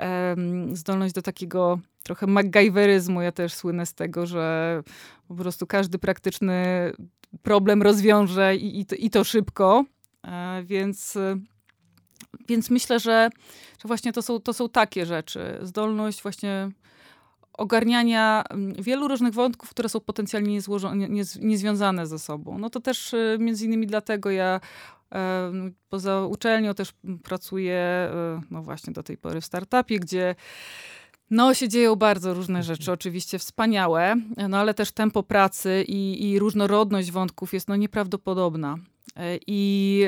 [0.00, 0.36] e,
[0.72, 3.22] zdolność do takiego trochę MacGyveryzmu.
[3.22, 4.82] Ja też słynę z tego, że
[5.28, 6.92] po prostu każdy praktyczny
[7.42, 9.84] problem rozwiąże i, i, to, i to szybko.
[10.24, 11.18] E, więc,
[12.48, 13.30] więc myślę, że,
[13.82, 15.58] że właśnie to są, to są takie rzeczy.
[15.62, 16.70] Zdolność właśnie
[17.52, 18.44] ogarniania
[18.78, 20.58] wielu różnych wątków, które są potencjalnie
[21.40, 22.58] niezwiązane ze sobą.
[22.58, 24.60] No to też y, między innymi dlatego ja
[25.88, 26.92] poza uczelnią też
[27.22, 28.10] pracuję,
[28.50, 30.34] no właśnie do tej pory w startupie, gdzie
[31.32, 34.16] no, się dzieją bardzo różne rzeczy, oczywiście wspaniałe,
[34.48, 38.76] no ale też tempo pracy i, i różnorodność wątków jest no nieprawdopodobna.
[39.16, 40.06] E, I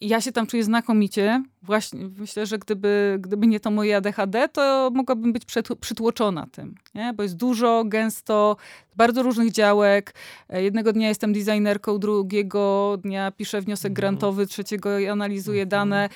[0.00, 1.44] ja się tam czuję znakomicie.
[1.62, 5.42] Właśnie myślę, że gdyby, gdyby nie to moje ADHD, to mogłabym być
[5.80, 7.12] przytłoczona tym, nie?
[7.12, 8.56] bo jest dużo, gęsto,
[8.96, 10.14] bardzo różnych działek.
[10.48, 13.94] E, jednego dnia jestem designerką, drugiego dnia piszę wniosek mhm.
[13.94, 15.68] grantowy, trzeciego analizuję mhm.
[15.68, 16.08] dane.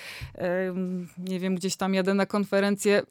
[1.18, 3.02] Nie wiem, gdzieś tam jadę na konferencję.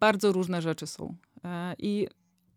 [0.00, 1.16] Bardzo różne rzeczy są.
[1.44, 2.08] E, I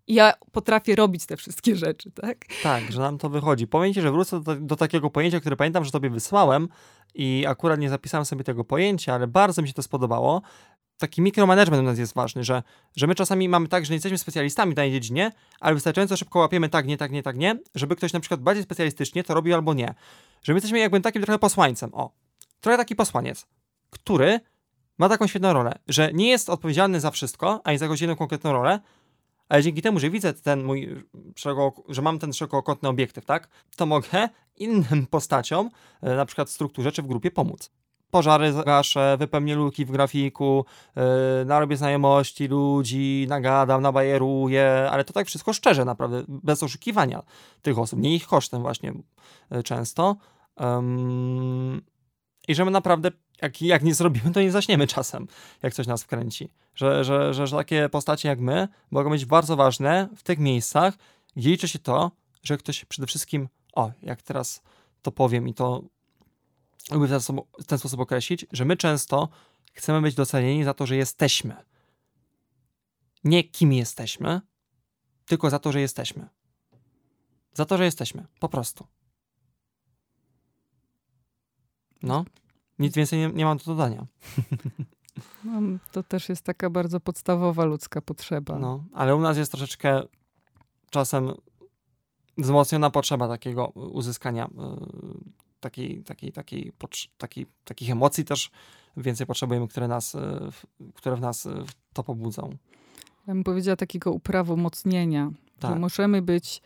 [0.10, 2.38] ja potrafię robić te wszystkie rzeczy, tak?
[2.64, 3.68] Tak, że nam to wychodzi.
[3.68, 6.68] Powiem ci, że wrócę do, do, takiego pojęcia, które pamiętam, że tobie wysłałem
[7.16, 10.42] i akurat nie zapisałem sobie tego pojęcia, ale bardzo mi się to spodobało.
[10.98, 12.64] Taki mikromanagement u nas jest ważny, że,
[12.96, 16.40] że my czasami mamy tak, że nie jesteśmy specjalistami w danej dziedzinie, ale wystarczająco szybko
[16.40, 19.56] łapiemy tak, nie, tak, nie, tak, nie, żeby ktoś na przykład bardziej specjalistycznie to robił
[19.56, 19.94] albo nie.
[20.44, 21.90] Że my jesteśmy jakby takim trochę posłańcem.
[21.94, 22.12] O,
[22.62, 23.46] trochę taki posłaniec,
[23.90, 24.40] który
[25.00, 28.52] ma taką świetną rolę, że nie jest odpowiedzialny za wszystko, ani za jakąś jedną konkretną
[28.52, 28.80] rolę,
[29.50, 31.06] ale dzięki temu, że widzę ten mój,
[31.90, 35.70] że mam ten szerokokątny obiektyw, tak, to mogę innym postaciom,
[36.02, 37.72] e, na przykład strukturze czy w grupie pomóc.
[38.12, 40.66] Pożary gaszę, wypełnię luki w grafiku,
[40.96, 41.04] yy,
[41.46, 47.24] narobię znajomości ludzi, nagadam, nabajeruję, ale to tak wszystko szczerze, naprawdę, bez oszukiwania
[47.62, 48.94] tych osób, nie ich kosztem właśnie
[49.52, 50.16] yy, często.
[50.58, 51.82] Um,
[52.48, 53.12] I że my naprawdę
[53.42, 55.28] jak, jak nie zrobimy, to nie zaśniemy czasem,
[55.64, 56.50] jak coś nas wkręci.
[56.76, 60.94] Że, że, że, że takie postacie jak my mogą być bardzo ważne w tych miejscach,
[61.36, 62.12] gdzie liczy się to,
[62.44, 64.62] że ktoś przede wszystkim, o, jak teraz
[65.02, 65.84] to powiem i to
[66.92, 69.30] lubię w ten, w ten sposób określić, że my często
[69.74, 71.56] chcemy być docenieni za to, że jesteśmy.
[73.24, 74.42] Nie kim jesteśmy,
[75.26, 76.30] tylko za to, że jesteśmy.
[77.54, 78.28] Za to, że jesteśmy.
[78.40, 78.88] Po prostu.
[82.04, 82.26] No.
[82.80, 84.06] Nic więcej nie, nie mam do dodania.
[85.92, 88.60] To też jest taka bardzo podstawowa ludzka potrzeba.
[88.60, 90.02] No, ale u nas jest troszeczkę
[90.90, 91.32] czasem
[92.38, 94.50] wzmocniona potrzeba takiego uzyskania y,
[95.60, 96.72] takiej, takiej, takiej,
[97.18, 98.52] takiej, takich emocji też
[98.98, 100.20] więcej potrzebujemy, które, nas, y,
[100.94, 101.50] które w nas y,
[101.94, 102.50] to pobudzą.
[103.28, 105.72] Ja bym powiedziała takiego uprawomocnienia, tak.
[105.72, 106.62] że możemy być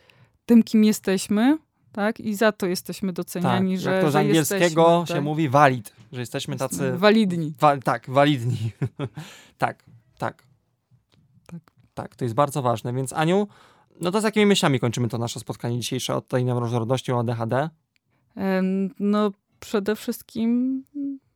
[0.46, 1.58] tym, kim jesteśmy,
[1.92, 2.20] tak?
[2.20, 3.92] I za to jesteśmy doceniani, tak, że.
[3.92, 5.24] Jak to z angielskiego się tak?
[5.24, 6.92] mówi valid, że jesteśmy tacy.
[6.96, 7.54] Walidni.
[7.58, 8.70] Wa tak, walidni.
[9.58, 9.84] tak,
[10.18, 10.42] tak.
[11.46, 11.60] Tak.
[11.94, 12.92] Tak, to jest bardzo ważne.
[12.92, 13.48] Więc Aniu,
[14.00, 17.70] no to z jakimi myślami kończymy to nasze spotkanie dzisiejsze od tej różnorodności o ADHD?
[19.00, 20.82] No, przede wszystkim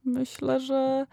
[0.05, 1.07] myślę, że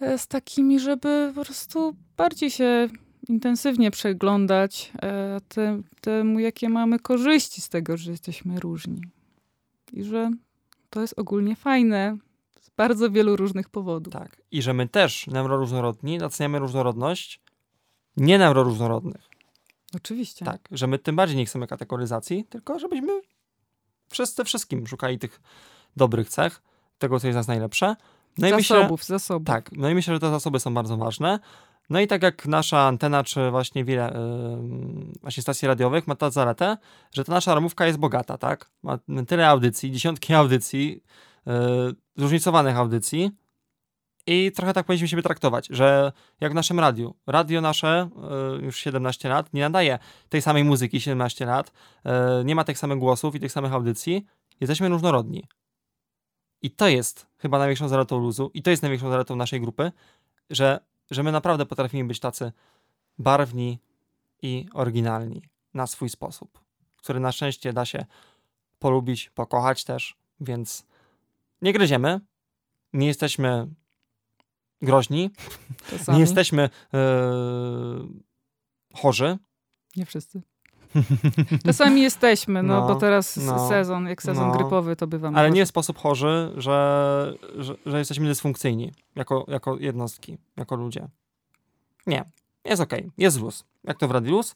[0.00, 2.88] e, z takimi, żeby po prostu bardziej się
[3.28, 9.02] intensywnie przeglądać e, te, temu, jakie mamy korzyści z tego, że jesteśmy różni.
[9.92, 10.30] I że
[10.90, 12.16] to jest ogólnie fajne
[12.76, 14.12] bardzo wielu różnych powodów.
[14.12, 14.42] Tak.
[14.50, 17.42] I że my też, neuroróżnorodni, doceniamy różnorodność
[18.16, 19.28] nie neuroróżnorodnych.
[19.96, 20.44] Oczywiście.
[20.44, 23.20] Tak, że my tym bardziej nie chcemy kategoryzacji, tylko żebyśmy
[24.10, 25.40] wszyscy wszystkim szukali tych
[25.96, 26.62] dobrych cech,
[26.98, 27.96] tego, co jest nas najlepsze.
[28.38, 29.46] No zasobów, myślę, zasobów.
[29.46, 31.38] Tak, no i myślę, że te zasoby są bardzo ważne.
[31.90, 36.30] No i tak jak nasza antena, czy właśnie wiele yy, właśnie stacji radiowych ma tę
[36.30, 36.76] zaletę,
[37.12, 38.70] że ta nasza ramówka jest bogata, tak?
[38.82, 41.02] Ma tyle audycji, dziesiątki audycji,
[42.16, 43.30] zróżnicowanych audycji
[44.26, 47.14] i trochę tak powinniśmy siebie traktować, że jak w naszym radiu.
[47.26, 48.08] Radio nasze
[48.52, 49.98] yy, już 17 lat nie nadaje
[50.28, 51.72] tej samej muzyki 17 lat,
[52.04, 52.10] yy,
[52.44, 54.26] nie ma tych samych głosów i tych samych audycji.
[54.60, 55.48] Jesteśmy różnorodni.
[56.62, 59.92] I to jest chyba największą zaletą luzu i to jest największą zaletą naszej grupy,
[60.50, 60.80] że
[61.10, 62.52] że my naprawdę potrafimy być tacy
[63.18, 63.78] barwni
[64.42, 65.42] i oryginalni.
[65.74, 66.60] na swój sposób,
[66.96, 68.06] który na szczęście da się
[68.78, 70.86] polubić, pokochać też, więc
[71.64, 72.20] nie gryziemy,
[72.92, 73.66] nie jesteśmy
[74.82, 75.30] groźni,
[75.90, 76.16] Czasami.
[76.18, 77.00] nie jesteśmy yy,
[78.94, 79.38] chorzy.
[79.96, 80.42] Nie wszyscy.
[81.66, 84.54] Czasami jesteśmy, no, No, bo teraz no, sezon, jak sezon no.
[84.54, 85.36] grypowy, to bywam.
[85.36, 91.08] Ale nie w sposób chorzy, że, że, że jesteśmy dysfunkcyjni jako, jako jednostki, jako ludzie.
[92.06, 92.24] Nie.
[92.64, 93.10] Jest okej.
[93.18, 93.64] Jest luz.
[93.84, 94.54] Jak to w Radiu Luz.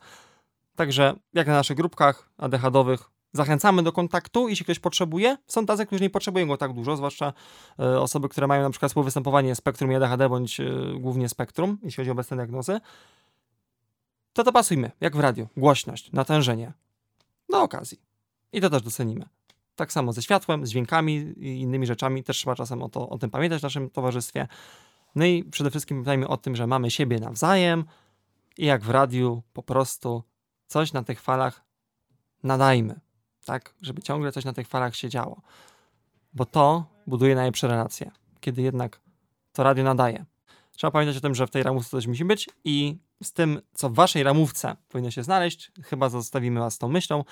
[0.76, 5.36] Także jak na naszych grupkach ADHD-owych zachęcamy do kontaktu, jeśli ktoś potrzebuje.
[5.46, 7.32] Są tacy, którzy nie potrzebują go tak dużo, zwłaszcza
[7.78, 10.64] e, osoby, które mają na przykład współwystępowanie spektrum ADHD, bądź e,
[10.98, 12.80] głównie spektrum, jeśli chodzi o obecne diagnozy.
[14.32, 15.48] To to pasujmy, jak w radiu.
[15.56, 16.72] Głośność, natężenie.
[17.50, 18.00] Do okazji.
[18.52, 19.24] I to też docenimy.
[19.76, 22.24] Tak samo ze światłem, z dźwiękami i innymi rzeczami.
[22.24, 24.48] Też trzeba czasem o, to, o tym pamiętać w naszym towarzystwie.
[25.14, 27.84] No i przede wszystkim pamiętajmy o tym, że mamy siebie nawzajem
[28.58, 30.22] i jak w radiu po prostu
[30.66, 31.64] coś na tych falach
[32.42, 33.00] nadajmy.
[33.48, 33.74] Tak?
[33.82, 35.40] Żeby ciągle coś na tych falach się działo.
[36.34, 38.10] Bo to buduje najlepsze relacje.
[38.40, 39.00] Kiedy jednak
[39.52, 40.24] to radio nadaje.
[40.72, 43.90] Trzeba pamiętać o tym, że w tej ramówce coś musi być i z tym, co
[43.90, 47.24] w waszej ramówce powinno się znaleźć, chyba zostawimy was z tą myślą,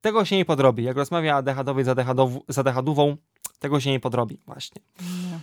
[0.00, 0.84] tego się nie podrobi.
[0.84, 3.16] Jak rozmawia ADHD-owy z, ADHD-ową,
[3.58, 4.82] tego się nie podrobi właśnie.
[5.00, 5.38] Nie.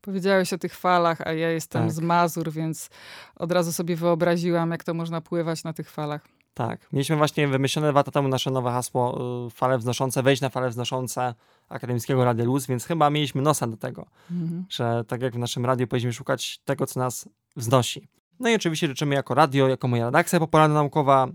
[0.00, 1.92] Powiedziałeś o tych falach, a ja jestem Tak.
[1.92, 2.90] z Mazur, więc
[3.36, 6.28] od razu sobie wyobraziłam, jak to można pływać na tych falach.
[6.58, 6.92] Tak.
[6.92, 10.70] Mieliśmy właśnie wymyślone dwa lata temu nasze nowe hasło y, fale wznoszące, wejść na fale
[10.70, 11.34] wznoszące
[11.68, 14.64] akademickiego Rady Luz, więc chyba mieliśmy nosa do tego, Mhm.
[14.70, 18.08] że tak jak w naszym radiu powinniśmy szukać tego, co nas wznosi.
[18.40, 21.28] No i oczywiście życzymy jako radio, jako moja redakcja popularno-naukowa,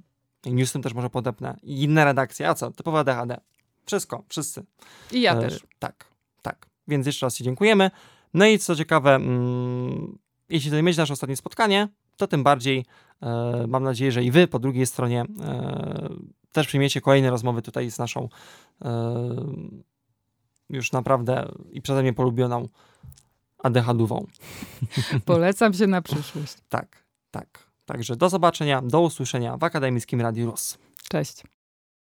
[0.45, 3.37] newsem też może podepnę, i inne redakcje, a co, typowe ADHD.
[3.85, 4.63] Wszystko, wszyscy.
[5.11, 5.63] I ja E, też.
[5.79, 6.05] Tak,
[6.41, 6.65] tak.
[6.87, 7.91] Więc jeszcze raz Ci dziękujemy.
[8.33, 10.17] No i co ciekawe, mm,
[10.49, 11.87] jeśli to nie będzie nasze ostatnie spotkanie,
[12.17, 12.85] to tym bardziej
[13.67, 16.09] mam nadzieję, że i Wy po drugiej stronie e,
[16.51, 18.29] też przyjmiecie kolejne rozmowy tutaj z naszą
[18.81, 19.35] e,
[20.69, 22.67] już naprawdę i przeze mnie polubioną
[23.57, 24.25] ADHD-ową.
[25.25, 26.55] Polecam się na przyszłość.
[26.69, 27.73] Tak, tak.
[27.85, 30.77] Także do zobaczenia, do usłyszenia w Akademickim Radiu ROS.
[31.09, 31.43] Cześć.